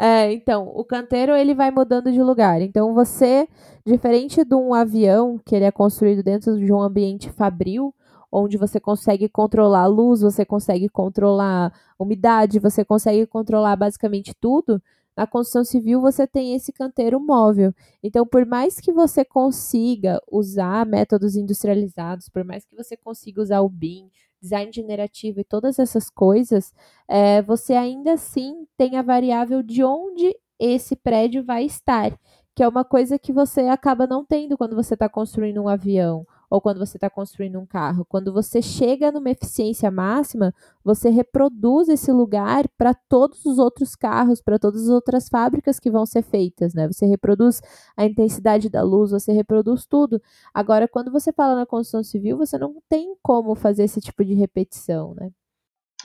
É, 0.00 0.32
então, 0.32 0.68
o 0.68 0.84
canteiro 0.84 1.32
ele 1.36 1.54
vai 1.54 1.70
mudando 1.70 2.10
de 2.10 2.22
lugar. 2.22 2.60
Então, 2.60 2.94
você, 2.94 3.48
diferente 3.86 4.44
de 4.44 4.54
um 4.54 4.72
avião 4.72 5.38
que 5.44 5.54
ele 5.54 5.64
é 5.64 5.70
construído 5.70 6.22
dentro 6.22 6.56
de 6.58 6.72
um 6.72 6.80
ambiente 6.80 7.30
fabril, 7.30 7.94
onde 8.32 8.56
você 8.56 8.80
consegue 8.80 9.28
controlar 9.28 9.82
a 9.82 9.86
luz, 9.86 10.22
você 10.22 10.44
consegue 10.44 10.88
controlar 10.88 11.72
umidade, 11.98 12.58
você 12.58 12.84
consegue 12.84 13.26
controlar 13.26 13.76
basicamente 13.76 14.32
tudo. 14.40 14.80
Na 15.20 15.26
construção 15.26 15.62
civil 15.62 16.00
você 16.00 16.26
tem 16.26 16.54
esse 16.54 16.72
canteiro 16.72 17.20
móvel. 17.20 17.74
Então, 18.02 18.26
por 18.26 18.46
mais 18.46 18.80
que 18.80 18.90
você 18.90 19.22
consiga 19.22 20.18
usar 20.32 20.86
métodos 20.86 21.36
industrializados, 21.36 22.30
por 22.30 22.42
mais 22.42 22.64
que 22.64 22.74
você 22.74 22.96
consiga 22.96 23.42
usar 23.42 23.60
o 23.60 23.68
BIM, 23.68 24.10
design 24.40 24.72
generativo 24.72 25.38
e 25.38 25.44
todas 25.44 25.78
essas 25.78 26.08
coisas, 26.08 26.72
é, 27.06 27.42
você 27.42 27.74
ainda 27.74 28.14
assim 28.14 28.66
tem 28.78 28.96
a 28.96 29.02
variável 29.02 29.62
de 29.62 29.84
onde 29.84 30.34
esse 30.58 30.96
prédio 30.96 31.44
vai 31.44 31.66
estar, 31.66 32.18
que 32.56 32.62
é 32.62 32.68
uma 32.68 32.82
coisa 32.82 33.18
que 33.18 33.30
você 33.30 33.60
acaba 33.68 34.06
não 34.06 34.24
tendo 34.24 34.56
quando 34.56 34.74
você 34.74 34.94
está 34.94 35.06
construindo 35.06 35.60
um 35.60 35.68
avião 35.68 36.26
ou 36.50 36.60
quando 36.60 36.78
você 36.78 36.96
está 36.96 37.08
construindo 37.08 37.60
um 37.60 37.64
carro. 37.64 38.04
Quando 38.04 38.32
você 38.32 38.60
chega 38.60 39.12
numa 39.12 39.30
eficiência 39.30 39.88
máxima, 39.90 40.52
você 40.84 41.08
reproduz 41.08 41.88
esse 41.88 42.10
lugar 42.10 42.68
para 42.76 42.92
todos 42.92 43.46
os 43.46 43.58
outros 43.58 43.94
carros, 43.94 44.42
para 44.42 44.58
todas 44.58 44.82
as 44.82 44.88
outras 44.88 45.28
fábricas 45.28 45.78
que 45.78 45.90
vão 45.90 46.04
ser 46.04 46.22
feitas, 46.22 46.74
né? 46.74 46.88
Você 46.88 47.06
reproduz 47.06 47.62
a 47.96 48.04
intensidade 48.04 48.68
da 48.68 48.82
luz, 48.82 49.12
você 49.12 49.32
reproduz 49.32 49.86
tudo. 49.86 50.20
Agora, 50.52 50.88
quando 50.88 51.12
você 51.12 51.32
fala 51.32 51.54
na 51.54 51.64
construção 51.64 52.02
civil, 52.02 52.36
você 52.36 52.58
não 52.58 52.82
tem 52.88 53.14
como 53.22 53.54
fazer 53.54 53.84
esse 53.84 54.00
tipo 54.00 54.24
de 54.24 54.34
repetição, 54.34 55.14
né? 55.14 55.30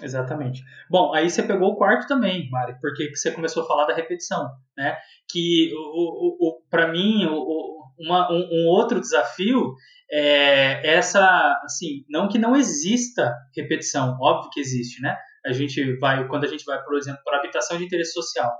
Exatamente. 0.02 0.62
Bom, 0.90 1.14
aí 1.14 1.30
você 1.30 1.42
pegou 1.42 1.70
o 1.70 1.76
quarto 1.78 2.08
também, 2.08 2.50
Mari, 2.50 2.76
porque 2.82 3.16
você 3.16 3.32
começou 3.32 3.64
a 3.64 3.68
falar 3.68 3.86
da 3.86 3.96
repetição, 3.96 4.50
né? 4.78 4.98
Que 5.30 5.72
o, 5.74 5.78
o, 5.78 6.50
o 6.50 6.62
para 6.70 6.92
mim 6.92 7.26
o, 7.26 7.82
uma, 7.98 8.30
um, 8.32 8.48
um, 8.52 8.68
outro 8.68 9.00
desafio 9.00 9.74
é 10.12 10.96
essa, 10.96 11.60
assim, 11.64 12.04
não 12.10 12.28
que 12.28 12.38
não 12.38 12.56
exista 12.56 13.34
repetição, 13.56 14.18
óbvio 14.22 14.50
que 14.52 14.60
existe, 14.60 15.02
né? 15.02 15.16
A 15.46 15.52
gente 15.52 15.98
vai, 15.98 16.28
quando 16.28 16.46
a 16.46 16.48
gente 16.48 16.64
vai, 16.66 16.82
por 16.84 16.98
exemplo, 16.98 17.22
para 17.24 17.38
habitação 17.38 17.78
de 17.78 17.86
interesse 17.86 18.14
social, 18.14 18.52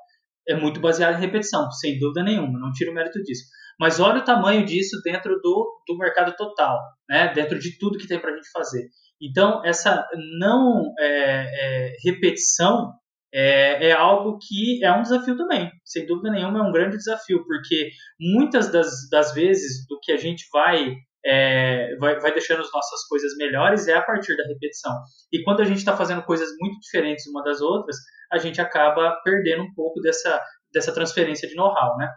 é 0.48 0.56
muito 0.56 0.80
baseado 0.80 1.18
em 1.18 1.22
repetição, 1.22 1.72
sem 1.72 1.98
dúvida 2.00 2.24
nenhuma, 2.24 2.60
não 2.60 2.72
tiro 2.72 2.92
o 2.92 2.94
mérito 2.94 3.22
disso. 3.24 3.46
Mas 3.80 4.00
olha 4.00 4.20
o 4.20 4.24
tamanho 4.24 4.66
disso 4.66 5.02
dentro 5.04 5.40
do, 5.42 5.82
do 5.88 5.98
mercado 5.98 6.36
total, 6.36 6.80
né? 7.10 7.34
Dentro 7.34 7.60
de 7.60 7.78
tudo 7.78 7.98
que 7.98 8.08
tem 8.08 8.20
para 8.20 8.32
a 8.32 8.36
gente 8.36 8.50
fazer. 8.52 8.88
Então, 9.22 9.62
essa 9.66 10.08
não 10.40 10.94
é, 11.00 11.08
é, 11.08 11.94
repetição 12.04 12.94
é, 13.34 13.90
é, 13.90 13.92
algo 13.92 14.38
que 14.40 14.84
é 14.84 14.92
um 14.94 15.02
desafio 15.02 15.36
também, 15.36 15.70
sem 15.84 16.06
dúvida 16.06 16.32
nenhuma, 16.32 16.60
é 16.60 16.62
um 16.62 16.72
grande 16.72 16.96
desafio, 16.96 17.44
porque 17.46 17.90
muitas 18.20 18.72
das, 18.72 19.10
das 19.12 19.34
vezes 19.34 19.86
do 19.88 20.00
que 20.02 20.14
a 20.14 20.18
gente 20.18 20.46
vai, 20.54 20.96
é, 21.26 21.96
vai, 21.98 22.20
vai 22.20 22.32
deixando 22.32 22.62
as 22.62 22.72
nossas 22.72 23.08
coisas 23.08 23.36
melhores 23.38 23.88
é 23.88 23.96
a 23.96 24.02
partir 24.02 24.38
da 24.38 24.44
repetição. 24.44 24.94
E 25.32 25.44
quando 25.44 25.62
a 25.62 25.66
gente 25.66 25.78
está 25.78 25.98
fazendo 25.98 26.24
coisas 26.24 26.50
muito 26.60 26.80
diferentes 26.80 27.26
uma 27.28 27.44
das 27.44 27.62
outras, 27.62 27.96
a 28.32 28.38
gente 28.38 28.62
acaba 28.62 29.20
perdendo 29.24 29.64
um 29.64 29.74
pouco 29.74 30.00
dessa, 30.02 30.42
dessa 30.72 30.94
transferência 30.94 31.48
de 31.48 31.56
know-how, 31.56 31.98
né? 31.98 32.10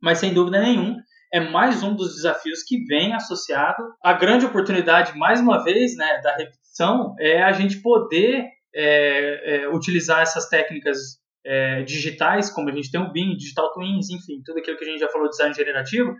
Mas 0.00 0.18
sem 0.18 0.32
dúvida 0.32 0.60
nenhuma, 0.60 0.96
é 1.32 1.40
mais 1.40 1.82
um 1.82 1.94
dos 1.94 2.14
desafios 2.14 2.62
que 2.62 2.84
vem 2.86 3.14
associado. 3.14 3.82
A 4.02 4.12
grande 4.12 4.46
oportunidade, 4.46 5.16
mais 5.18 5.40
uma 5.40 5.62
vez, 5.62 5.94
né, 5.96 6.20
da 6.22 6.36
repetição 6.36 7.14
é 7.18 7.42
a 7.42 7.52
gente 7.52 7.82
poder 7.82 8.44
é, 8.74 9.64
é, 9.64 9.68
utilizar 9.68 10.22
essas 10.22 10.48
técnicas 10.48 10.98
é, 11.44 11.82
digitais, 11.82 12.50
como 12.50 12.68
a 12.68 12.72
gente 12.72 12.90
tem 12.90 13.00
o 13.00 13.12
BIM, 13.12 13.36
Digital 13.36 13.72
Twins, 13.72 14.10
enfim, 14.10 14.42
tudo 14.44 14.58
aquilo 14.58 14.76
que 14.76 14.84
a 14.84 14.88
gente 14.88 15.00
já 15.00 15.08
falou, 15.08 15.28
design 15.28 15.54
generativo, 15.54 16.14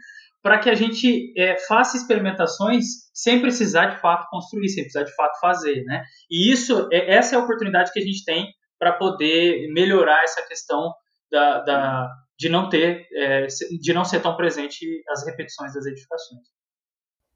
para 0.47 0.61
que 0.61 0.71
a 0.71 0.77
gente 0.77 1.33
é, 1.37 1.57
faça 1.67 1.97
experimentações 1.97 2.85
sem 3.13 3.41
precisar 3.41 3.87
de 3.87 4.01
fato 4.01 4.29
construir, 4.31 4.69
sem 4.69 4.85
precisar 4.85 5.03
de 5.03 5.13
fato 5.17 5.41
fazer, 5.41 5.83
né? 5.83 6.05
E 6.31 6.53
isso, 6.53 6.89
é, 6.93 7.17
essa 7.17 7.35
é 7.35 7.39
a 7.39 7.43
oportunidade 7.43 7.91
que 7.93 7.99
a 7.99 8.03
gente 8.03 8.25
tem 8.25 8.47
para 8.79 8.93
poder 8.93 9.67
melhorar 9.73 10.23
essa 10.23 10.47
questão 10.47 10.95
da, 11.33 11.63
da 11.63 12.09
de 12.39 12.49
não 12.49 12.69
ter, 12.69 13.09
é, 13.13 13.49
de 13.49 13.93
não 13.93 14.05
ser 14.05 14.23
tão 14.23 14.37
presente 14.37 14.87
as 15.09 15.27
repetições 15.27 15.75
das 15.75 15.85
edificações. 15.85 16.43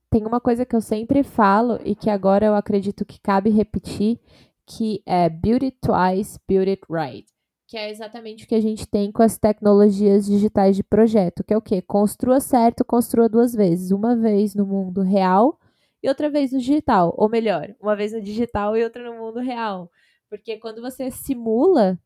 Tem 0.09 0.25
uma 0.25 0.39
coisa 0.39 0.65
que 0.65 0.75
eu 0.77 0.81
sempre 0.81 1.21
falo 1.21 1.81
e 1.83 1.93
que 1.93 2.09
agora 2.09 2.45
eu 2.45 2.55
acredito 2.55 3.03
que 3.03 3.19
cabe 3.19 3.49
repetir, 3.49 4.21
que 4.65 5.03
é 5.05 5.27
Build 5.27 5.65
It 5.65 5.77
Twice, 5.81 6.39
Build 6.47 6.69
It 6.69 6.83
Right. 6.89 7.27
Que 7.71 7.77
é 7.77 7.89
exatamente 7.89 8.43
o 8.43 8.47
que 8.49 8.55
a 8.55 8.59
gente 8.59 8.85
tem 8.85 9.13
com 9.13 9.23
as 9.23 9.37
tecnologias 9.37 10.25
digitais 10.25 10.75
de 10.75 10.83
projeto, 10.83 11.41
que 11.41 11.53
é 11.53 11.57
o 11.57 11.61
quê? 11.61 11.81
Construa 11.81 12.41
certo, 12.41 12.83
construa 12.83 13.29
duas 13.29 13.53
vezes. 13.53 13.91
Uma 13.91 14.13
vez 14.13 14.53
no 14.53 14.65
mundo 14.65 15.01
real 15.01 15.57
e 16.03 16.09
outra 16.09 16.29
vez 16.29 16.51
no 16.51 16.59
digital. 16.59 17.15
Ou 17.17 17.29
melhor, 17.29 17.73
uma 17.79 17.95
vez 17.95 18.11
no 18.11 18.21
digital 18.21 18.75
e 18.75 18.83
outra 18.83 19.01
no 19.09 19.17
mundo 19.17 19.39
real. 19.39 19.89
Porque 20.29 20.57
quando 20.57 20.81
você 20.81 21.09
simula 21.09 21.97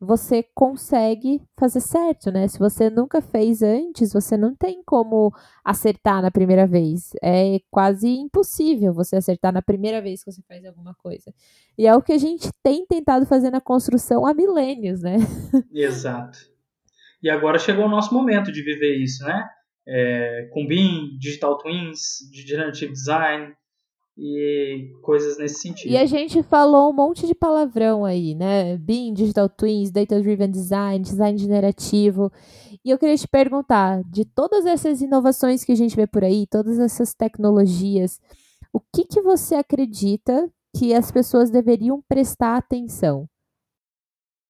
você 0.00 0.42
consegue 0.54 1.42
fazer 1.58 1.80
certo, 1.80 2.30
né? 2.30 2.48
Se 2.48 2.58
você 2.58 2.88
nunca 2.88 3.20
fez 3.20 3.62
antes, 3.62 4.14
você 4.14 4.34
não 4.34 4.54
tem 4.56 4.82
como 4.82 5.30
acertar 5.62 6.22
na 6.22 6.30
primeira 6.30 6.66
vez. 6.66 7.10
É 7.22 7.60
quase 7.70 8.08
impossível 8.08 8.94
você 8.94 9.16
acertar 9.16 9.52
na 9.52 9.60
primeira 9.60 10.00
vez 10.00 10.24
que 10.24 10.32
você 10.32 10.40
faz 10.48 10.64
alguma 10.64 10.94
coisa. 10.94 11.34
E 11.76 11.86
é 11.86 11.94
o 11.94 12.00
que 12.00 12.14
a 12.14 12.18
gente 12.18 12.48
tem 12.62 12.86
tentado 12.86 13.26
fazer 13.26 13.50
na 13.50 13.60
construção 13.60 14.24
há 14.24 14.32
milênios, 14.32 15.02
né? 15.02 15.16
Exato. 15.70 16.38
E 17.22 17.28
agora 17.28 17.58
chegou 17.58 17.84
o 17.84 17.90
nosso 17.90 18.14
momento 18.14 18.50
de 18.50 18.62
viver 18.62 18.96
isso, 18.96 19.22
né? 19.24 19.46
É, 19.86 20.48
com 20.52 20.66
BIM, 20.66 21.18
Digital 21.18 21.58
Twins, 21.58 22.20
Generative 22.32 22.92
Design, 22.92 23.52
e 24.16 24.92
coisas 25.02 25.38
nesse 25.38 25.60
sentido. 25.60 25.90
E 25.90 25.96
a 25.96 26.06
gente 26.06 26.42
falou 26.42 26.90
um 26.90 26.92
monte 26.92 27.26
de 27.26 27.34
palavrão 27.34 28.04
aí, 28.04 28.34
né? 28.34 28.76
BIM, 28.76 29.14
Digital 29.14 29.48
Twins, 29.48 29.90
Data 29.90 30.20
Driven 30.20 30.50
Design, 30.50 31.02
Design 31.02 31.38
generativo. 31.38 32.30
E 32.84 32.90
eu 32.90 32.98
queria 32.98 33.16
te 33.16 33.28
perguntar, 33.28 34.02
de 34.04 34.24
todas 34.24 34.66
essas 34.66 35.00
inovações 35.00 35.64
que 35.64 35.72
a 35.72 35.76
gente 35.76 35.96
vê 35.96 36.06
por 36.06 36.24
aí, 36.24 36.46
todas 36.46 36.78
essas 36.78 37.14
tecnologias, 37.14 38.20
o 38.72 38.80
que, 38.80 39.04
que 39.04 39.20
você 39.20 39.54
acredita 39.54 40.50
que 40.76 40.94
as 40.94 41.10
pessoas 41.10 41.50
deveriam 41.50 42.02
prestar 42.08 42.56
atenção? 42.56 43.28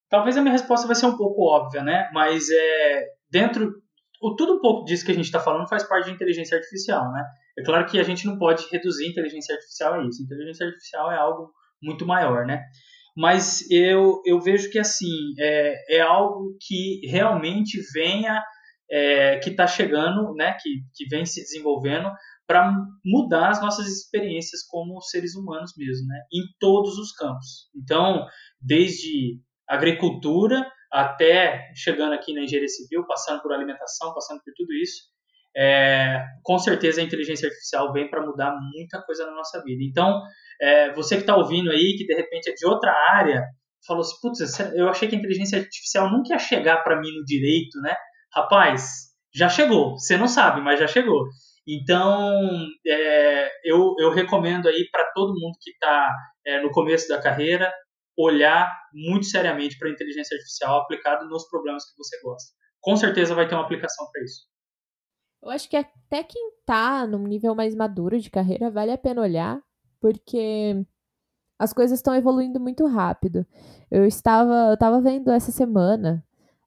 Talvez 0.09 0.37
a 0.37 0.41
minha 0.41 0.51
resposta 0.51 0.85
vai 0.85 0.95
ser 0.95 1.05
um 1.05 1.17
pouco 1.17 1.43
óbvia, 1.43 1.83
né? 1.83 2.09
Mas 2.13 2.49
é 2.51 3.05
dentro 3.29 3.81
o, 4.21 4.35
tudo 4.35 4.55
um 4.55 4.59
pouco 4.59 4.85
disso 4.85 5.05
que 5.05 5.11
a 5.11 5.15
gente 5.15 5.25
está 5.25 5.39
falando 5.39 5.67
faz 5.67 5.83
parte 5.83 6.05
de 6.05 6.11
inteligência 6.11 6.57
artificial, 6.57 7.11
né? 7.11 7.25
É 7.61 7.63
claro 7.63 7.85
que 7.85 7.99
a 7.99 8.03
gente 8.03 8.25
não 8.25 8.39
pode 8.39 8.65
reduzir 8.71 9.07
inteligência 9.07 9.53
artificial 9.53 9.93
a 9.93 10.07
isso. 10.07 10.23
Inteligência 10.23 10.65
artificial 10.65 11.11
é 11.11 11.17
algo 11.17 11.51
muito 11.81 12.05
maior, 12.07 12.45
né? 12.45 12.63
Mas 13.15 13.69
eu, 13.69 14.21
eu 14.25 14.39
vejo 14.39 14.71
que 14.71 14.79
assim 14.79 15.33
é, 15.39 15.97
é 15.97 16.01
algo 16.01 16.57
que 16.59 17.05
realmente 17.07 17.79
venha, 17.93 18.41
é, 18.89 19.37
que 19.37 19.51
está 19.51 19.67
chegando, 19.67 20.33
né? 20.33 20.57
Que, 20.59 20.69
que 20.95 21.05
vem 21.07 21.23
se 21.25 21.41
desenvolvendo 21.41 22.09
para 22.47 22.73
mudar 23.05 23.49
as 23.49 23.61
nossas 23.61 23.87
experiências 23.87 24.63
como 24.67 24.99
seres 25.01 25.35
humanos 25.35 25.73
mesmo, 25.77 26.07
né? 26.07 26.19
Em 26.33 26.41
todos 26.59 26.97
os 26.97 27.11
campos. 27.11 27.69
Então, 27.75 28.25
desde 28.59 29.39
agricultura 29.67 30.65
até 30.91 31.71
chegando 31.75 32.13
aqui 32.13 32.33
na 32.33 32.41
engenharia 32.41 32.67
civil, 32.67 33.05
passando 33.05 33.41
por 33.41 33.53
alimentação, 33.53 34.13
passando 34.13 34.41
por 34.43 34.51
tudo 34.55 34.73
isso, 34.73 35.03
é, 35.55 36.23
com 36.43 36.57
certeza 36.57 37.01
a 37.01 37.03
inteligência 37.03 37.47
artificial 37.47 37.91
vem 37.91 38.09
para 38.09 38.25
mudar 38.25 38.55
muita 38.73 39.01
coisa 39.03 39.25
na 39.25 39.33
nossa 39.33 39.61
vida. 39.63 39.83
Então, 39.83 40.21
é, 40.61 40.93
você 40.93 41.15
que 41.15 41.21
está 41.21 41.35
ouvindo 41.35 41.71
aí, 41.71 41.95
que 41.97 42.05
de 42.05 42.15
repente 42.15 42.49
é 42.49 42.53
de 42.53 42.65
outra 42.65 42.91
área, 43.13 43.43
falou 43.85 44.01
assim, 44.01 44.15
putz, 44.21 44.59
eu 44.75 44.87
achei 44.87 45.07
que 45.07 45.15
a 45.15 45.19
inteligência 45.19 45.59
artificial 45.59 46.11
nunca 46.11 46.33
ia 46.33 46.39
chegar 46.39 46.83
para 46.83 46.99
mim 46.99 47.11
no 47.17 47.25
direito, 47.25 47.79
né? 47.81 47.95
Rapaz, 48.33 49.11
já 49.33 49.49
chegou. 49.49 49.97
Você 49.97 50.17
não 50.17 50.27
sabe, 50.27 50.61
mas 50.61 50.79
já 50.79 50.87
chegou. 50.87 51.25
Então, 51.67 52.67
é, 52.87 53.49
eu, 53.63 53.95
eu 53.99 54.11
recomendo 54.11 54.67
aí 54.67 54.87
para 54.91 55.11
todo 55.13 55.39
mundo 55.39 55.57
que 55.61 55.71
está 55.71 56.13
é, 56.45 56.61
no 56.61 56.71
começo 56.71 57.07
da 57.07 57.21
carreira, 57.21 57.71
olhar 58.17 58.71
muito 58.93 59.25
seriamente 59.25 59.77
para 59.77 59.87
a 59.87 59.91
inteligência 59.91 60.35
artificial 60.35 60.81
aplicada 60.81 61.25
nos 61.25 61.47
problemas 61.49 61.83
que 61.85 61.97
você 61.97 62.19
gosta. 62.21 62.51
Com 62.79 62.95
certeza 62.95 63.35
vai 63.35 63.47
ter 63.47 63.55
uma 63.55 63.63
aplicação 63.63 64.07
para 64.11 64.23
isso. 64.23 64.50
Eu 65.41 65.49
acho 65.49 65.69
que 65.69 65.75
até 65.75 66.23
quem 66.23 66.49
está 66.59 67.07
num 67.07 67.25
nível 67.25 67.55
mais 67.55 67.75
maduro 67.75 68.19
de 68.19 68.29
carreira 68.29 68.69
vale 68.69 68.91
a 68.91 68.97
pena 68.97 69.21
olhar, 69.21 69.61
porque 69.99 70.85
as 71.57 71.73
coisas 71.73 71.99
estão 71.99 72.15
evoluindo 72.15 72.59
muito 72.59 72.85
rápido. 72.87 73.45
Eu 73.89 74.05
estava, 74.05 74.69
eu 74.69 74.73
estava 74.75 75.01
vendo 75.01 75.31
essa 75.31 75.51
semana 75.51 76.23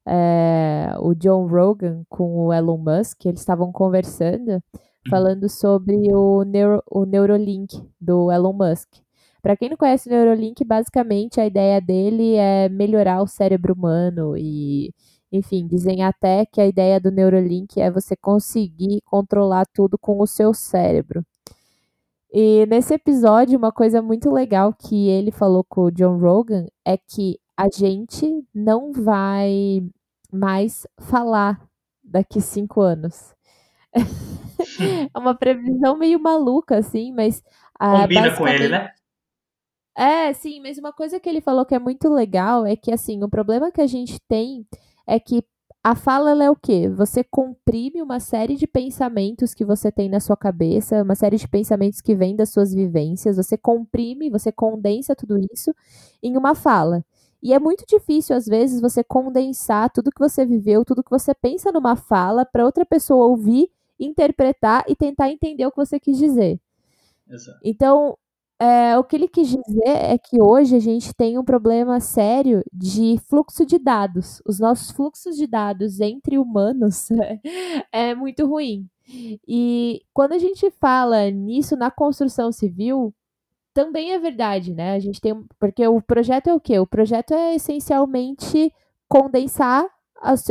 é, 0.07 0.93
o 0.99 1.15
John 1.15 1.47
Rogan 1.47 2.03
com 2.07 2.45
o 2.45 2.53
Elon 2.53 2.77
Musk, 2.77 3.25
eles 3.25 3.39
estavam 3.39 3.71
conversando, 3.71 4.51
uhum. 4.51 4.61
falando 5.09 5.49
sobre 5.49 6.13
o, 6.13 6.43
Neuro, 6.43 6.83
o 6.89 7.05
Neurolink 7.05 7.81
do 7.99 8.31
Elon 8.31 8.53
Musk. 8.53 8.89
Para 9.41 9.57
quem 9.57 9.69
não 9.69 9.77
conhece 9.77 10.07
o 10.07 10.11
Neurolink, 10.11 10.63
basicamente 10.63 11.39
a 11.39 11.45
ideia 11.45 11.79
dele 11.79 12.35
é 12.35 12.69
melhorar 12.69 13.21
o 13.21 13.27
cérebro 13.27 13.73
humano 13.73 14.35
e, 14.37 14.93
enfim, 15.35 15.67
dizem 15.67 16.03
até 16.03 16.45
que 16.45 16.61
a 16.61 16.67
ideia 16.67 16.99
do 16.99 17.11
Neurolink 17.11 17.79
é 17.79 17.91
você 17.91 18.15
conseguir 18.15 19.01
controlar 19.05 19.65
tudo 19.65 19.97
com 19.97 20.19
o 20.21 20.27
seu 20.27 20.53
cérebro. 20.53 21.25
E 22.31 22.65
nesse 22.65 22.93
episódio, 22.93 23.57
uma 23.57 23.71
coisa 23.71 24.01
muito 24.01 24.31
legal 24.31 24.73
que 24.73 25.07
ele 25.07 25.31
falou 25.31 25.63
com 25.63 25.85
o 25.85 25.91
John 25.91 26.17
Rogan 26.17 26.65
é 26.83 26.97
que 26.97 27.39
a 27.55 27.67
gente 27.69 28.43
não 28.53 28.91
vai 28.91 29.81
mais 30.31 30.85
falar 30.97 31.61
daqui 32.03 32.41
cinco 32.41 32.81
anos. 32.81 33.33
é 35.13 35.17
uma 35.17 35.33
previsão 35.33 35.97
meio 35.97 36.19
maluca, 36.19 36.77
assim, 36.77 37.13
mas. 37.13 37.41
Ah, 37.79 38.01
Combina 38.01 38.35
com 38.35 38.47
ele, 38.47 38.67
né? 38.67 38.91
É, 39.97 40.33
sim, 40.33 40.59
mas 40.59 40.77
uma 40.77 40.91
coisa 40.91 41.21
que 41.21 41.29
ele 41.29 41.39
falou 41.39 41.65
que 41.65 41.73
é 41.73 41.79
muito 41.79 42.09
legal 42.09 42.65
é 42.65 42.75
que, 42.75 42.91
assim, 42.91 43.23
o 43.23 43.29
problema 43.29 43.71
que 43.71 43.79
a 43.79 43.87
gente 43.87 44.19
tem 44.27 44.67
é 45.07 45.19
que 45.19 45.43
a 45.83 45.93
fala 45.95 46.43
é 46.43 46.49
o 46.49 46.55
quê? 46.55 46.89
Você 46.89 47.23
comprime 47.23 48.01
uma 48.01 48.19
série 48.19 48.55
de 48.55 48.65
pensamentos 48.65 49.53
que 49.53 49.63
você 49.63 49.91
tem 49.91 50.09
na 50.09 50.19
sua 50.19 50.35
cabeça, 50.35 51.03
uma 51.03 51.13
série 51.13 51.37
de 51.37 51.47
pensamentos 51.47 52.01
que 52.01 52.15
vêm 52.15 52.35
das 52.35 52.49
suas 52.49 52.73
vivências, 52.73 53.37
você 53.37 53.55
comprime, 53.55 54.31
você 54.31 54.51
condensa 54.51 55.15
tudo 55.15 55.37
isso 55.53 55.71
em 56.23 56.35
uma 56.37 56.55
fala. 56.55 57.05
E 57.41 57.53
é 57.53 57.59
muito 57.59 57.85
difícil, 57.87 58.35
às 58.35 58.47
vezes, 58.47 58.81
você 58.81 59.03
condensar 59.03 59.91
tudo 59.91 60.09
que 60.09 60.19
você 60.19 60.43
viveu, 60.43 60.83
tudo 60.83 61.03
que 61.03 61.11
você 61.11 61.35
pensa 61.35 61.71
numa 61.71 61.95
fala, 61.95 62.43
para 62.43 62.65
outra 62.65 62.83
pessoa 62.83 63.27
ouvir, 63.27 63.69
interpretar 63.99 64.83
e 64.87 64.95
tentar 64.95 65.29
entender 65.29 65.67
o 65.67 65.71
que 65.71 65.77
você 65.77 65.99
quis 65.99 66.17
dizer. 66.17 66.59
Exato. 67.29 67.59
Então, 67.63 68.17
é, 68.65 68.97
o 68.97 69.03
que 69.03 69.15
ele 69.15 69.27
quis 69.27 69.49
dizer 69.49 69.87
é 69.87 70.17
que 70.17 70.41
hoje 70.41 70.75
a 70.75 70.79
gente 70.79 71.13
tem 71.13 71.37
um 71.37 71.43
problema 71.43 71.99
sério 71.99 72.63
de 72.73 73.17
fluxo 73.27 73.65
de 73.65 73.77
dados. 73.77 74.41
Os 74.45 74.59
nossos 74.59 74.91
fluxos 74.91 75.35
de 75.35 75.45
dados 75.47 75.99
entre 75.99 76.37
humanos 76.37 77.09
é 77.91 78.15
muito 78.15 78.45
ruim. 78.47 78.87
E 79.47 80.01
quando 80.13 80.33
a 80.33 80.39
gente 80.39 80.71
fala 80.79 81.29
nisso 81.29 81.75
na 81.75 81.91
construção 81.91 82.51
civil, 82.51 83.13
também 83.73 84.13
é 84.13 84.19
verdade, 84.19 84.73
né? 84.73 84.93
A 84.93 84.99
gente 84.99 85.21
tem. 85.21 85.33
Porque 85.59 85.87
o 85.87 86.01
projeto 86.01 86.47
é 86.49 86.53
o 86.53 86.59
quê? 86.59 86.79
O 86.79 86.87
projeto 86.87 87.33
é 87.33 87.55
essencialmente 87.55 88.73
condensar 89.07 89.85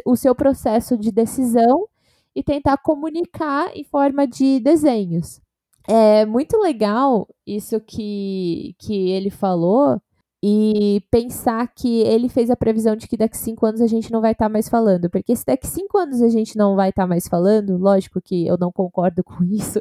o 0.07 0.15
seu 0.17 0.35
processo 0.35 0.97
de 0.97 1.11
decisão 1.11 1.89
e 2.35 2.43
tentar 2.43 2.77
comunicar 2.79 3.77
em 3.77 3.85
forma 3.85 4.27
de 4.27 4.61
desenhos. 4.61 5.41
É 5.87 6.25
muito 6.25 6.57
legal 6.59 7.29
isso 7.47 7.81
que, 7.81 8.75
que 8.79 9.11
ele 9.11 9.31
falou 9.31 10.01
e 10.47 11.03
pensar 11.11 11.67
que 11.75 12.01
ele 12.03 12.29
fez 12.29 12.51
a 12.51 12.57
previsão 12.57 12.95
de 12.95 13.09
que 13.09 13.17
daqui 13.17 13.37
cinco 13.37 13.65
anos 13.65 13.81
a 13.81 13.87
gente 13.87 14.13
não 14.13 14.21
vai 14.21 14.33
estar 14.33 14.45
tá 14.45 14.49
mais 14.51 14.69
falando. 14.69 15.09
Porque 15.09 15.35
se 15.35 15.45
daqui 15.47 15.67
cinco 15.67 15.97
anos 15.97 16.21
a 16.21 16.29
gente 16.29 16.57
não 16.57 16.77
vai 16.77 16.91
estar 16.91 17.05
tá 17.05 17.07
mais 17.07 17.27
falando, 17.27 17.79
lógico 17.79 18.21
que 18.21 18.47
eu 18.47 18.59
não 18.59 18.71
concordo 18.71 19.25
com 19.25 19.43
isso, 19.49 19.81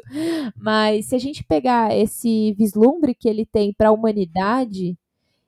mas 0.56 1.06
se 1.06 1.14
a 1.14 1.18
gente 1.18 1.44
pegar 1.44 1.94
esse 1.94 2.54
vislumbre 2.54 3.14
que 3.14 3.28
ele 3.28 3.44
tem 3.44 3.74
para 3.74 3.90
a 3.90 3.92
humanidade 3.92 4.96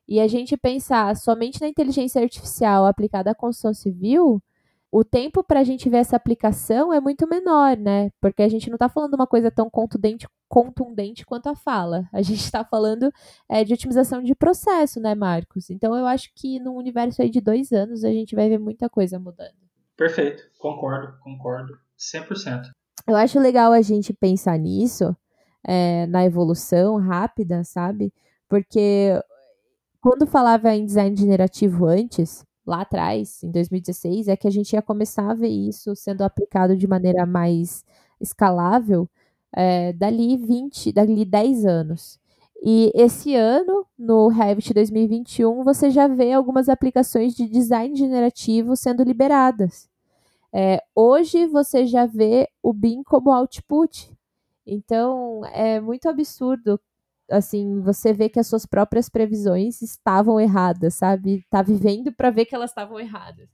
e 0.07 0.21
a 0.21 0.29
gente 0.29 0.55
pensar 0.57 1.17
somente 1.17 1.63
na 1.63 1.69
inteligência 1.69 2.21
artificial 2.21 2.85
aplicada 2.85 3.31
à 3.31 3.35
construção 3.35 3.73
civil, 3.73 4.43
o 4.91 5.05
tempo 5.05 5.43
para 5.43 5.61
a 5.61 5.65
gente 5.65 5.89
ver 5.89 5.99
essa 5.99 6.17
aplicação 6.17 6.93
é 6.93 7.01
muito 7.01 7.27
menor, 7.29 7.77
né? 7.77 8.11
Porque 8.21 8.43
a 8.43 8.49
gente 8.49 8.69
não 8.69 8.77
está 8.77 8.89
falando 8.89 9.15
uma 9.15 9.27
coisa 9.27 9.51
tão 9.51 9.69
contundente, 9.69 10.27
contundente 10.49 11.25
quanto 11.25 11.49
a 11.49 11.57
fala. 11.57 12.09
A 12.13 12.23
gente 12.23 12.41
está 12.41 12.65
falando 12.65 13.13
é, 13.49 13.65
de 13.65 13.75
otimização 13.75 14.23
de 14.23 14.35
processo, 14.35 15.01
né, 15.01 15.15
Marcos? 15.15 15.71
Então 15.71 15.95
eu 15.97 16.07
acho 16.07 16.31
que 16.35 16.59
no 16.61 16.75
universo 16.75 17.21
aí 17.23 17.31
de 17.31 17.41
dois 17.41 17.73
anos 17.73 18.05
a 18.05 18.11
gente 18.11 18.35
vai 18.35 18.49
ver 18.49 18.59
muita 18.59 18.89
coisa 18.89 19.19
mudando. 19.19 19.55
Perfeito, 19.97 20.43
concordo, 20.59 21.19
concordo, 21.21 21.79
100%. 21.99 22.71
Eu 23.09 23.17
acho 23.17 23.39
legal 23.39 23.73
a 23.73 23.81
gente 23.81 24.13
pensar 24.13 24.59
nisso, 24.59 25.17
é, 25.65 26.07
na 26.07 26.25
evolução 26.25 26.99
rápida, 26.99 27.65
sabe? 27.65 28.13
Porque 28.49 29.21
quando 30.01 30.27
falava 30.27 30.75
em 30.75 30.85
design 30.85 31.17
generativo 31.17 31.87
antes, 31.87 32.45
lá 32.67 32.83
atrás, 32.83 33.43
em 33.43 33.51
2016, 33.51 34.29
é 34.29 34.37
que 34.37 34.49
a 34.49 34.51
gente 34.51 34.73
ia 34.73 34.83
começar 34.83 35.31
a 35.31 35.35
ver 35.35 35.49
isso 35.49 35.95
sendo 35.97 36.23
aplicado 36.23 36.77
de 36.77 36.87
maneira 36.87 37.25
mais 37.27 37.85
escalável 38.21 39.09
é, 39.55 39.93
dali 39.93 40.37
20, 40.37 40.93
dali 40.93 41.25
10 41.25 41.65
anos. 41.67 42.19
E 42.63 42.91
esse 42.95 43.35
ano, 43.35 43.87
no 43.99 44.29
Revit 44.29 44.73
2021, 44.75 45.63
você 45.63 45.91
já 45.91 46.09
vê 46.09 46.33
algumas 46.33 46.69
aplicações 46.69 47.35
de 47.35 47.47
design 47.49 47.95
generativo 47.95 48.77
sendo 48.77 49.03
liberadas. 49.03 49.89
É, 50.53 50.83
hoje 50.95 51.47
você 51.47 51.87
já 51.87 52.07
vê 52.07 52.49
o 52.63 52.73
BIM 52.73 53.03
como 53.03 53.33
output. 53.33 54.11
Então 54.67 55.45
é 55.47 55.81
muito 55.81 56.09
absurdo 56.09 56.81
assim, 57.31 57.81
você 57.81 58.13
vê 58.13 58.29
que 58.29 58.39
as 58.39 58.47
suas 58.47 58.67
próprias 58.67 59.09
previsões 59.09 59.83
estavam 59.83 60.41
erradas, 60.41 60.95
sabe? 60.95 61.45
Tá 61.51 61.63
vivendo 61.63 62.13
para 62.13 62.31
ver 62.31 62.45
que 62.47 62.55
elas 62.55 62.71
estavam 62.71 62.99
erradas. 62.99 63.49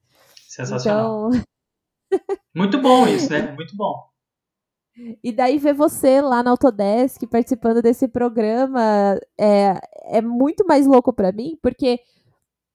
Sensacional. 0.49 1.31
Então... 1.31 1.45
Muito 2.55 2.81
bom 2.81 3.07
isso, 3.07 3.31
né? 3.31 3.53
Muito 3.53 3.75
bom. 3.75 4.12
E 5.25 5.33
daí 5.33 5.57
ver 5.57 5.73
você 5.73 6.20
lá 6.20 6.43
na 6.43 6.51
Autodesk 6.51 7.27
participando 7.27 7.81
desse 7.81 8.07
programa 8.07 9.18
é, 9.41 9.81
é 10.05 10.20
muito 10.20 10.66
mais 10.66 10.87
louco 10.87 11.14
para 11.14 11.33
mim, 11.33 11.59
porque 11.62 11.99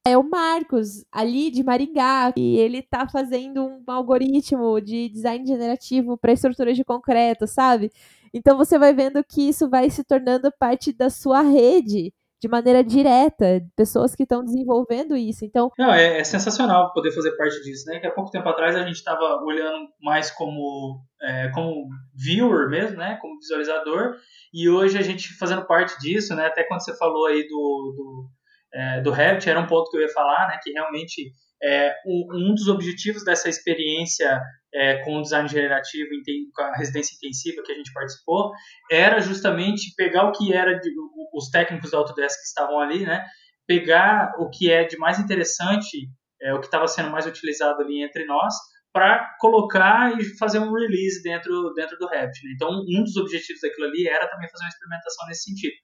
é 0.04 0.16
o 0.16 0.22
Marcos, 0.22 1.04
ali 1.12 1.50
de 1.50 1.62
Maringá, 1.62 2.32
e 2.36 2.56
ele 2.56 2.82
tá 2.82 3.06
fazendo 3.08 3.66
um 3.66 3.82
algoritmo 3.86 4.80
de 4.80 5.08
design 5.10 5.46
generativo 5.46 6.16
para 6.16 6.32
estruturas 6.32 6.76
de 6.76 6.84
concreto, 6.84 7.46
sabe? 7.46 7.92
Então 8.32 8.56
você 8.56 8.78
vai 8.78 8.94
vendo 8.94 9.22
que 9.24 9.48
isso 9.48 9.68
vai 9.68 9.90
se 9.90 10.04
tornando 10.04 10.52
parte 10.58 10.92
da 10.92 11.10
sua 11.10 11.42
rede 11.42 12.12
de 12.40 12.48
maneira 12.48 12.84
direta, 12.84 13.60
pessoas 13.76 14.14
que 14.14 14.22
estão 14.22 14.44
desenvolvendo 14.44 15.16
isso. 15.16 15.44
Então, 15.44 15.70
não, 15.76 15.92
é, 15.92 16.20
é, 16.20 16.24
sensacional 16.24 16.92
poder 16.92 17.10
fazer 17.10 17.32
parte 17.32 17.60
disso, 17.62 17.84
né? 17.90 17.98
Que 17.98 18.06
há 18.06 18.12
pouco 18.12 18.30
tempo 18.30 18.48
atrás 18.48 18.76
a 18.76 18.82
gente 18.82 18.94
estava 18.94 19.42
olhando 19.42 19.88
mais 20.00 20.30
como 20.30 21.02
é, 21.20 21.48
como 21.48 21.88
viewer 22.14 22.68
mesmo, 22.68 22.96
né? 22.96 23.18
Como 23.20 23.38
visualizador, 23.40 24.14
e 24.54 24.68
hoje 24.68 24.96
a 24.96 25.02
gente 25.02 25.36
fazendo 25.36 25.66
parte 25.66 25.98
disso, 25.98 26.34
né? 26.34 26.46
Até 26.46 26.62
quando 26.62 26.84
você 26.84 26.96
falou 26.96 27.26
aí 27.26 27.42
do, 27.48 27.94
do 27.96 28.28
é, 28.72 29.00
do 29.00 29.10
Revit, 29.10 29.48
era 29.48 29.60
um 29.60 29.66
ponto 29.66 29.90
que 29.90 29.96
eu 29.96 30.02
ia 30.02 30.12
falar, 30.12 30.48
né? 30.48 30.60
Que 30.62 30.70
realmente 30.70 31.32
é, 31.62 31.94
um, 32.06 32.50
um 32.50 32.54
dos 32.54 32.68
objetivos 32.68 33.24
dessa 33.24 33.48
experiência 33.48 34.40
é, 34.72 35.02
com 35.04 35.18
o 35.18 35.22
design 35.22 35.48
generativo, 35.48 36.08
com 36.54 36.62
a 36.62 36.76
residência 36.76 37.14
intensiva 37.16 37.62
que 37.64 37.72
a 37.72 37.74
gente 37.74 37.92
participou, 37.92 38.52
era 38.90 39.20
justamente 39.20 39.94
pegar 39.96 40.24
o 40.28 40.32
que 40.32 40.52
era 40.52 40.78
de, 40.78 40.90
os 41.34 41.48
técnicos 41.50 41.90
da 41.90 41.98
Autodesk 41.98 42.38
que 42.38 42.46
estavam 42.46 42.78
ali, 42.78 43.04
né? 43.04 43.24
Pegar 43.66 44.32
o 44.38 44.48
que 44.48 44.70
é 44.70 44.84
de 44.84 44.96
mais 44.96 45.18
interessante, 45.18 46.08
é, 46.40 46.54
o 46.54 46.60
que 46.60 46.66
estava 46.66 46.86
sendo 46.86 47.10
mais 47.10 47.26
utilizado 47.26 47.82
ali 47.82 48.02
entre 48.02 48.24
nós, 48.24 48.54
para 48.92 49.36
colocar 49.38 50.18
e 50.18 50.24
fazer 50.38 50.58
um 50.58 50.72
release 50.72 51.22
dentro, 51.22 51.72
dentro 51.74 51.96
do 51.98 52.08
Revit. 52.08 52.44
Né? 52.44 52.52
Então, 52.54 52.70
um 52.70 53.02
dos 53.02 53.16
objetivos 53.16 53.60
daquilo 53.60 53.86
ali 53.88 54.08
era 54.08 54.28
também 54.28 54.48
fazer 54.48 54.64
uma 54.64 54.70
experimentação 54.70 55.26
nesse 55.26 55.42
sentido. 55.44 55.74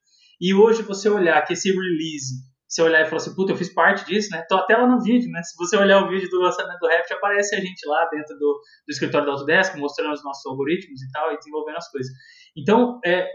E 0.40 0.54
hoje 0.54 0.82
você 0.82 1.08
olhar 1.08 1.40
que 1.42 1.52
esse 1.52 1.70
release 1.70 2.34
você 2.74 2.82
olhar 2.82 3.02
e 3.02 3.04
falar 3.04 3.18
assim, 3.18 3.34
puta, 3.34 3.52
eu 3.52 3.56
fiz 3.56 3.72
parte 3.72 4.04
disso, 4.04 4.30
né? 4.32 4.44
Tô 4.48 4.56
até 4.56 4.76
lá 4.76 4.86
no 4.86 5.00
vídeo, 5.00 5.30
né? 5.30 5.40
Se 5.44 5.56
você 5.56 5.76
olhar 5.76 6.02
o 6.02 6.08
vídeo 6.08 6.28
do 6.28 6.40
lançamento 6.40 6.80
do 6.80 6.88
Revit, 6.88 7.12
aparece 7.12 7.54
a 7.54 7.60
gente 7.60 7.86
lá 7.86 8.08
dentro 8.10 8.36
do, 8.36 8.60
do 8.86 8.90
escritório 8.90 9.26
da 9.26 9.32
Autodesk, 9.32 9.76
mostrando 9.76 10.12
os 10.12 10.24
nossos 10.24 10.44
algoritmos 10.44 11.00
e 11.00 11.10
tal, 11.12 11.32
e 11.32 11.38
desenvolvendo 11.38 11.76
as 11.76 11.88
coisas. 11.88 12.12
Então, 12.56 12.98
é, 13.04 13.28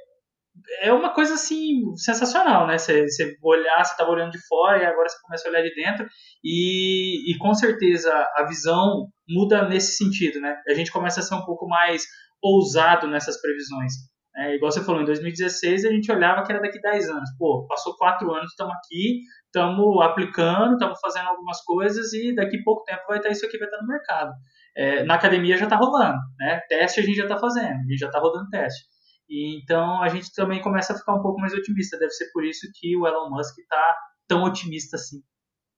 é 0.81 0.91
uma 0.91 1.13
coisa, 1.13 1.35
assim, 1.35 1.95
sensacional, 1.95 2.67
né? 2.67 2.77
Você, 2.77 3.03
você 3.03 3.37
olhar, 3.41 3.85
você 3.85 3.95
tava 3.95 4.11
olhando 4.11 4.31
de 4.31 4.45
fora 4.45 4.83
e 4.83 4.85
agora 4.85 5.07
você 5.07 5.17
começa 5.21 5.47
a 5.47 5.51
olhar 5.51 5.61
de 5.61 5.73
dentro 5.73 6.05
e, 6.43 7.31
e 7.31 7.37
com 7.37 7.53
certeza 7.53 8.11
a 8.35 8.43
visão 8.43 9.07
muda 9.27 9.69
nesse 9.69 9.95
sentido, 9.95 10.41
né? 10.41 10.57
A 10.67 10.73
gente 10.73 10.91
começa 10.91 11.21
a 11.21 11.23
ser 11.23 11.35
um 11.35 11.45
pouco 11.45 11.65
mais 11.65 12.03
ousado 12.41 13.07
nessas 13.07 13.39
previsões. 13.39 13.93
É, 14.39 14.55
igual 14.55 14.71
você 14.71 14.81
falou, 14.81 15.01
em 15.01 15.05
2016 15.05 15.83
a 15.83 15.91
gente 15.91 16.09
olhava 16.09 16.43
que 16.43 16.51
era 16.51 16.61
daqui 16.61 16.79
10 16.79 17.09
anos. 17.09 17.29
Pô, 17.37 17.67
passou 17.67 17.97
4 17.97 18.31
anos, 18.33 18.51
estamos 18.51 18.73
aqui, 18.75 19.19
estamos 19.45 20.01
aplicando, 20.01 20.73
estamos 20.73 20.97
fazendo 21.01 21.27
algumas 21.27 21.61
coisas 21.65 22.13
e 22.13 22.33
daqui 22.33 22.63
pouco 22.63 22.85
tempo 22.85 23.01
vai 23.07 23.17
estar 23.17 23.29
isso 23.29 23.45
aqui, 23.45 23.57
vai 23.57 23.67
estar 23.67 23.81
no 23.81 23.87
mercado. 23.87 24.31
É, 24.77 25.03
na 25.03 25.15
academia 25.15 25.57
já 25.57 25.65
está 25.65 25.75
rolando, 25.75 26.17
né? 26.37 26.61
Teste 26.69 27.01
a 27.01 27.03
gente 27.03 27.17
já 27.17 27.23
está 27.23 27.37
fazendo, 27.37 27.79
a 27.79 27.89
gente 27.89 27.97
já 27.97 28.07
está 28.07 28.19
rodando 28.19 28.49
teste. 28.49 28.85
E, 29.29 29.61
então 29.61 30.01
a 30.01 30.07
gente 30.07 30.33
também 30.33 30.61
começa 30.61 30.93
a 30.93 30.97
ficar 30.97 31.15
um 31.15 31.21
pouco 31.21 31.41
mais 31.41 31.53
otimista. 31.53 31.99
Deve 31.99 32.11
ser 32.11 32.31
por 32.31 32.45
isso 32.45 32.65
que 32.75 32.95
o 32.95 33.05
Elon 33.05 33.29
Musk 33.29 33.57
está 33.59 33.95
tão 34.25 34.43
otimista 34.43 34.95
assim. 34.95 35.17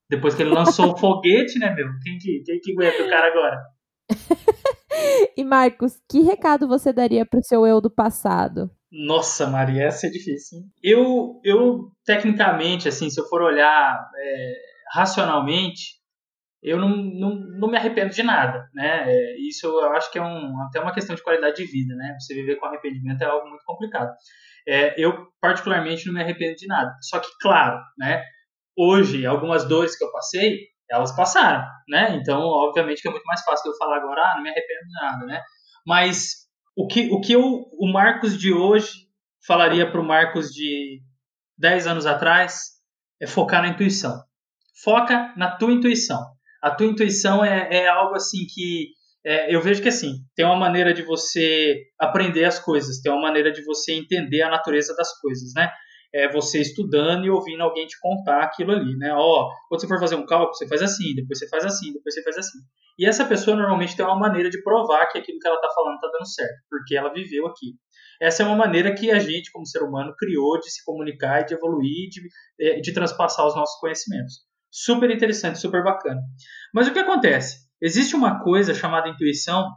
Depois 0.08 0.36
que 0.36 0.44
ele 0.44 0.54
lançou 0.54 0.92
o 0.92 0.98
foguete, 1.00 1.58
né, 1.58 1.74
meu? 1.74 1.88
Quem 2.04 2.20
que, 2.20 2.44
quem 2.46 2.60
que 2.60 2.74
aguenta 2.74 3.04
o 3.04 3.10
cara 3.10 3.28
agora? 3.28 3.58
E 5.38 5.44
Marcos, 5.44 6.00
que 6.10 6.22
recado 6.22 6.68
você 6.68 6.92
daria 6.92 7.26
para 7.26 7.40
o 7.40 7.44
seu 7.44 7.66
eu 7.66 7.80
do 7.80 7.90
passado? 7.90 8.70
Nossa, 8.92 9.48
Maria, 9.48 9.86
essa 9.86 10.08
é 10.08 10.10
difícil. 10.10 10.60
Hein? 10.60 10.66
Eu, 10.84 11.40
eu, 11.44 11.92
tecnicamente, 12.06 12.88
assim, 12.88 13.10
se 13.10 13.20
eu 13.20 13.26
for 13.28 13.42
olhar 13.42 14.10
é, 14.18 14.54
racionalmente, 14.94 16.02
eu 16.62 16.78
não, 16.78 16.90
não, 16.90 17.36
não 17.36 17.72
me 17.72 17.78
arrependo 17.78 18.14
de 18.14 18.22
nada, 18.22 18.70
né? 18.74 19.06
É, 19.08 19.38
isso 19.40 19.66
eu 19.66 19.94
acho 19.94 20.12
que 20.12 20.20
é 20.20 20.22
um, 20.22 20.62
até 20.64 20.80
uma 20.80 20.94
questão 20.94 21.16
de 21.16 21.24
qualidade 21.24 21.56
de 21.56 21.66
vida, 21.66 21.96
né? 21.96 22.16
Você 22.20 22.36
viver 22.36 22.58
com 22.58 22.66
arrependimento 22.66 23.22
é 23.22 23.26
algo 23.26 23.48
muito 23.50 23.64
complicado. 23.66 24.14
É, 24.68 24.94
eu, 25.02 25.28
particularmente, 25.40 26.06
não 26.06 26.14
me 26.14 26.22
arrependo 26.22 26.56
de 26.56 26.68
nada. 26.68 26.94
Só 27.02 27.20
que, 27.20 27.30
claro, 27.42 27.80
né? 27.98 28.24
Hoje, 28.78 29.26
algumas 29.26 29.68
dores 29.68 29.98
que 29.98 30.04
eu 30.04 30.12
passei, 30.12 30.68
elas 30.92 31.16
passaram, 31.16 31.66
né? 31.88 32.16
Então, 32.16 32.42
obviamente 32.42 33.02
que 33.02 33.08
é 33.08 33.12
muito 33.12 33.26
mais 33.26 33.42
fácil 33.44 33.72
eu 33.72 33.78
falar 33.78 33.98
agora, 33.98 34.22
ah, 34.22 34.36
não 34.36 34.44
me 34.44 34.50
arrependo 34.50 34.86
de 34.86 34.94
nada, 34.94 35.26
né? 35.26 35.42
Mas 35.86 36.48
o 36.76 36.86
que, 36.88 37.10
o 37.12 37.22
que 37.22 37.34
eu, 37.34 37.42
o 37.80 37.92
Marcos 37.92 38.38
de 38.38 38.54
hoje 38.54 38.92
falaria 39.46 39.90
para 39.90 40.02
o 40.02 40.06
Marcos 40.06 40.50
de 40.50 41.02
10 41.58 41.88
anos 41.88 42.06
atrás 42.06 42.72
é 43.22 43.26
focar 43.26 43.62
na 43.62 43.70
intuição. 43.70 44.22
Foca 44.84 45.34
na 45.38 45.56
tua 45.56 45.72
intuição. 45.72 46.20
A 46.62 46.72
tua 46.72 46.88
intuição 46.88 47.44
é, 47.44 47.68
é 47.72 47.88
algo 47.88 48.16
assim 48.16 48.46
que 48.54 48.90
é, 49.24 49.54
eu 49.54 49.62
vejo 49.62 49.82
que 49.82 49.90
assim 49.90 50.16
tem 50.36 50.46
uma 50.46 50.56
maneira 50.56 50.94
de 50.94 51.04
você 51.04 51.84
aprender 52.00 52.44
as 52.46 52.60
coisas, 52.60 53.00
tem 53.02 53.12
uma 53.12 53.22
maneira 53.22 53.52
de 53.52 53.64
você 53.64 53.94
entender 53.94 54.42
a 54.42 54.50
natureza 54.50 54.96
das 54.96 55.20
coisas, 55.20 55.54
né? 55.56 55.72
É 56.14 56.32
você 56.32 56.60
estudando 56.60 57.26
e 57.26 57.30
ouvindo 57.30 57.62
alguém 57.62 57.88
te 57.88 58.00
contar 58.00 58.44
aquilo 58.44 58.72
ali, 58.72 58.98
né? 58.98 59.14
Ó, 59.14 59.50
quando 59.70 59.82
você 59.82 59.88
for 59.88 60.00
fazer 60.00 60.16
um 60.16 60.26
cálculo, 60.26 60.54
você 60.54 60.68
faz 60.68 60.82
assim, 60.82 61.16
depois 61.16 61.40
você 61.40 61.48
faz 61.48 61.66
assim, 61.66 61.94
depois 61.94 62.14
você 62.14 62.24
faz 62.24 62.38
assim. 62.38 62.60
E 63.00 63.06
essa 63.08 63.26
pessoa 63.26 63.56
normalmente 63.56 63.96
tem 63.96 64.06
uma 64.06 64.20
maneira 64.20 64.50
de 64.50 64.62
provar 64.62 65.08
que 65.08 65.18
aquilo 65.18 65.40
que 65.40 65.48
ela 65.48 65.56
está 65.56 65.70
falando 65.74 65.96
está 65.96 66.08
dando 66.08 66.28
certo, 66.28 66.62
porque 66.70 66.96
ela 66.96 67.14
viveu 67.14 67.48
aqui. 67.48 67.76
Essa 68.22 68.44
é 68.44 68.46
uma 68.46 68.56
maneira 68.56 68.94
que 68.94 69.10
a 69.10 69.20
gente, 69.20 69.52
como 69.52 69.66
ser 69.66 69.82
humano, 69.82 70.14
criou 70.18 70.60
de 70.60 70.70
se 70.70 70.84
comunicar, 70.86 71.44
de 71.44 71.56
evoluir, 71.56 72.10
de, 72.10 72.22
é, 72.60 72.80
de 72.80 72.94
transpassar 72.94 73.48
os 73.48 73.56
nossos 73.56 73.80
conhecimentos. 73.80 74.42
Super 74.70 75.10
interessante, 75.10 75.60
super 75.60 75.84
bacana. 75.84 76.22
Mas 76.74 76.88
o 76.88 76.94
que 76.94 77.00
acontece? 77.00 77.58
Existe 77.82 78.16
uma 78.16 78.44
coisa 78.44 78.76
chamada 78.76 79.10
intuição 79.10 79.68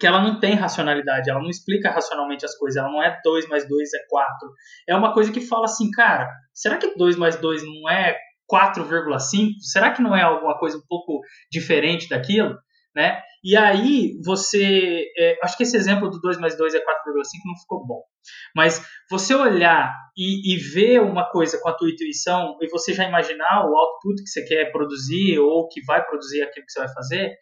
que 0.00 0.06
ela 0.06 0.22
não 0.22 0.40
tem 0.40 0.54
racionalidade, 0.54 1.28
ela 1.28 1.42
não 1.42 1.50
explica 1.50 1.90
racionalmente 1.90 2.46
as 2.46 2.56
coisas, 2.56 2.82
ela 2.82 2.90
não 2.90 3.02
é 3.02 3.20
2 3.22 3.46
mais 3.48 3.68
2 3.68 3.92
é 3.92 3.98
4. 4.08 4.50
É 4.88 4.96
uma 4.96 5.12
coisa 5.12 5.30
que 5.30 5.42
fala 5.42 5.66
assim, 5.66 5.90
cara, 5.90 6.26
será 6.54 6.78
que 6.78 6.96
2 6.96 7.16
mais 7.16 7.36
2 7.36 7.62
não 7.62 7.90
é 7.90 8.16
4,5? 8.50 9.60
Será 9.60 9.92
que 9.92 10.00
não 10.00 10.16
é 10.16 10.22
alguma 10.22 10.58
coisa 10.58 10.78
um 10.78 10.82
pouco 10.88 11.20
diferente 11.52 12.08
daquilo? 12.08 12.56
Né? 12.96 13.20
E 13.44 13.56
aí 13.56 14.18
você. 14.24 15.04
É, 15.16 15.38
acho 15.44 15.56
que 15.56 15.62
esse 15.62 15.76
exemplo 15.76 16.10
do 16.10 16.18
2 16.18 16.38
mais 16.38 16.56
2 16.56 16.74
é 16.74 16.78
4,5 16.78 16.84
não 17.44 17.56
ficou 17.60 17.86
bom. 17.86 18.02
Mas 18.56 18.82
você 19.08 19.34
olhar 19.34 19.94
e, 20.16 20.54
e, 20.54 20.56
ver 20.56 21.00
uma 21.00 21.30
coisa 21.30 21.58
com 21.60 21.68
a 21.68 21.74
tua 21.74 21.90
intuição 21.90 22.56
e 22.60 22.68
você 22.68 22.92
já 22.92 23.04
imaginar 23.04 23.66
o 23.66 23.76
output 23.76 24.22
que 24.22 24.28
você 24.28 24.44
quer 24.44 24.72
produzir 24.72 25.38
ou 25.38 25.68
que 25.68 25.84
vai 25.84 26.04
produzir 26.04 26.42
aquilo 26.42 26.66
que 26.66 26.72
você 26.72 26.80
vai 26.80 26.92
fazer, 26.92 27.34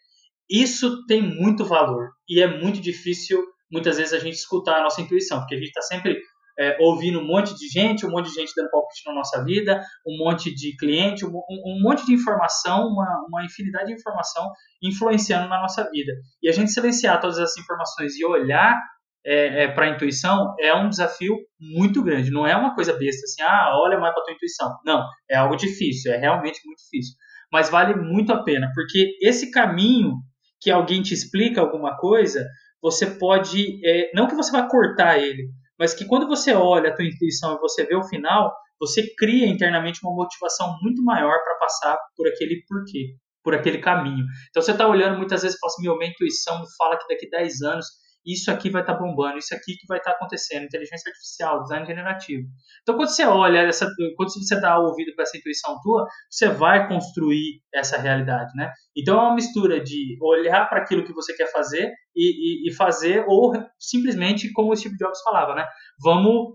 isso 0.49 1.05
tem 1.05 1.21
muito 1.21 1.63
valor 1.63 2.09
e 2.27 2.41
é 2.41 2.47
muito 2.47 2.81
difícil 2.81 3.43
muitas 3.71 3.97
vezes 3.97 4.13
a 4.13 4.19
gente 4.19 4.35
escutar 4.35 4.79
a 4.79 4.83
nossa 4.83 5.01
intuição, 5.01 5.39
porque 5.39 5.55
a 5.55 5.57
gente 5.57 5.67
está 5.67 5.81
sempre 5.81 6.19
é, 6.59 6.75
ouvindo 6.81 7.19
um 7.19 7.25
monte 7.25 7.55
de 7.55 7.67
gente, 7.69 8.05
um 8.05 8.09
monte 8.09 8.29
de 8.29 8.35
gente 8.35 8.51
dando 8.55 8.69
palpite 8.69 9.01
na 9.05 9.13
nossa 9.13 9.43
vida, 9.43 9.81
um 10.05 10.17
monte 10.17 10.53
de 10.53 10.75
cliente, 10.75 11.25
um, 11.25 11.29
um 11.29 11.81
monte 11.81 12.05
de 12.05 12.13
informação, 12.13 12.87
uma, 12.87 13.25
uma 13.29 13.45
infinidade 13.45 13.87
de 13.87 13.93
informação 13.93 14.51
influenciando 14.83 15.47
na 15.47 15.61
nossa 15.61 15.89
vida. 15.89 16.11
E 16.43 16.49
a 16.49 16.51
gente 16.51 16.71
silenciar 16.71 17.21
todas 17.21 17.37
essas 17.39 17.57
informações 17.57 18.17
e 18.17 18.25
olhar 18.25 18.77
é, 19.25 19.63
é, 19.63 19.67
para 19.69 19.85
a 19.85 19.89
intuição 19.89 20.53
é 20.59 20.73
um 20.73 20.89
desafio 20.89 21.37
muito 21.59 22.03
grande. 22.03 22.31
Não 22.31 22.45
é 22.45 22.55
uma 22.55 22.75
coisa 22.75 22.91
besta 22.91 23.23
assim, 23.23 23.41
ah, 23.41 23.71
olha 23.81 23.97
mais 23.97 24.13
para 24.13 24.21
a 24.21 24.25
tua 24.25 24.33
intuição. 24.33 24.75
Não, 24.85 25.05
é 25.29 25.37
algo 25.37 25.55
difícil, 25.55 26.11
é 26.11 26.17
realmente 26.17 26.59
muito 26.65 26.79
difícil. 26.79 27.15
Mas 27.51 27.69
vale 27.69 27.95
muito 27.95 28.33
a 28.33 28.43
pena, 28.43 28.69
porque 28.75 29.17
esse 29.21 29.49
caminho 29.49 30.13
que 30.61 30.69
alguém 30.69 31.01
te 31.01 31.13
explica 31.13 31.61
alguma 31.61 31.97
coisa, 31.97 32.45
você 32.81 33.05
pode, 33.05 33.79
é, 33.85 34.11
não 34.13 34.27
que 34.27 34.35
você 34.35 34.51
vá 34.51 34.67
cortar 34.67 35.17
ele, 35.17 35.49
mas 35.77 35.93
que 35.93 36.05
quando 36.05 36.27
você 36.27 36.53
olha 36.53 36.89
a 36.89 36.95
tua 36.95 37.05
intuição 37.05 37.55
e 37.55 37.59
você 37.59 37.85
vê 37.85 37.95
o 37.95 38.03
final, 38.03 38.53
você 38.79 39.13
cria 39.17 39.47
internamente 39.47 39.99
uma 40.03 40.13
motivação 40.13 40.77
muito 40.81 41.03
maior 41.03 41.37
para 41.43 41.55
passar 41.55 41.97
por 42.15 42.27
aquele 42.27 42.63
porquê, 42.67 43.15
por 43.43 43.53
aquele 43.53 43.79
caminho. 43.79 44.25
Então 44.49 44.61
você 44.61 44.71
está 44.71 44.87
olhando 44.87 45.17
muitas 45.17 45.41
vezes 45.41 45.57
e 45.57 45.59
fala 45.59 45.71
assim, 45.73 45.83
meu, 45.83 45.97
minha 45.97 46.11
intuição 46.11 46.59
me 46.59 46.65
fala 46.77 46.97
que 46.97 47.07
daqui 47.07 47.29
10 47.29 47.61
anos 47.61 47.85
isso 48.31 48.51
aqui 48.51 48.69
vai 48.69 48.81
estar 48.81 48.95
tá 48.95 48.99
bombando, 48.99 49.37
isso 49.37 49.53
aqui 49.55 49.75
que 49.75 49.87
vai 49.87 49.97
estar 49.97 50.11
tá 50.11 50.17
acontecendo, 50.17 50.65
inteligência 50.65 51.09
artificial, 51.09 51.63
design 51.63 51.85
generativo. 51.85 52.47
Então, 52.81 52.95
quando 52.95 53.09
você 53.09 53.25
olha, 53.25 53.59
essa, 53.59 53.89
quando 54.15 54.29
você 54.31 54.59
dá 54.59 54.77
ouvido 54.79 55.13
para 55.15 55.23
essa 55.23 55.37
intuição 55.37 55.79
tua, 55.81 56.07
você 56.29 56.47
vai 56.49 56.87
construir 56.87 57.61
essa 57.73 57.97
realidade, 57.97 58.51
né? 58.55 58.71
Então, 58.95 59.17
é 59.17 59.21
uma 59.21 59.35
mistura 59.35 59.81
de 59.81 60.17
olhar 60.21 60.67
para 60.69 60.81
aquilo 60.81 61.03
que 61.03 61.13
você 61.13 61.35
quer 61.35 61.51
fazer 61.51 61.91
e, 62.15 62.67
e, 62.67 62.69
e 62.69 62.73
fazer, 62.73 63.25
ou 63.27 63.53
simplesmente, 63.79 64.51
como 64.53 64.71
o 64.71 64.75
Steve 64.75 64.97
Jobs 64.97 65.21
falava, 65.21 65.55
né? 65.55 65.65
Vamos 66.03 66.53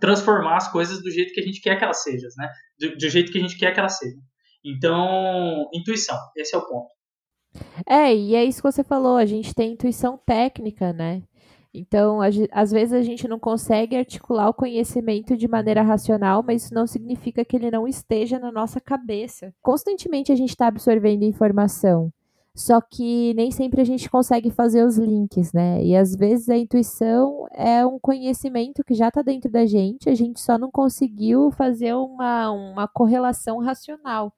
transformar 0.00 0.56
as 0.56 0.70
coisas 0.70 1.02
do 1.02 1.10
jeito 1.10 1.32
que 1.32 1.40
a 1.40 1.44
gente 1.44 1.60
quer 1.60 1.76
que 1.76 1.84
elas 1.84 2.02
sejam, 2.02 2.28
né? 2.38 2.48
Do, 2.78 2.96
do 2.96 3.08
jeito 3.08 3.30
que 3.30 3.38
a 3.38 3.42
gente 3.42 3.58
quer 3.58 3.72
que 3.72 3.80
elas 3.80 3.98
sejam. 3.98 4.20
Então, 4.64 5.68
intuição, 5.72 6.18
esse 6.36 6.54
é 6.54 6.58
o 6.58 6.66
ponto. 6.66 6.99
É, 7.86 8.14
e 8.14 8.34
é 8.34 8.44
isso 8.44 8.62
que 8.62 8.70
você 8.70 8.84
falou, 8.84 9.16
a 9.16 9.26
gente 9.26 9.54
tem 9.54 9.72
intuição 9.72 10.18
técnica, 10.24 10.92
né? 10.92 11.22
Então, 11.72 12.20
a, 12.20 12.26
às 12.50 12.70
vezes 12.72 12.92
a 12.92 13.02
gente 13.02 13.28
não 13.28 13.38
consegue 13.38 13.96
articular 13.96 14.48
o 14.48 14.54
conhecimento 14.54 15.36
de 15.36 15.46
maneira 15.46 15.82
racional, 15.82 16.42
mas 16.46 16.64
isso 16.64 16.74
não 16.74 16.86
significa 16.86 17.44
que 17.44 17.56
ele 17.56 17.70
não 17.70 17.86
esteja 17.86 18.38
na 18.38 18.50
nossa 18.50 18.80
cabeça. 18.80 19.54
Constantemente 19.62 20.32
a 20.32 20.36
gente 20.36 20.50
está 20.50 20.66
absorvendo 20.66 21.22
informação. 21.22 22.12
Só 22.52 22.80
que 22.80 23.32
nem 23.34 23.52
sempre 23.52 23.80
a 23.80 23.84
gente 23.84 24.10
consegue 24.10 24.50
fazer 24.50 24.84
os 24.84 24.98
links, 24.98 25.52
né? 25.52 25.82
E 25.84 25.96
às 25.96 26.16
vezes 26.16 26.48
a 26.48 26.56
intuição 26.56 27.46
é 27.52 27.86
um 27.86 27.98
conhecimento 27.98 28.82
que 28.84 28.92
já 28.92 29.08
está 29.08 29.22
dentro 29.22 29.50
da 29.50 29.64
gente, 29.64 30.10
a 30.10 30.14
gente 30.14 30.40
só 30.40 30.58
não 30.58 30.70
conseguiu 30.70 31.52
fazer 31.52 31.94
uma, 31.94 32.50
uma 32.50 32.88
correlação 32.88 33.58
racional. 33.58 34.32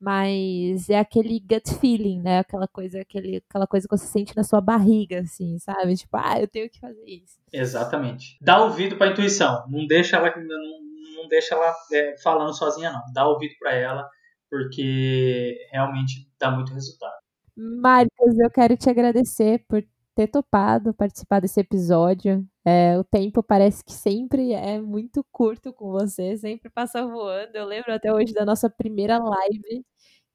Mas 0.00 0.90
é 0.90 0.98
aquele 0.98 1.40
gut 1.40 1.74
feeling, 1.80 2.20
né? 2.20 2.40
Aquela 2.40 2.68
coisa, 2.68 3.00
aquele, 3.00 3.42
aquela 3.48 3.66
coisa 3.66 3.88
que 3.88 3.96
você 3.96 4.06
sente 4.06 4.36
na 4.36 4.44
sua 4.44 4.60
barriga, 4.60 5.20
assim, 5.20 5.58
sabe? 5.58 5.96
Tipo, 5.96 6.16
ah, 6.18 6.40
eu 6.40 6.46
tenho 6.46 6.68
que 6.68 6.78
fazer 6.78 7.04
isso. 7.06 7.38
Exatamente. 7.52 8.36
Dá 8.40 8.62
ouvido 8.62 8.96
para 8.96 9.08
a 9.08 9.12
intuição. 9.12 9.64
Não 9.68 9.86
deixa 9.86 10.16
ela, 10.16 10.34
não, 10.36 11.22
não 11.22 11.28
deixa 11.28 11.54
ela 11.54 11.74
é, 11.92 12.16
falando 12.22 12.52
sozinha, 12.52 12.92
não. 12.92 13.02
Dá 13.12 13.26
ouvido 13.26 13.54
para 13.58 13.72
ela, 13.74 14.08
porque 14.50 15.56
realmente 15.72 16.30
dá 16.38 16.50
muito 16.50 16.74
resultado. 16.74 17.16
Marcos, 17.56 18.38
eu 18.38 18.50
quero 18.50 18.76
te 18.76 18.90
agradecer 18.90 19.64
por 19.66 19.82
ter 20.16 20.28
topado 20.28 20.94
participar 20.94 21.40
desse 21.40 21.60
episódio. 21.60 22.44
É, 22.64 22.98
o 22.98 23.04
tempo 23.04 23.42
parece 23.42 23.84
que 23.84 23.92
sempre 23.92 24.52
é 24.54 24.80
muito 24.80 25.24
curto 25.30 25.72
com 25.74 25.92
você, 25.92 26.36
sempre 26.38 26.70
passa 26.70 27.06
voando. 27.06 27.54
Eu 27.54 27.66
lembro 27.66 27.92
até 27.92 28.12
hoje 28.12 28.32
da 28.32 28.44
nossa 28.44 28.70
primeira 28.70 29.18
live 29.18 29.84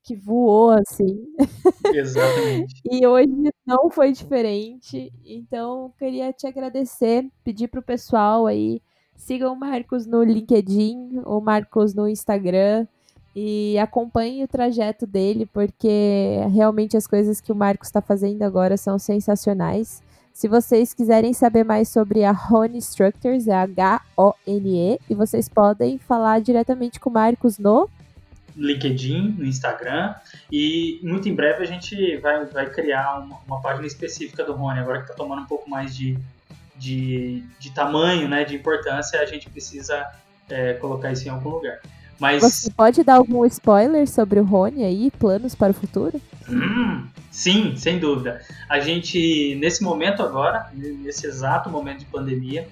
que 0.03 0.15
voou 0.15 0.69
assim. 0.71 1.25
Exatamente. 1.95 2.73
e 2.89 3.05
hoje 3.05 3.51
não 3.65 3.89
foi 3.89 4.11
diferente. 4.11 5.11
Então, 5.25 5.91
queria 5.97 6.31
te 6.31 6.45
agradecer, 6.47 7.27
pedir 7.43 7.67
para 7.67 7.79
o 7.79 7.83
pessoal 7.83 8.45
aí 8.45 8.81
sigam 9.15 9.53
o 9.53 9.59
Marcos 9.59 10.07
no 10.07 10.23
LinkedIn, 10.23 11.21
o 11.25 11.39
Marcos 11.39 11.93
no 11.93 12.07
Instagram 12.07 12.87
e 13.35 13.77
acompanhe 13.79 14.43
o 14.43 14.47
trajeto 14.47 15.07
dele, 15.07 15.45
porque 15.45 16.37
realmente 16.51 16.97
as 16.97 17.07
coisas 17.07 17.39
que 17.39 17.51
o 17.51 17.55
Marcos 17.55 17.87
está 17.87 18.01
fazendo 18.01 18.43
agora 18.43 18.75
são 18.77 18.99
sensacionais. 18.99 20.01
Se 20.33 20.47
vocês 20.47 20.93
quiserem 20.93 21.33
saber 21.33 21.63
mais 21.63 21.89
sobre 21.89 22.23
a 22.23 22.31
Hone 22.31 22.77
Structures, 22.77 23.47
é 23.47 23.53
H-O-N-E, 23.53 24.99
e 25.09 25.15
vocês 25.15 25.47
podem 25.47 25.97
falar 25.97 26.41
diretamente 26.41 26.99
com 26.99 27.09
o 27.09 27.13
Marcos 27.13 27.57
no 27.57 27.89
LinkedIn, 28.55 29.35
no 29.37 29.45
Instagram, 29.45 30.13
e 30.51 30.99
muito 31.03 31.29
em 31.29 31.33
breve 31.33 31.63
a 31.63 31.67
gente 31.67 32.17
vai, 32.17 32.45
vai 32.45 32.69
criar 32.69 33.19
uma, 33.19 33.39
uma 33.47 33.61
página 33.61 33.87
específica 33.87 34.43
do 34.43 34.53
Rony, 34.53 34.79
agora 34.79 34.99
que 34.99 35.05
está 35.05 35.13
tomando 35.13 35.43
um 35.43 35.45
pouco 35.45 35.69
mais 35.69 35.95
de, 35.95 36.17
de, 36.75 37.43
de 37.59 37.71
tamanho, 37.71 38.27
né, 38.27 38.43
de 38.43 38.55
importância, 38.55 39.21
a 39.21 39.25
gente 39.25 39.49
precisa 39.49 40.05
é, 40.49 40.73
colocar 40.73 41.11
isso 41.11 41.27
em 41.27 41.31
algum 41.31 41.49
lugar. 41.49 41.79
Mas... 42.21 42.43
Você 42.43 42.69
pode 42.69 43.03
dar 43.03 43.15
algum 43.15 43.43
spoiler 43.47 44.07
sobre 44.07 44.39
o 44.39 44.43
Rony 44.43 44.83
aí, 44.83 45.09
planos 45.09 45.55
para 45.55 45.71
o 45.71 45.73
futuro? 45.73 46.21
Hum, 46.47 47.07
sim, 47.31 47.75
sem 47.75 47.97
dúvida. 47.97 48.39
A 48.69 48.79
gente, 48.79 49.55
nesse 49.55 49.81
momento 49.83 50.21
agora, 50.21 50.71
nesse 50.75 51.25
exato 51.25 51.67
momento 51.67 52.01
de 52.01 52.05
pandemia, 52.05 52.67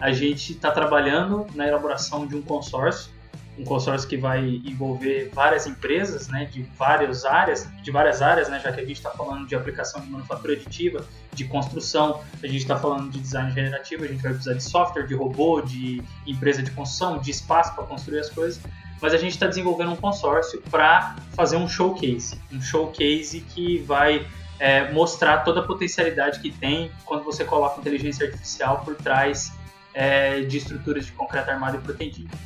a 0.00 0.10
gente 0.10 0.52
está 0.52 0.70
trabalhando 0.70 1.46
na 1.54 1.68
elaboração 1.68 2.26
de 2.26 2.34
um 2.34 2.40
consórcio 2.40 3.12
um 3.58 3.64
consórcio 3.64 4.08
que 4.08 4.16
vai 4.16 4.60
envolver 4.64 5.30
várias 5.32 5.66
empresas, 5.66 6.28
né, 6.28 6.44
de 6.46 6.62
várias 6.76 7.24
áreas, 7.24 7.68
de 7.82 7.90
várias 7.90 8.20
áreas, 8.20 8.48
né, 8.48 8.60
já 8.62 8.72
que 8.72 8.80
a 8.80 8.84
gente 8.84 8.96
está 8.96 9.10
falando 9.10 9.46
de 9.46 9.54
aplicação 9.54 10.00
de 10.00 10.10
manufatura 10.10 10.54
aditiva, 10.54 11.06
de 11.32 11.44
construção, 11.44 12.20
a 12.42 12.46
gente 12.46 12.62
está 12.62 12.76
falando 12.76 13.10
de 13.10 13.20
design 13.20 13.52
generativo, 13.52 14.04
a 14.04 14.08
gente 14.08 14.22
vai 14.22 14.32
precisar 14.32 14.54
de 14.54 14.62
software, 14.62 15.06
de 15.06 15.14
robô, 15.14 15.60
de 15.60 16.02
empresa 16.26 16.62
de 16.62 16.70
construção, 16.72 17.18
de 17.18 17.30
espaço 17.30 17.74
para 17.74 17.84
construir 17.84 18.18
as 18.18 18.30
coisas, 18.30 18.60
mas 19.00 19.12
a 19.12 19.18
gente 19.18 19.32
está 19.32 19.46
desenvolvendo 19.46 19.92
um 19.92 19.96
consórcio 19.96 20.62
para 20.70 21.16
fazer 21.34 21.56
um 21.56 21.68
showcase, 21.68 22.40
um 22.52 22.60
showcase 22.60 23.40
que 23.40 23.78
vai 23.78 24.26
é, 24.58 24.90
mostrar 24.92 25.38
toda 25.38 25.60
a 25.60 25.62
potencialidade 25.62 26.40
que 26.40 26.50
tem 26.50 26.90
quando 27.04 27.24
você 27.24 27.44
coloca 27.44 27.80
inteligência 27.80 28.26
artificial 28.26 28.82
por 28.84 28.94
trás 28.94 29.52
é, 29.92 30.40
de 30.40 30.58
estruturas 30.58 31.06
de 31.06 31.12
concreto 31.12 31.50
armado 31.50 31.76
e 31.76 31.80
protegido. 31.80 32.36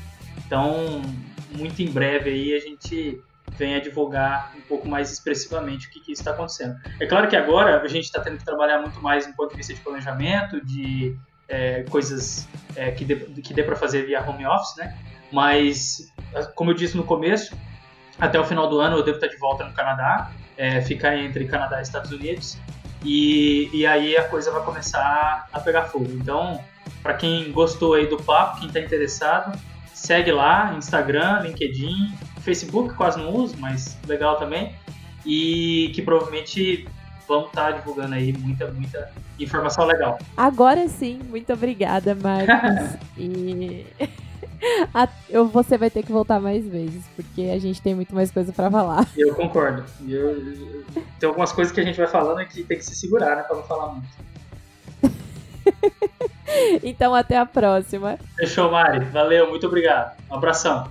Então, 0.46 1.03
muito 1.53 1.80
em 1.82 1.90
breve 1.90 2.30
aí 2.30 2.55
a 2.55 2.61
gente 2.61 3.22
vem 3.57 3.74
a 3.74 3.80
divulgar 3.80 4.53
um 4.57 4.61
pouco 4.62 4.88
mais 4.88 5.11
expressivamente 5.12 5.88
o 5.88 5.90
que, 5.90 6.01
que 6.01 6.12
está 6.12 6.30
acontecendo. 6.30 6.76
É 7.01 7.07
claro 7.07 7.28
que 7.28 7.36
agora 7.36 7.80
a 7.80 7.88
gente 7.88 8.05
está 8.05 8.20
tendo 8.20 8.38
que 8.38 8.44
trabalhar 8.44 8.80
muito 8.80 9.01
mais 9.03 9.26
no 9.26 9.34
ponto 9.34 9.51
de 9.51 9.57
vista 9.57 9.74
de 9.74 9.80
planejamento, 9.80 10.64
de 10.64 11.16
é, 11.49 11.82
coisas 11.84 12.46
é, 12.76 12.90
que 12.90 13.05
dê, 13.05 13.16
que 13.16 13.55
dê 13.55 13.62
para 13.62 13.74
fazer 13.74 14.07
via 14.07 14.22
home 14.22 14.46
office, 14.46 14.76
né? 14.76 14.96
Mas, 15.32 16.12
como 16.54 16.70
eu 16.70 16.74
disse 16.74 16.96
no 16.96 17.04
começo, 17.04 17.56
até 18.18 18.38
o 18.38 18.44
final 18.44 18.68
do 18.68 18.80
ano 18.80 18.96
eu 18.96 19.02
devo 19.02 19.16
estar 19.16 19.28
de 19.28 19.36
volta 19.36 19.64
no 19.64 19.72
Canadá, 19.72 20.30
é, 20.56 20.80
ficar 20.80 21.16
entre 21.16 21.46
Canadá 21.46 21.78
e 21.78 21.82
Estados 21.82 22.10
Unidos, 22.10 22.58
e, 23.04 23.70
e 23.72 23.86
aí 23.86 24.16
a 24.16 24.24
coisa 24.24 24.50
vai 24.50 24.62
começar 24.64 25.48
a 25.52 25.60
pegar 25.60 25.84
fogo. 25.84 26.10
Então, 26.12 26.60
para 27.02 27.14
quem 27.14 27.52
gostou 27.52 27.94
aí 27.94 28.06
do 28.06 28.16
papo, 28.16 28.58
quem 28.58 28.68
está 28.68 28.80
interessado, 28.80 29.58
Segue 29.98 30.30
lá, 30.30 30.74
Instagram, 30.78 31.40
LinkedIn, 31.40 32.14
Facebook 32.40 32.94
quase 32.94 33.18
não 33.18 33.34
uso, 33.34 33.56
mas 33.58 33.98
legal 34.06 34.36
também. 34.36 34.72
E 35.26 35.90
que 35.92 36.00
provavelmente 36.00 36.86
vamos 37.26 37.48
estar 37.48 37.72
tá 37.72 37.78
divulgando 37.78 38.14
aí 38.14 38.32
muita, 38.32 38.70
muita 38.70 39.10
informação 39.40 39.84
legal. 39.84 40.16
Agora 40.36 40.88
sim, 40.88 41.20
muito 41.28 41.52
obrigada, 41.52 42.14
Marcos. 42.14 42.96
e 43.18 43.84
a, 44.92 45.09
eu, 45.28 45.46
você 45.46 45.78
vai 45.78 45.90
ter 45.90 46.02
que 46.02 46.12
voltar 46.12 46.40
mais 46.40 46.66
vezes, 46.66 47.04
porque 47.14 47.42
a 47.42 47.59
gente 47.59 47.80
tem 47.80 47.94
muito 47.94 48.14
mais 48.14 48.30
coisa 48.30 48.52
para 48.52 48.70
falar. 48.70 49.06
Eu 49.16 49.34
concordo. 49.34 49.84
Eu, 50.06 50.30
eu, 50.30 50.84
tem 51.18 51.28
algumas 51.28 51.52
coisas 51.52 51.72
que 51.72 51.80
a 51.80 51.84
gente 51.84 51.96
vai 51.96 52.06
falando 52.06 52.46
que 52.46 52.62
tem 52.62 52.78
que 52.78 52.84
se 52.84 52.94
segurar, 52.94 53.36
né, 53.36 53.42
para 53.42 53.56
não 53.56 53.62
falar 53.64 53.92
muito. 53.92 54.09
então 56.82 57.14
até 57.14 57.36
a 57.36 57.46
próxima. 57.46 58.18
Fechou, 58.36 58.70
Mari. 58.70 59.04
Valeu, 59.06 59.48
muito 59.50 59.66
obrigado. 59.66 60.16
Um 60.30 60.34
abração. 60.34 60.88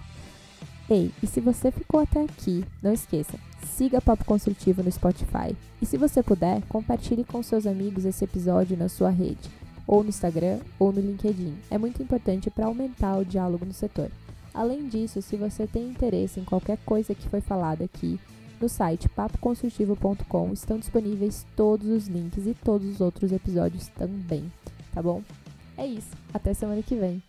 Ei, 0.89 1.11
e 1.21 1.27
se 1.27 1.41
você 1.41 1.71
ficou 1.71 1.99
até 1.99 2.21
aqui, 2.21 2.63
não 2.81 2.93
esqueça, 2.93 3.37
siga 3.65 4.01
Papo 4.01 4.23
Construtivo 4.23 4.81
no 4.81 4.91
Spotify. 4.91 5.55
E 5.81 5.85
se 5.85 5.97
você 5.97 6.23
puder, 6.23 6.61
compartilhe 6.69 7.23
com 7.23 7.43
seus 7.43 7.67
amigos 7.67 8.05
esse 8.05 8.23
episódio 8.23 8.77
na 8.77 8.87
sua 8.87 9.09
rede, 9.09 9.49
ou 9.87 10.03
no 10.03 10.09
Instagram, 10.09 10.59
ou 10.77 10.91
no 10.91 10.99
LinkedIn. 10.99 11.55
É 11.71 11.77
muito 11.77 12.03
importante 12.03 12.51
para 12.51 12.65
aumentar 12.65 13.17
o 13.17 13.25
diálogo 13.25 13.65
no 13.65 13.73
setor. 13.73 14.11
Além 14.53 14.87
disso, 14.87 15.21
se 15.21 15.37
você 15.37 15.65
tem 15.65 15.87
interesse 15.87 16.39
em 16.39 16.43
qualquer 16.43 16.77
coisa 16.85 17.15
que 17.15 17.29
foi 17.29 17.41
falada 17.41 17.85
aqui, 17.85 18.19
no 18.59 18.67
site 18.67 19.07
papoconstrutivo.com 19.09 20.51
estão 20.51 20.79
disponíveis 20.79 21.45
todos 21.55 21.87
os 21.87 22.07
links 22.07 22.45
e 22.47 22.53
todos 22.53 22.87
os 22.87 23.01
outros 23.01 23.31
episódios 23.31 23.87
também, 23.89 24.51
tá 24.93 25.01
bom? 25.01 25.21
É 25.77 25.85
isso. 25.85 26.09
Até 26.33 26.53
semana 26.53 26.81
que 26.81 26.95
vem. 26.95 27.26